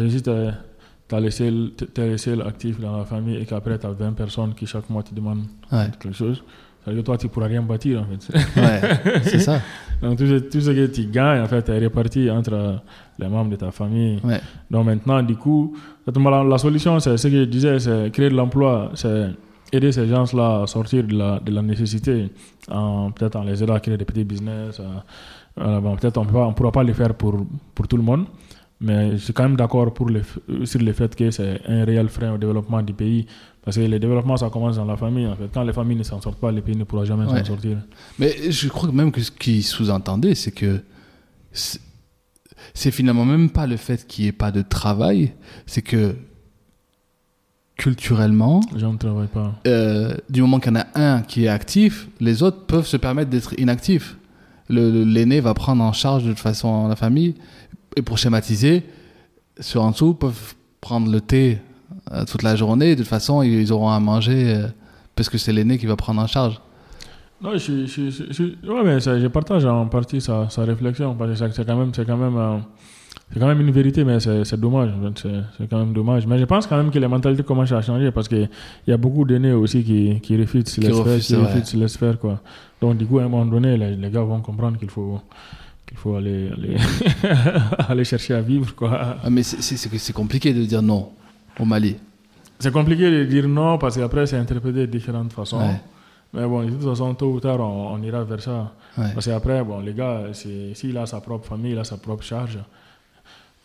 Euh, 1.13 1.17
t'as 1.17 1.19
le 1.19 1.29
seul, 1.29 1.71
t'es 1.93 2.07
le 2.09 2.17
seul 2.17 2.41
actif 2.41 2.79
dans 2.79 2.97
la 2.97 3.05
famille 3.05 3.37
et 3.37 3.45
qu'après 3.45 3.77
t'as 3.77 3.91
20 3.91 4.13
personnes 4.13 4.53
qui 4.53 4.65
chaque 4.65 4.89
mois 4.89 5.03
te 5.03 5.13
demandent 5.13 5.45
Ouais. 5.71 5.87
quelque 5.99 6.15
chose. 6.15 6.43
Ça 6.83 6.89
veut 6.89 6.95
dire 6.95 7.03
que 7.03 7.05
toi 7.05 7.17
tu 7.17 7.27
pourras 7.27 7.47
rien 7.47 7.61
bâtir 7.61 8.01
en 8.01 8.05
fait. 8.05 8.33
Ouais, 8.59 9.21
c'est 9.23 9.39
ça. 9.39 9.59
Donc 10.01 10.17
tout 10.17 10.25
ce, 10.25 10.35
tout 10.39 10.59
ce 10.61 10.71
que 10.71 10.87
tu 10.87 11.05
gagnes 11.05 11.41
en 11.41 11.47
fait 11.47 11.67
est 11.69 11.77
réparti 11.77 12.29
entre 12.31 12.53
euh, 12.53 12.75
les 13.19 13.27
membres 13.27 13.51
de 13.51 13.55
ta 13.55 13.69
famille. 13.71 14.19
Ouais. 14.23 14.41
Donc 14.71 14.85
maintenant 14.87 15.21
du 15.21 15.35
coup, 15.35 15.75
la, 16.07 16.43
la 16.43 16.57
solution 16.57 16.99
c'est 16.99 17.17
ce 17.17 17.27
que 17.27 17.39
je 17.41 17.43
disais, 17.45 17.77
c'est 17.79 18.09
créer 18.11 18.29
de 18.29 18.35
l'emploi, 18.35 18.91
c'est 18.95 19.29
aider 19.71 19.91
ces 19.91 20.07
gens-là 20.07 20.63
à 20.63 20.67
sortir 20.67 21.03
de 21.03 21.15
la, 21.15 21.39
de 21.39 21.51
la 21.51 21.61
nécessité, 21.61 22.29
peut-être 22.67 23.35
en 23.37 23.43
les 23.43 23.63
aidant 23.63 23.75
à 23.75 23.79
créer 23.79 23.95
des 23.97 24.05
petits 24.05 24.23
business. 24.25 24.79
euh, 24.79 24.83
euh, 25.59 25.79
bon, 25.81 25.95
peut-être 25.97 26.17
on 26.17 26.25
ne 26.25 26.53
pourra 26.53 26.71
pas 26.71 26.83
le 26.83 26.93
faire 26.93 27.13
pour, 27.13 27.45
pour 27.75 27.87
tout 27.87 27.97
le 27.97 28.03
monde, 28.03 28.25
mais 28.81 29.11
je 29.11 29.17
suis 29.17 29.33
quand 29.33 29.43
même 29.43 29.55
d'accord 29.55 29.93
pour 29.93 30.09
le, 30.09 30.21
f- 30.21 30.65
sur 30.65 30.81
le 30.81 30.91
fait 30.91 31.15
que 31.15 31.29
c'est 31.31 31.61
un 31.67 31.85
réel 31.85 32.09
frein 32.09 32.33
au 32.33 32.37
développement 32.37 32.81
du 32.81 32.93
pays. 32.93 33.25
Parce 33.63 33.77
que 33.77 33.81
le 33.81 33.99
développement, 33.99 34.35
ça 34.37 34.49
commence 34.49 34.75
dans 34.77 34.85
la 34.85 34.97
famille. 34.97 35.27
En 35.27 35.35
fait. 35.35 35.47
Quand 35.53 35.63
les 35.63 35.71
familles 35.73 35.97
ne 35.97 36.03
s'en 36.03 36.19
sortent 36.19 36.39
pas, 36.39 36.51
le 36.51 36.61
pays 36.61 36.75
ne 36.75 36.83
pourra 36.83 37.05
jamais 37.05 37.25
Ouais. 37.25 37.39
s'en 37.39 37.45
sortir. 37.45 37.77
Mais 38.17 38.51
je 38.51 38.67
crois 38.69 38.89
que 38.89 38.95
même 38.95 39.11
que 39.11 39.21
ce 39.21 39.29
qu'il 39.31 39.63
sous-entendait, 39.63 40.33
c'est 40.35 40.51
que 40.51 40.81
c'est 42.73 42.91
finalement 42.91 43.23
même 43.25 43.49
pas 43.51 43.67
le 43.67 43.77
fait 43.77 44.07
qu'il 44.07 44.23
n'y 44.23 44.29
ait 44.29 44.33
pas 44.33 44.51
de 44.51 44.61
travail, 44.63 45.33
c'est 45.67 45.81
que 45.83 46.15
culturellement, 47.77 48.61
Les 48.73 48.79
gens 48.79 48.93
ne 48.93 48.97
travaillent 48.97 49.27
pas. 49.27 49.53
euh, 49.67 50.15
du 50.29 50.41
moment 50.41 50.59
qu'il 50.59 50.71
y 50.73 50.77
en 50.77 50.81
a 50.81 50.87
un 50.95 51.21
qui 51.21 51.45
est 51.45 51.47
actif, 51.47 52.07
les 52.19 52.43
autres 52.43 52.65
peuvent 52.65 52.85
se 52.85 52.97
permettre 52.97 53.29
d'être 53.29 53.53
inactifs. 53.59 54.17
L'aîné 54.69 55.39
va 55.41 55.53
prendre 55.53 55.83
en 55.83 55.91
charge 55.91 56.23
de 56.23 56.29
toute 56.29 56.39
façon 56.39 56.87
la 56.87 56.95
famille. 56.95 57.35
Et 57.95 58.01
pour 58.01 58.17
schématiser, 58.17 58.83
ceux 59.59 59.79
en 59.79 59.91
dessous 59.91 60.13
peuvent 60.13 60.55
prendre 60.79 61.11
le 61.11 61.19
thé 61.21 61.59
euh, 62.11 62.23
toute 62.25 62.43
la 62.43 62.55
journée. 62.55 62.95
De 62.95 63.01
toute 63.01 63.09
façon, 63.09 63.41
ils 63.43 63.71
auront 63.73 63.89
à 63.89 63.99
manger 63.99 64.55
euh, 64.55 64.67
parce 65.15 65.29
que 65.29 65.37
c'est 65.37 65.51
l'aîné 65.51 65.77
qui 65.77 65.85
va 65.85 65.95
prendre 65.95 66.21
en 66.21 66.27
charge. 66.27 66.59
Non, 67.41 67.57
je, 67.57 67.85
je, 67.87 68.09
je, 68.09 68.43
ouais, 68.71 68.83
mais 68.83 68.99
ça, 68.99 69.19
je 69.19 69.27
partage 69.27 69.65
en 69.65 69.87
partie 69.87 70.21
sa, 70.21 70.47
sa 70.49 70.63
réflexion. 70.63 71.15
Parce 71.15 71.39
que 71.39 71.49
c'est- 71.51 71.65
quand 71.65 71.75
même, 71.75 71.91
c'est 71.93 72.05
quand 72.05 72.15
même, 72.17 72.37
euh, 72.37 72.57
c'est 73.33 73.39
quand 73.39 73.47
même 73.47 73.59
une 73.61 73.71
vérité, 73.71 74.03
mais 74.03 74.19
c'est 74.19 74.59
dommage. 74.59 74.91
C'est 75.57 75.67
quand 75.69 75.79
même 75.79 75.91
dommage. 75.93 76.25
Mais 76.27 76.37
je 76.37 76.45
pense 76.45 76.67
quand 76.67 76.77
même 76.77 76.91
que 76.91 76.99
les 76.99 77.07
mentalités 77.07 77.43
commencent 77.43 77.71
à 77.71 77.81
changer 77.81 78.11
parce 78.11 78.27
qu'il 78.27 78.47
y 78.87 78.91
a 78.91 78.97
beaucoup 78.97 79.25
d'aînés 79.25 79.53
aussi 79.53 79.83
qui, 79.83 80.19
qui 80.21 80.33
se 80.37 80.79
Qui 80.79 80.91
refusent, 80.91 81.25
qui 81.27 81.35
ouais. 82.05 82.15
quoi. 82.21 82.39
Donc, 82.79 82.97
du 82.97 83.05
coup, 83.05 83.19
à 83.19 83.23
un 83.23 83.27
moment 83.29 83.45
donné, 83.45 83.75
les, 83.75 83.95
les 83.95 84.09
gars 84.11 84.21
vont 84.21 84.39
comprendre 84.41 84.77
qu'il 84.77 84.89
faut, 84.89 85.19
qu'il 85.91 85.97
faut 85.97 86.15
aller, 86.15 86.49
aller, 86.55 86.77
aller 87.89 88.03
chercher 88.05 88.33
à 88.33 88.41
vivre, 88.41 88.73
quoi. 88.75 89.17
Ah, 89.23 89.29
mais 89.29 89.43
c'est- 89.43 90.13
compliqué 90.13 90.53
de 90.53 90.63
dire 90.63 90.81
non 90.81 91.09
au 91.59 91.65
Mali. 91.65 91.97
C'est 92.59 92.71
compliqué 92.71 93.11
de 93.11 93.25
dire 93.25 93.47
non 93.47 93.77
parce 93.77 93.97
qu'après, 93.97 94.25
c'est 94.25 94.37
interprété 94.37 94.79
de 94.87 94.91
différentes 94.91 95.33
façons. 95.33 95.59
Ouais. 95.59 95.81
Mais 96.33 96.47
bon, 96.47 96.63
de 96.63 96.69
toute 96.71 96.83
façon, 96.89 97.13
tôt 97.13 97.33
ou 97.33 97.39
tard, 97.41 97.59
on, 97.59 97.93
on 97.93 98.01
ira 98.03 98.23
vers 98.23 98.41
ça. 98.41 98.71
Ouais. 98.97 99.11
Parce 99.13 99.25
qu'après, 99.25 99.61
bon, 99.65 99.81
les 99.81 99.93
gars, 99.93 100.21
s'il 100.33 100.97
a 100.97 101.05
sa 101.05 101.19
propre 101.19 101.45
famille, 101.47 101.73
il 101.73 101.77
a 101.79 101.83
sa 101.83 101.97
propre 101.97 102.23
charge. 102.23 102.57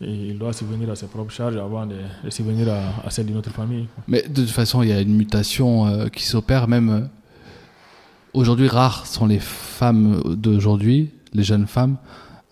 Et 0.01 0.11
il 0.29 0.37
doit 0.37 0.51
subvenir 0.53 0.89
à 0.91 0.95
ses 0.95 1.07
propres 1.07 1.31
charges 1.31 1.55
avant 1.55 1.85
de, 1.85 1.95
de 2.25 2.29
subvenir 2.29 2.67
à, 2.71 3.07
à 3.07 3.09
celle 3.09 3.25
d'une 3.27 3.37
autre 3.37 3.51
famille. 3.51 3.87
Mais 4.07 4.21
de 4.23 4.41
toute 4.41 4.49
façon, 4.51 4.83
il 4.83 4.89
y 4.89 4.91
a 4.91 4.99
une 4.99 5.15
mutation 5.15 5.87
euh, 5.87 6.07
qui 6.09 6.23
s'opère 6.25 6.67
même. 6.67 7.07
Aujourd'hui, 8.33 8.67
rares 8.67 9.07
sont 9.07 9.25
les 9.25 9.39
femmes 9.39 10.21
d'aujourd'hui, 10.35 11.09
les 11.37 11.43
jeunes 11.43 11.67
femmes, 11.67 11.95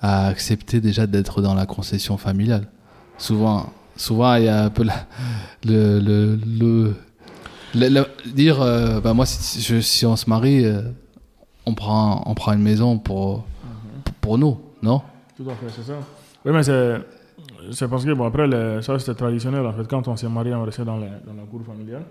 à 0.01 0.27
accepter 0.27 0.79
déjà 0.79 1.07
d'être 1.07 1.41
dans 1.41 1.55
la 1.55 1.65
concession 1.65 2.15
familiale. 2.17 2.67
Souvent, 3.17 3.69
souvent 3.97 4.35
il 4.35 4.43
y 4.45 4.47
a 4.47 4.65
un 4.65 4.69
peu 4.69 4.83
la- 4.83 5.05
le, 5.65 5.99
le, 5.99 6.39
le- 7.73 8.05
dire, 8.33 8.61
euh, 8.61 9.01
bah 9.01 9.13
moi, 9.13 9.25
si, 9.25 10.05
on 10.05 10.15
se 10.15 10.29
marie, 10.29 10.65
euh, 10.65 10.81
on 11.65 11.73
prend, 11.73 12.23
on 12.25 12.33
prend 12.35 12.53
une 12.53 12.61
maison 12.61 12.97
pour, 12.97 13.45
pour 14.21 14.37
nous, 14.37 14.57
non? 14.81 15.01
Tout 15.35 15.43
à 15.49 15.55
fait, 15.55 15.69
c'est 15.75 15.83
ça. 15.91 15.97
Oui, 16.45 16.51
mais 16.53 16.63
c'est, 16.63 17.01
c'est 17.71 17.87
parce 17.89 18.05
que, 18.05 18.11
bon, 18.13 18.25
après, 18.25 18.47
le- 18.47 18.81
ça 18.81 18.97
c'était 18.99 19.15
traditionnel. 19.15 19.65
En 19.65 19.73
fait, 19.73 19.87
quand 19.87 20.07
on 20.07 20.15
s'est 20.15 20.29
marié, 20.29 20.53
on 20.53 20.63
restait 20.63 20.85
dans, 20.85 20.97
les- 20.97 21.07
dans 21.27 21.33
la 21.33 21.43
cour 21.49 21.61
familiale. 21.65 22.03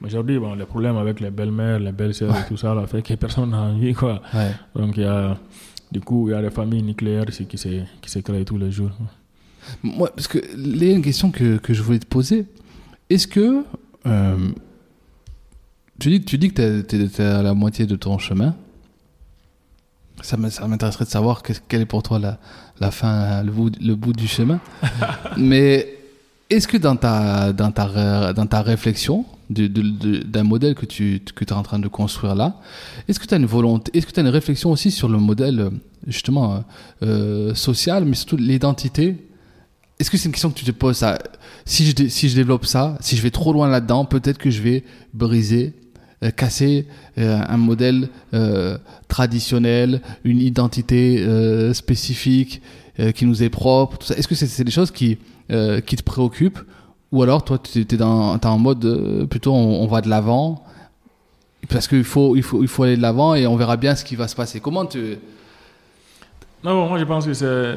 Mais 0.00 0.06
aujourd'hui, 0.08 0.38
bon, 0.38 0.54
les 0.54 0.64
problèmes 0.64 0.96
avec 0.96 1.20
les 1.20 1.30
belles-mères, 1.30 1.78
les 1.78 1.92
belles-sœurs 1.92 2.34
et 2.36 2.48
tout 2.48 2.56
ça, 2.56 2.74
là, 2.74 2.86
fait 2.86 3.02
que 3.02 3.14
personne 3.14 3.50
n'a 3.50 3.60
envie, 3.62 3.94
quoi. 3.94 4.20
Ouais. 4.34 4.50
Donc, 4.74 4.96
il 4.96 5.02
y 5.02 5.06
a, 5.06 5.36
Du 5.92 6.00
coup, 6.00 6.28
il 6.28 6.32
y 6.32 6.34
a 6.34 6.40
des 6.40 6.50
familles 6.50 6.82
nucléaires 6.82 7.28
ici 7.28 7.44
qui 7.44 7.58
se, 7.58 7.68
qui 8.00 8.10
se 8.10 8.18
créent 8.20 8.46
tous 8.46 8.56
les 8.56 8.72
jours. 8.72 8.92
Moi, 9.82 10.10
parce 10.14 10.26
que 10.26 10.38
il 10.56 10.82
y 10.82 10.90
a 10.90 10.94
une 10.94 11.02
question 11.02 11.30
que, 11.30 11.58
que 11.58 11.74
je 11.74 11.82
voulais 11.82 11.98
te 11.98 12.06
poser. 12.06 12.46
Est-ce 13.10 13.26
que. 13.26 13.62
euh, 14.06 14.50
tu, 16.00 16.08
dis, 16.08 16.24
tu 16.24 16.38
dis 16.38 16.50
que 16.50 16.80
tu 16.80 16.96
es, 16.96 17.20
à 17.20 17.42
la 17.42 17.52
moitié 17.52 17.84
de 17.86 17.94
ton 17.96 18.16
chemin. 18.16 18.56
Ça 20.22 20.36
m'intéresserait 20.36 21.04
de 21.04 21.10
savoir 21.10 21.42
quelle 21.42 21.82
est 21.82 21.86
pour 21.86 22.02
toi 22.02 22.18
la, 22.18 22.38
la 22.80 22.90
fin, 22.90 23.42
le 23.42 23.52
bout, 23.52 23.72
le 23.80 23.94
bout 23.94 24.12
du 24.12 24.26
chemin. 24.26 24.60
Mais 25.36 25.98
est-ce 26.48 26.66
que 26.66 26.78
dans 26.78 26.96
ta, 26.96 27.52
dans 27.52 27.70
ta, 27.70 28.32
dans 28.32 28.46
ta 28.46 28.62
réflexion 28.62 29.26
d'un 29.52 30.42
modèle 30.42 30.74
que 30.74 30.86
tu 30.86 31.20
que 31.34 31.44
es 31.44 31.52
en 31.52 31.62
train 31.62 31.78
de 31.78 31.88
construire 31.88 32.34
là, 32.34 32.60
est-ce 33.08 33.20
que 33.20 33.26
tu 33.26 33.34
as 33.34 33.36
une 33.36 33.46
volonté, 33.46 33.96
est-ce 33.96 34.06
que 34.06 34.12
tu 34.12 34.20
as 34.20 34.22
une 34.22 34.28
réflexion 34.28 34.70
aussi 34.70 34.90
sur 34.90 35.08
le 35.08 35.18
modèle 35.18 35.70
justement 36.06 36.54
euh, 36.54 36.58
euh, 37.02 37.54
social, 37.54 38.04
mais 38.04 38.14
surtout 38.14 38.36
l'identité? 38.36 39.16
Est-ce 39.98 40.10
que 40.10 40.16
c'est 40.16 40.26
une 40.26 40.32
question 40.32 40.50
que 40.50 40.58
tu 40.58 40.64
te 40.64 40.70
poses 40.70 41.04
si, 41.64 41.86
je, 41.86 42.08
si 42.08 42.28
je 42.28 42.34
développe 42.34 42.66
ça, 42.66 42.96
si 43.00 43.16
je 43.16 43.22
vais 43.22 43.30
trop 43.30 43.52
loin 43.52 43.68
là-dedans, 43.68 44.04
peut-être 44.04 44.38
que 44.38 44.50
je 44.50 44.60
vais 44.60 44.84
briser, 45.14 45.74
euh, 46.24 46.30
casser 46.30 46.86
un 47.16 47.56
modèle 47.56 48.08
traditionnel, 49.08 50.00
une 50.24 50.40
identité 50.40 51.24
spécifique 51.74 52.62
qui 53.14 53.26
nous 53.26 53.42
est 53.42 53.50
propre. 53.50 53.98
Est-ce 54.16 54.26
que 54.26 54.34
c'est 54.34 54.64
des 54.64 54.72
choses 54.72 54.90
qui, 54.90 55.18
qui 55.48 55.96
te 55.96 56.02
préoccupent 56.02 56.60
ou 57.12 57.22
alors 57.22 57.44
toi 57.44 57.58
tu 57.58 57.80
es, 57.80 57.96
dans, 57.96 58.36
en 58.42 58.58
mode 58.58 58.84
euh, 58.84 59.26
plutôt 59.26 59.52
on, 59.52 59.82
on 59.82 59.86
va 59.86 60.00
de 60.00 60.08
l'avant 60.08 60.64
parce 61.68 61.86
qu'il 61.86 62.04
faut, 62.04 62.34
il 62.36 62.42
faut, 62.42 62.62
il 62.62 62.68
faut 62.68 62.82
aller 62.82 62.96
de 62.96 63.02
l'avant 63.02 63.34
et 63.34 63.46
on 63.46 63.56
verra 63.56 63.76
bien 63.76 63.94
ce 63.94 64.04
qui 64.04 64.16
va 64.16 64.26
se 64.28 64.34
passer. 64.34 64.58
Comment 64.60 64.84
tu... 64.84 65.16
Non, 66.64 66.74
bon, 66.74 66.88
moi 66.88 66.98
je 66.98 67.04
pense 67.04 67.26
que 67.26 67.32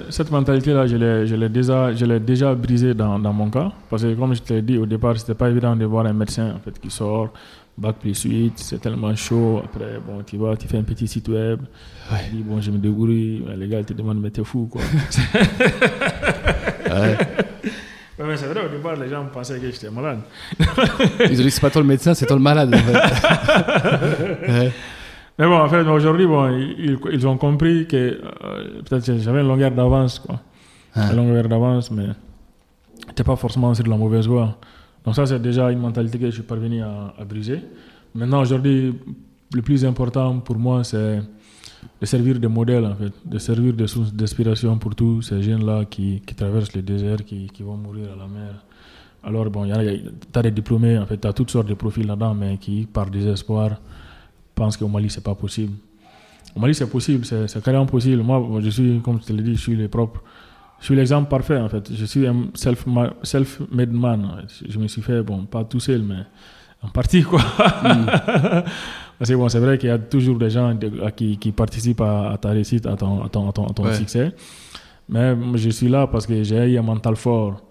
cette 0.09 0.31
mentalité-là, 0.31 0.85
je 0.87 0.95
l'ai, 0.95 1.49
déjà, 1.49 1.93
je 1.93 2.05
déjà 2.17 2.53
brisée 2.55 2.93
dans, 2.93 3.17
dans 3.19 3.33
mon 3.33 3.49
cas. 3.49 3.71
Parce 3.89 4.03
que 4.03 4.13
comme 4.15 4.33
je 4.35 4.41
te 4.41 4.53
l'ai 4.53 4.61
dit 4.61 4.77
au 4.77 4.85
départ, 4.85 5.17
c'était 5.17 5.33
pas 5.35 5.49
évident 5.49 5.75
de 5.75 5.85
voir 5.85 6.05
un 6.05 6.13
médecin 6.13 6.53
en 6.55 6.59
fait, 6.59 6.79
qui 6.79 6.89
sort, 6.91 7.29
bac 7.77 7.95
plus 7.99 8.21
8, 8.23 8.53
c'est 8.57 8.79
tellement 8.79 9.15
chaud. 9.15 9.61
Après, 9.63 9.99
bon, 10.05 10.21
tu 10.25 10.37
vas, 10.37 10.55
tu 10.55 10.67
fais 10.67 10.77
un 10.77 10.83
petit 10.83 11.07
site 11.07 11.27
web, 11.29 11.61
Ouais. 12.11 12.19
tu 12.29 12.35
dis, 12.37 12.43
bon, 12.43 12.61
je 12.61 12.69
me 12.71 12.77
débrouille. 12.77 13.43
Les 13.57 13.67
gars, 13.67 13.79
ils 13.79 13.85
te 13.85 13.93
demandent, 13.93 14.21
mais 14.21 14.29
t'es 14.29 14.43
fou, 14.43 14.67
quoi. 14.71 14.81
Ouais. 16.87 17.17
Mais 18.27 18.37
c'est 18.37 18.47
vrai, 18.47 18.65
au 18.65 18.69
départ, 18.69 18.95
les 18.95 19.09
gens 19.09 19.25
pensaient 19.25 19.59
que 19.59 19.71
j'étais 19.71 19.89
malade. 19.89 20.19
Ils 21.29 21.39
ont 21.39 21.43
dit 21.43 21.51
c'est 21.51 21.61
pas 21.61 21.69
toi 21.69 21.81
le 21.81 21.87
médecin, 21.87 22.13
c'est 22.13 22.25
toi 22.25 22.35
le 22.35 22.41
malade. 22.41 22.73
en 22.73 22.77
fait. 22.77 24.47
Ouais. 24.47 24.71
Mais 25.37 25.45
bon, 25.47 25.57
en 25.59 25.67
fait, 25.67 25.81
aujourd'hui, 25.81 26.25
bon, 26.25 26.47
ils, 26.49 26.97
ils 27.11 27.27
ont 27.27 27.37
compris 27.37 27.85
que 27.87 27.95
euh, 27.97 28.81
peut-être 28.87 29.05
que 29.05 29.17
j'avais 29.17 29.41
une 29.41 29.47
longueur 29.47 29.71
d'avance, 29.71 30.19
quoi. 30.19 30.39
Ah. 30.95 31.09
Une 31.11 31.17
longueur 31.17 31.49
d'avance, 31.49 31.91
mais 31.91 32.07
t'es 33.15 33.23
pas 33.23 33.35
forcément 33.35 33.73
sur 33.73 33.85
la 33.85 33.97
mauvaise 33.97 34.27
voie. 34.27 34.57
Donc 35.03 35.13
ça, 35.15 35.25
c'est 35.25 35.41
déjà 35.41 35.71
une 35.71 35.79
mentalité 35.79 36.17
que 36.17 36.27
je 36.27 36.31
suis 36.31 36.43
parvenu 36.43 36.81
à, 36.81 37.13
à 37.19 37.25
briser. 37.25 37.59
Maintenant, 38.13 38.41
aujourd'hui, 38.41 38.95
le 39.53 39.61
plus 39.61 39.83
important 39.83 40.39
pour 40.39 40.55
moi, 40.57 40.83
c'est 40.85 41.19
de 42.01 42.05
servir 42.05 42.39
de 42.39 42.47
modèle, 42.47 42.85
en 42.85 42.95
fait, 42.95 43.13
de 43.25 43.37
servir 43.37 43.73
de 43.73 43.87
source 43.87 44.13
d'inspiration 44.13 44.77
pour 44.77 44.95
tous 44.95 45.21
ces 45.21 45.41
jeunes-là 45.41 45.85
qui, 45.85 46.21
qui 46.25 46.35
traversent 46.35 46.73
le 46.75 46.81
désert, 46.81 47.23
qui, 47.25 47.47
qui 47.47 47.63
vont 47.63 47.77
mourir 47.77 48.07
à 48.13 48.17
la 48.17 48.27
mer. 48.27 48.63
Alors, 49.23 49.49
bon, 49.49 49.65
tu 49.65 50.39
as 50.39 50.41
des 50.43 50.51
diplômés, 50.51 50.97
en 50.99 51.05
fait, 51.05 51.17
tu 51.17 51.27
as 51.27 51.33
toutes 51.33 51.49
sortes 51.51 51.67
de 51.67 51.73
profils 51.73 52.05
là-dedans, 52.05 52.35
mais 52.35 52.57
qui, 52.57 52.85
par 52.91 53.09
désespoir, 53.09 53.79
pensent 54.53 54.77
qu'au 54.77 54.87
Mali, 54.87 55.09
c'est 55.09 55.23
pas 55.23 55.35
possible. 55.35 55.73
Au 56.55 56.59
Mali, 56.59 56.75
c'est 56.75 56.89
possible, 56.89 57.25
c'est 57.25 57.63
carrément 57.63 57.85
possible. 57.87 58.21
Moi, 58.21 58.59
je 58.61 58.69
suis, 58.69 58.99
comme 59.01 59.19
je 59.19 59.25
te 59.25 59.33
l'ai 59.33 59.41
dit, 59.43 59.55
je 59.55 59.61
suis 59.61 59.75
le 59.75 59.87
propre. 59.87 60.21
Je 60.79 60.85
suis 60.85 60.95
l'exemple 60.95 61.29
parfait, 61.29 61.57
en 61.57 61.69
fait. 61.69 61.91
Je 61.93 62.05
suis 62.05 62.27
un 62.27 62.47
self- 62.53 62.85
self-made 63.23 63.91
man. 63.91 64.45
Je 64.67 64.77
me 64.77 64.87
suis 64.87 65.01
fait, 65.01 65.23
bon, 65.23 65.45
pas 65.45 65.63
tout 65.63 65.79
seul, 65.79 66.03
mais 66.03 66.23
en 66.83 66.89
partie, 66.89 67.23
quoi. 67.23 67.41
Parce 69.17 69.29
que 69.29 69.35
bon, 69.35 69.47
c'est 69.49 69.59
vrai 69.59 69.77
qu'il 69.77 69.89
y 69.89 69.91
a 69.91 69.97
toujours 69.97 70.37
des 70.37 70.49
gens 70.49 70.73
de- 70.75 71.09
qui, 71.15 71.37
qui 71.37 71.51
participent 71.51 72.01
à, 72.01 72.31
à 72.31 72.37
ta 72.37 72.49
réussite, 72.49 72.85
à 72.85 72.95
ton, 72.95 73.23
à 73.23 73.29
ton, 73.29 73.49
à 73.49 73.53
ton, 73.53 73.65
ton 73.67 73.83
Ouais. 73.85 73.93
succès. 73.95 74.33
Mais 75.07 75.35
je 75.55 75.69
suis 75.69 75.87
là 75.87 76.07
parce 76.07 76.25
que 76.27 76.43
j'ai 76.43 76.73
eu 76.73 76.77
un 76.77 76.81
mental 76.81 77.15
fort. 77.15 77.61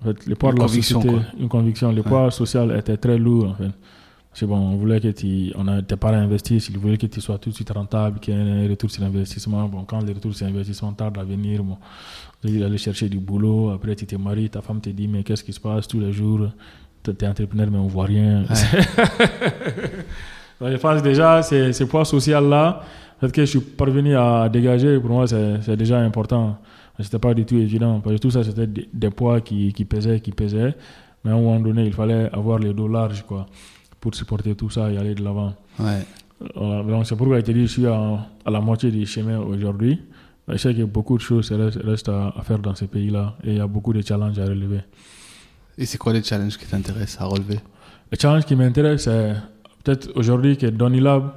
En 0.00 0.04
fait, 0.06 0.26
le 0.26 0.34
poids 0.34 0.50
Une 0.50 0.56
de 0.56 0.60
la 0.60 0.66
conviction, 0.66 1.00
société, 1.00 1.16
quoi. 1.22 1.24
une 1.40 1.48
conviction. 1.48 1.92
Le 1.92 2.02
poids 2.02 2.30
social 2.30 2.74
était 2.78 2.96
très 2.96 3.18
lourd, 3.18 3.50
en 3.50 3.54
fait. 3.54 3.70
C'est 4.32 4.46
bon, 4.46 4.56
on 4.58 4.76
voulait 4.76 5.00
que 5.00 5.08
tu, 5.08 5.52
on 5.56 5.82
tes 5.82 5.96
parents 5.96 6.14
investissent, 6.14 6.68
ils 6.68 6.78
voulaient 6.78 6.96
que 6.96 7.06
tu 7.06 7.20
sois 7.20 7.36
tout 7.38 7.50
de 7.50 7.54
suite 7.54 7.70
rentable, 7.70 8.20
qu'il 8.20 8.32
y 8.32 8.36
ait 8.36 8.64
un 8.64 8.68
retour 8.68 8.88
sur 8.88 9.02
investissement. 9.02 9.68
Bon, 9.68 9.82
quand 9.84 10.00
le 10.00 10.12
retour 10.12 10.32
sur 10.32 10.46
investissement 10.46 10.92
tarde 10.92 11.18
à 11.18 11.24
venir, 11.24 11.64
bon, 11.64 11.76
aller 12.44 12.78
chercher 12.78 13.08
du 13.08 13.18
boulot, 13.18 13.70
après 13.70 13.96
tu 13.96 14.06
te 14.06 14.14
maries, 14.14 14.48
ta 14.48 14.62
femme 14.62 14.80
te 14.80 14.88
dit, 14.90 15.08
mais 15.08 15.24
qu'est-ce 15.24 15.42
qui 15.42 15.52
se 15.52 15.58
passe 15.60 15.88
tous 15.88 15.98
les 15.98 16.12
jours? 16.12 16.48
Tu 17.02 17.10
es 17.10 17.26
entrepreneur, 17.26 17.68
mais 17.72 17.78
on 17.78 17.88
voit 17.88 18.04
rien. 18.06 18.44
Donc, 20.60 20.70
je 20.70 20.76
pense 20.76 21.02
déjà, 21.02 21.42
ces, 21.42 21.72
ces 21.72 21.86
poids 21.86 22.04
sociaux-là, 22.04 22.82
le 23.20 23.28
fait 23.28 23.34
que 23.34 23.40
je 23.42 23.50
suis 23.50 23.60
parvenu 23.60 24.16
à 24.16 24.48
dégager, 24.48 24.98
pour 25.00 25.10
moi, 25.10 25.26
c'est 25.26 25.76
déjà 25.76 25.98
important. 26.00 26.58
C'était 26.98 27.18
pas 27.18 27.32
du 27.32 27.46
tout 27.46 27.56
évident, 27.56 28.00
parce 28.00 28.16
que 28.16 28.20
tout 28.20 28.30
ça, 28.30 28.44
c'était 28.44 28.66
des, 28.66 28.88
des 28.92 29.10
poids 29.10 29.40
qui, 29.40 29.72
qui 29.72 29.84
pesaient, 29.86 30.20
qui 30.20 30.32
pesaient. 30.32 30.74
Mais 31.24 31.30
à 31.30 31.34
un 31.34 31.38
moment 31.38 31.58
donné, 31.60 31.86
il 31.86 31.92
fallait 31.92 32.28
avoir 32.32 32.58
les 32.58 32.74
dos 32.74 32.88
larges, 32.88 33.22
quoi, 33.26 33.46
pour 34.00 34.14
supporter 34.14 34.54
tout 34.54 34.68
ça 34.70 34.90
et 34.90 34.98
aller 34.98 35.14
de 35.14 35.24
l'avant. 35.24 35.54
Ouais. 35.78 36.04
Voilà, 36.54 36.82
donc 36.82 37.06
c'est 37.06 37.16
pourquoi 37.16 37.38
je 37.40 37.44
te 37.44 37.52
dis, 37.52 37.66
je 37.66 37.72
suis 37.72 37.86
à, 37.86 38.26
à 38.44 38.50
la 38.50 38.60
moitié 38.60 38.90
du 38.90 39.04
chemin 39.06 39.38
aujourd'hui. 39.38 40.00
Je 40.48 40.56
sais 40.56 40.80
a 40.80 40.86
beaucoup 40.86 41.16
de 41.16 41.22
choses 41.22 41.52
restent, 41.52 42.08
à, 42.08 42.32
à 42.36 42.42
faire 42.42 42.58
dans 42.58 42.74
ces 42.74 42.86
pays-là 42.86 43.36
et 43.44 43.50
il 43.50 43.56
y 43.58 43.60
a 43.60 43.66
beaucoup 43.66 43.92
de 43.92 44.00
challenges 44.00 44.38
à 44.38 44.44
relever. 44.46 44.80
Et 45.78 45.84
c'est 45.84 45.98
quoi 45.98 46.12
les 46.12 46.22
challenges 46.22 46.56
qui 46.56 46.66
t'intéressent 46.66 47.20
à 47.20 47.26
relever? 47.26 47.60
Le 48.10 48.18
challenge 48.18 48.46
qui 48.46 48.56
m'intéresse, 48.56 49.04
c'est 49.04 49.34
peut-être 49.82 50.10
aujourd'hui 50.16 50.56
que 50.56 50.66
Donny 50.66 51.00
Lab, 51.00 51.30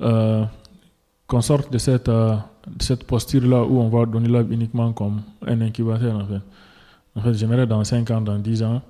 euh, 0.00 0.44
qu'on 1.26 1.40
sorte 1.40 1.72
de 1.72 1.78
cette, 1.78 2.08
euh, 2.08 2.36
de 2.66 2.82
cette 2.82 3.04
posture-là 3.04 3.64
où 3.64 3.78
on 3.80 3.88
voit 3.88 4.06
Donny 4.06 4.28
Lab 4.28 4.50
uniquement 4.52 4.92
comme 4.92 5.22
un 5.46 5.60
incubateur. 5.60 6.16
En 6.16 6.26
fait, 6.26 6.42
en 7.16 7.20
fait 7.22 7.34
j'aimerais 7.34 7.66
dans 7.66 7.82
5 7.84 8.10
ans, 8.10 8.20
dans 8.20 8.38
10 8.38 8.62
ans, 8.62 8.82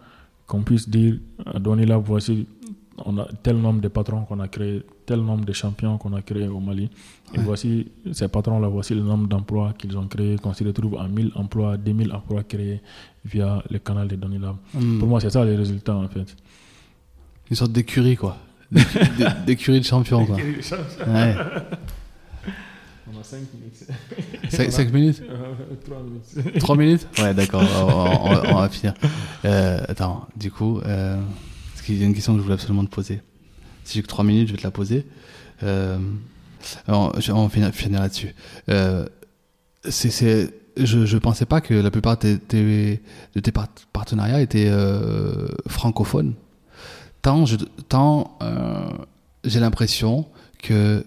qu'on 0.47 0.63
puisse 0.63 0.89
dire 0.89 1.17
à 1.45 1.59
Donny 1.59 1.87
Lab, 1.87 2.03
voici, 2.05 2.47
on 3.05 3.19
a 3.19 3.27
tel 3.43 3.57
nombre 3.57 3.81
de 3.81 3.89
patrons 3.89 4.23
qu'on 4.25 4.41
a 4.41 4.49
créés, 4.49 4.83
tel 5.05 5.21
nombre 5.21 5.45
de 5.45 5.53
champions 5.53 5.99
qu'on 5.99 6.13
a 6.15 6.23
créés 6.23 6.49
au 6.49 6.61
Mali. 6.61 6.89
Et 7.35 7.39
Ouais. 7.39 7.45
voici 7.45 7.89
ces 8.13 8.29
patrons-là, 8.29 8.69
voici 8.69 8.95
le 8.95 9.03
nombre 9.03 9.27
d'emplois 9.27 9.75
qu'ils 9.77 9.97
ont 9.99 10.07
créés, 10.07 10.37
qu'on 10.39 10.55
se 10.55 10.63
retrouve 10.65 10.97
à 10.99 11.09
1000 11.09 11.33
emplois, 11.35 11.77
2000 11.77 12.13
emplois 12.13 12.45
créés 12.45 12.81
via 13.25 13.63
le 13.71 13.79
canal 13.81 14.07
de 14.09 14.17
Donny 14.17 14.39
Lab. 14.39 14.57
Hmm. 14.73 14.99
Pour 14.99 15.09
moi, 15.09 15.21
c'est 15.21 15.31
ça 15.31 15.45
les 15.45 15.57
résultats 15.57 15.97
en 15.97 16.09
fait. 16.09 16.37
Une 17.51 17.57
sorte 17.57 17.73
d'écurie, 17.73 18.17
quoi. 18.17 18.37
D'écu- 18.73 18.99
d'é- 19.19 19.27
D'écurie 19.47 19.81
de 19.81 19.85
champion, 19.85 20.27
quoi. 20.27 20.37
Ouais. 20.37 21.35
On 23.09 23.21
a 23.21 23.23
5 23.23 23.39
minutes. 23.55 24.71
5 24.73 24.93
minutes 24.93 25.23
3 25.85 26.03
minutes. 26.03 26.59
3 26.59 26.77
minutes 26.77 27.07
Ouais, 27.19 27.35
d'accord, 27.35 27.63
on, 27.63 28.31
on- 28.31 28.55
on 28.57 28.61
va 28.61 28.69
finir. 28.69 28.95
Euh, 29.45 29.79
attends, 29.89 30.27
du 30.37 30.51
coup, 30.51 30.81
euh, 30.81 31.17
parce 31.73 31.87
qu'il 31.87 31.97
y 31.99 32.03
a 32.03 32.07
une 32.07 32.15
question 32.15 32.33
que 32.35 32.39
je 32.39 32.43
voulais 32.43 32.55
absolument 32.55 32.85
te 32.85 32.91
poser. 32.91 33.21
Si 33.85 33.95
j'ai 33.95 34.03
que 34.03 34.09
3 34.09 34.25
minutes, 34.25 34.49
je 34.49 34.53
vais 34.53 34.59
te 34.59 34.65
la 34.65 34.73
poser. 34.73 35.07
Euh, 35.63 35.99
on, 36.89 37.13
je- 37.21 37.31
on 37.33 37.45
va 37.45 37.49
finir, 37.49 37.73
finir 37.73 38.01
là-dessus. 38.01 38.35
Euh, 38.69 39.07
c'est, 39.89 40.11
c'est, 40.11 40.53
je 40.77 40.99
ne 41.15 41.19
pensais 41.21 41.47
pas 41.47 41.61
que 41.61 41.75
la 41.75 41.93
plupart 41.93 42.19
de 42.19 42.35
tes, 42.37 43.01
de 43.35 43.41
tes 43.41 43.53
part- 43.53 43.69
partenariats 43.93 44.41
étaient 44.41 44.69
euh, 44.69 45.47
francophones. 45.69 46.35
Tant, 47.89 48.39
euh, 48.41 48.89
j'ai 49.45 49.59
l'impression 49.59 50.27
que 50.63 51.05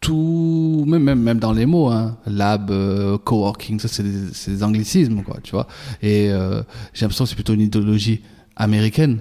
tout, 0.00 0.84
même, 0.88 1.14
même, 1.14 1.38
dans 1.38 1.52
les 1.52 1.66
mots, 1.66 1.88
hein, 1.88 2.16
lab, 2.26 2.70
euh, 2.70 3.16
coworking, 3.18 3.78
ça 3.78 3.86
c'est 3.86 4.02
des, 4.02 4.64
anglicismes, 4.64 5.22
quoi, 5.22 5.36
tu 5.42 5.52
vois. 5.52 5.68
Et 6.02 6.30
euh, 6.30 6.62
j'ai 6.94 7.04
l'impression 7.04 7.24
que 7.24 7.28
c'est 7.28 7.36
plutôt 7.36 7.54
une 7.54 7.60
idéologie 7.60 8.22
américaine. 8.56 9.20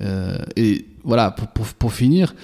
Euh, 0.00 0.38
et 0.54 0.86
voilà, 1.02 1.32
pour, 1.32 1.48
pour, 1.48 1.66
pour 1.66 1.92
finir, 1.92 2.36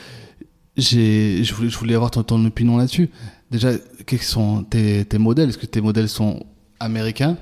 je, 0.77 1.53
voulais, 1.55 1.69
je 1.69 1.79
voulais 1.79 1.95
avoir 1.95 2.11
ton, 2.11 2.25
ton 2.25 2.45
opinion 2.45 2.79
là-dessus. 2.79 3.11
Déjà, 3.51 3.73
quels 4.07 4.23
sont 4.23 4.65
tes, 4.65 5.05
tes 5.05 5.19
modèles? 5.19 5.51
Est-ce 5.51 5.59
que 5.59 5.67
tes 5.67 5.81
modèles 5.81 6.09
sont 6.09 6.45
américains? 6.81 7.37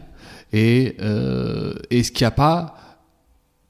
Et 0.53 0.97
euh, 1.01 1.75
est-ce 1.91 2.13
qu'il 2.13 2.25
n'y 2.25 2.29
a 2.29 2.33
pas. 2.33 2.86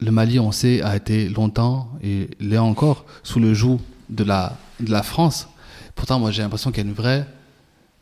Le 0.00 0.10
Mali, 0.10 0.38
on 0.38 0.52
sait, 0.52 0.82
a 0.82 0.94
été 0.94 1.28
longtemps, 1.28 1.88
et 2.02 2.28
l'est 2.38 2.58
encore, 2.58 3.06
sous 3.22 3.40
le 3.40 3.54
joug 3.54 3.80
de 4.10 4.24
la, 4.24 4.56
France. 5.02 5.48
Pourtant, 5.94 6.18
moi, 6.18 6.30
j'ai 6.30 6.42
l'impression 6.42 6.70
qu'il 6.70 6.84
y 6.84 6.86
a 6.86 6.88
une 6.88 6.94
vraie, 6.94 7.26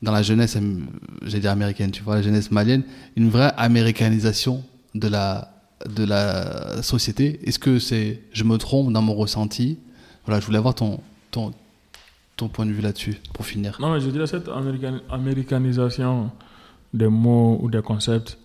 dans 0.02 0.10
la 0.12 0.22
jeunesse, 0.22 0.58
j'allais 1.22 1.40
dire 1.40 1.52
américaine, 1.52 1.92
tu 1.92 2.02
vois, 2.02 2.16
la 2.16 2.22
jeunesse 2.22 2.50
malienne, 2.50 2.82
une 3.16 3.30
vraie 3.30 3.52
américanisation 3.56 4.64
de 4.94 5.08
la, 5.08 5.52
de 5.88 6.04
la 6.04 6.82
société. 6.82 7.40
Est-ce 7.44 7.58
que 7.60 7.78
c'est, 7.78 8.20
je 8.32 8.44
me 8.44 8.58
trompe 8.58 8.92
dans 8.92 9.02
mon 9.02 9.14
ressenti? 9.14 9.78
Voilà, 10.26 10.40
je 10.40 10.46
voulais 10.46 10.58
avoir 10.58 10.74
ton, 10.74 11.00
ton, 11.30 11.52
ton 12.36 12.48
point 12.48 12.66
de 12.66 12.72
vue 12.72 12.82
là-dessus, 12.82 13.20
pour 13.32 13.46
finir 13.46 13.76
Non, 13.80 13.92
mais 13.92 14.00
je 14.00 14.10
dirais 14.10 14.26
cette 14.26 14.48
américan- 14.48 15.00
américanisation 15.10 16.30
des 16.92 17.08
mots 17.08 17.58
ou 17.62 17.70
des 17.70 17.82
concepts 17.82 18.36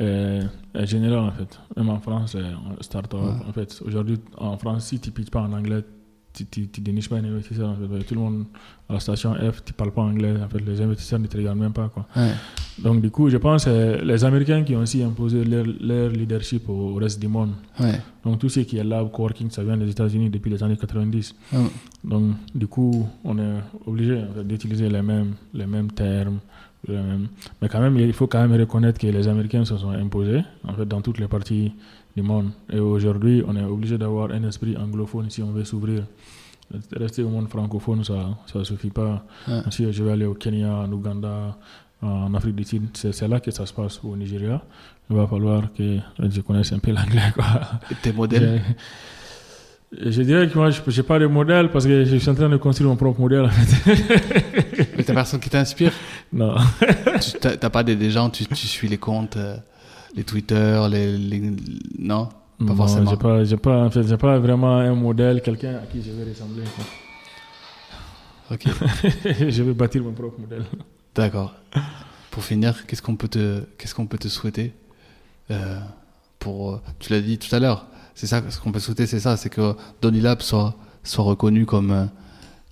est, 0.00 0.40
est 0.74 0.86
générale 0.86 1.20
en 1.20 1.32
fait. 1.32 1.58
Même 1.76 1.90
en 1.90 2.00
France, 2.00 2.32
c'est 2.32 2.84
start-up. 2.84 3.20
Ouais. 3.20 3.48
En 3.48 3.52
fait, 3.52 3.82
aujourd'hui, 3.84 4.18
en 4.36 4.56
France, 4.56 4.86
si 4.86 5.00
tu 5.00 5.10
ne 5.10 5.14
pitches 5.14 5.30
pas 5.30 5.42
en 5.42 5.52
anglais, 5.52 5.82
tu 6.32 6.60
ne 6.60 6.84
déniches 6.84 7.08
pas 7.08 7.16
un 7.16 7.24
investisseur. 7.24 7.70
En 7.70 7.74
fait. 7.74 8.04
Tout 8.04 8.14
le 8.14 8.20
monde 8.20 8.44
à 8.88 8.94
la 8.94 9.00
station 9.00 9.34
F, 9.34 9.64
tu 9.64 9.72
ne 9.72 9.76
parles 9.76 9.92
pas 9.92 10.02
anglais. 10.02 10.34
En 10.42 10.48
fait, 10.48 10.60
les 10.60 10.80
investisseurs 10.80 11.18
ne 11.18 11.26
te 11.26 11.36
regardent 11.36 11.58
même 11.58 11.72
pas. 11.72 11.88
Quoi. 11.88 12.06
Ouais. 12.16 12.32
Donc, 12.78 13.00
du 13.00 13.10
coup, 13.10 13.28
je 13.28 13.36
pense 13.36 13.64
que 13.64 14.02
les 14.02 14.24
Américains 14.24 14.62
qui 14.62 14.74
ont 14.76 14.80
aussi 14.80 15.02
imposé 15.02 15.44
leur, 15.44 15.64
leur 15.80 16.10
leadership 16.10 16.68
au, 16.68 16.94
reste 16.94 17.20
du 17.20 17.28
monde. 17.28 17.52
Ouais. 17.78 18.00
Donc, 18.24 18.38
tout 18.38 18.48
ce 18.48 18.60
qui 18.60 18.78
est 18.78 18.84
lab, 18.84 19.10
coworking, 19.10 19.50
ça 19.50 19.62
vient 19.62 19.76
des 19.76 19.90
États-Unis 19.90 20.30
depuis 20.30 20.50
les 20.50 20.62
années 20.62 20.76
90. 20.76 21.34
Ouais. 21.52 21.58
Donc, 22.04 22.34
du 22.54 22.66
coup, 22.66 23.08
on 23.24 23.38
est 23.38 23.60
obligé 23.86 24.22
en 24.22 24.34
fait, 24.34 24.44
d'utiliser 24.44 24.88
les 24.88 25.02
mêmes, 25.02 25.34
les 25.52 25.66
mêmes 25.66 25.90
termes. 25.90 26.38
Mais 26.88 27.68
quand 27.68 27.80
même, 27.80 27.98
il 27.98 28.12
faut 28.12 28.26
quand 28.26 28.46
même 28.46 28.58
reconnaître 28.58 28.98
que 28.98 29.06
les 29.06 29.28
Américains 29.28 29.64
se 29.64 29.76
sont 29.76 29.90
imposés 29.90 30.42
en 30.66 30.72
fait, 30.74 30.86
dans 30.86 31.00
toutes 31.02 31.18
les 31.18 31.28
parties 31.28 31.72
du 32.16 32.22
monde. 32.22 32.50
Et 32.72 32.78
aujourd'hui, 32.78 33.42
on 33.46 33.56
est 33.56 33.64
obligé 33.64 33.98
d'avoir 33.98 34.30
un 34.30 34.42
esprit 34.44 34.76
anglophone 34.76 35.30
si 35.30 35.42
on 35.42 35.50
veut 35.50 35.64
s'ouvrir. 35.64 36.04
Rester 36.92 37.22
au 37.22 37.28
monde 37.28 37.48
francophone, 37.48 38.04
ça 38.04 38.36
ne 38.54 38.64
suffit 38.64 38.90
pas. 38.90 39.24
Si 39.70 39.92
je 39.92 40.04
vais 40.04 40.12
aller 40.12 40.26
au 40.26 40.34
Kenya, 40.34 40.72
en 40.72 40.92
Ouganda, 40.92 41.56
en 42.00 42.32
Afrique 42.34 42.56
du 42.56 42.64
Sud, 42.64 42.88
c'est 42.94 43.28
là 43.28 43.40
que 43.40 43.50
ça 43.50 43.66
se 43.66 43.72
passe, 43.72 44.00
au 44.02 44.16
Nigeria. 44.16 44.62
Il 45.10 45.16
va 45.16 45.26
falloir 45.26 45.72
que 45.72 45.98
je 46.18 46.40
connaisse 46.40 46.72
un 46.72 46.78
peu 46.78 46.92
l'anglais. 46.92 47.32
tes 48.02 48.12
modèles 48.12 48.62
Je, 49.98 50.22
dirais 50.22 50.48
que 50.48 50.56
moi, 50.56 50.70
je 50.70 50.80
n'ai 50.88 51.02
pas 51.02 51.18
de 51.18 51.26
modèle 51.26 51.68
parce 51.68 51.84
que 51.84 52.04
je 52.04 52.16
suis 52.16 52.30
en 52.30 52.34
train 52.34 52.48
de 52.48 52.56
construire 52.58 52.88
mon 52.88 52.96
propre 52.96 53.20
modèle. 53.20 53.50
Mais 54.96 55.02
t'as 55.02 55.14
personne 55.14 55.40
qui 55.40 55.50
t'inspire? 55.50 55.92
Non. 56.32 56.54
Tu 57.20 57.38
t'as 57.40 57.70
pas 57.70 57.82
des, 57.82 57.96
des 57.96 58.10
gens, 58.10 58.30
tu, 58.30 58.46
tu 58.46 58.66
suis 58.66 58.88
les 58.88 58.98
comptes, 58.98 59.36
euh, 59.36 59.56
les 60.14 60.24
Twitter, 60.24 60.80
les, 60.90 61.16
les- 61.16 61.52
Non? 61.98 62.26
Pas 62.58 62.64
Non, 62.64 62.76
forcément. 62.76 63.10
J'ai 63.10 63.16
pas, 63.16 63.44
j'ai 63.44 63.56
pas, 63.56 63.84
en 63.84 63.90
fait, 63.90 64.02
j'ai 64.06 64.16
pas 64.16 64.38
vraiment 64.38 64.76
un 64.78 64.94
modèle, 64.94 65.40
quelqu'un 65.42 65.76
à 65.76 65.86
qui 65.86 66.02
je 66.02 66.10
vais 66.12 66.28
ressembler. 66.30 66.64
quoi. 66.76 66.84
Ok, 68.52 68.64
je 69.48 69.62
vais 69.62 69.72
bâtir 69.74 70.02
mon 70.02 70.12
propre 70.12 70.40
modèle. 70.40 70.64
d'accord. 71.14 71.54
Pour 72.30 72.44
finir, 72.44 72.86
qu'est-ce 72.86 73.02
qu'on 73.02 73.16
peut 73.16 73.28
te, 73.28 73.62
qu'est-ce 73.78 73.94
qu'on 73.94 74.06
peut 74.06 74.18
te 74.18 74.28
souhaiter 74.28 74.72
euh, 75.50 75.78
pour, 76.38 76.72
euh, 76.74 76.80
Tu 76.98 77.12
l'as 77.12 77.20
dit 77.20 77.38
tout 77.38 77.52
à 77.54 77.58
l'heure, 77.60 77.86
c'est 78.14 78.26
ça, 78.26 78.42
ce 78.50 78.58
qu'on 78.60 78.72
peut 78.72 78.78
souhaiter, 78.80 79.06
c'est 79.06 79.20
ça, 79.20 79.36
c'est 79.36 79.50
que 79.50 79.74
Donny 80.02 80.20
Lab 80.20 80.40
soit, 80.42 80.74
soit 81.02 81.24
reconnu 81.24 81.64
comme, 81.66 82.08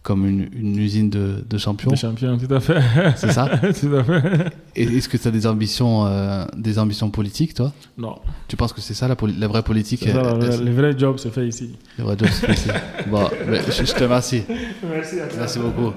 comme 0.09 0.25
une, 0.27 0.49
une 0.55 0.79
usine 0.79 1.11
de, 1.11 1.45
de 1.47 1.59
champions. 1.59 1.91
Des 1.91 1.97
champions, 1.99 2.39
tout 2.39 2.55
à 2.55 2.61
fait. 2.61 2.81
C'est 3.17 3.31
ça 3.31 3.47
tout 3.79 3.95
à 3.95 4.03
fait. 4.03 4.47
Est-ce 4.75 5.07
que 5.07 5.19
tu 5.19 5.29
as 5.29 5.31
des 5.31 5.47
ambitions, 5.47 6.07
euh, 6.07 6.47
des 6.57 6.79
ambitions 6.79 7.11
politiques, 7.11 7.53
toi? 7.53 7.75
Non, 7.99 8.17
Tu 8.49 8.57
penses 8.57 8.73
que 8.73 8.81
c'est 8.81 8.95
ça 8.95 9.07
la, 9.07 9.17
la 9.39 9.47
vraie 9.49 9.63
politique 9.63 10.05
ça, 10.09 10.17
euh, 10.17 10.39
le, 10.39 10.45
euh, 10.51 10.65
le 10.65 10.71
vrai 10.71 10.99
job 10.99 11.19
se 11.19 11.29
fait 11.29 11.47
ici. 11.47 11.73
le 11.99 12.05
vrai 12.05 12.17
job, 12.19 12.29
c'est 12.33 12.51
ici. 12.51 12.71
Bon, 13.11 13.29
je, 13.47 13.85
je 13.85 13.93
te 13.93 14.03
remercie. 14.03 14.45
Merci 14.91 15.21
à 15.21 15.27
toi. 15.27 15.37
Merci 15.41 15.59
beaucoup. 15.59 15.93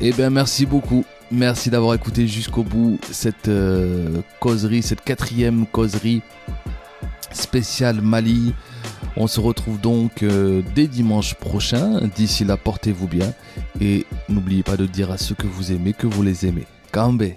Eh 0.00 0.12
bien, 0.12 0.30
merci 0.30 0.64
beaucoup. 0.64 1.04
Merci 1.30 1.68
d'avoir 1.68 1.94
écouté 1.94 2.26
jusqu'au 2.26 2.62
bout 2.62 2.98
cette 3.10 3.48
euh, 3.48 4.22
causerie, 4.40 4.82
cette 4.82 5.02
quatrième 5.04 5.66
causerie 5.66 6.22
spéciale 7.30 8.00
Mali. 8.00 8.54
On 9.16 9.26
se 9.26 9.40
retrouve 9.40 9.80
donc 9.80 10.22
euh, 10.22 10.62
dès 10.74 10.86
dimanche 10.86 11.34
prochain. 11.34 12.00
D'ici 12.16 12.44
là, 12.44 12.56
portez-vous 12.56 13.06
bien. 13.06 13.32
Et 13.80 14.06
n'oubliez 14.28 14.62
pas 14.62 14.76
de 14.76 14.86
dire 14.86 15.10
à 15.10 15.18
ceux 15.18 15.34
que 15.34 15.46
vous 15.46 15.72
aimez 15.72 15.92
que 15.92 16.06
vous 16.06 16.22
les 16.22 16.46
aimez. 16.46 16.66
Kambé. 16.92 17.36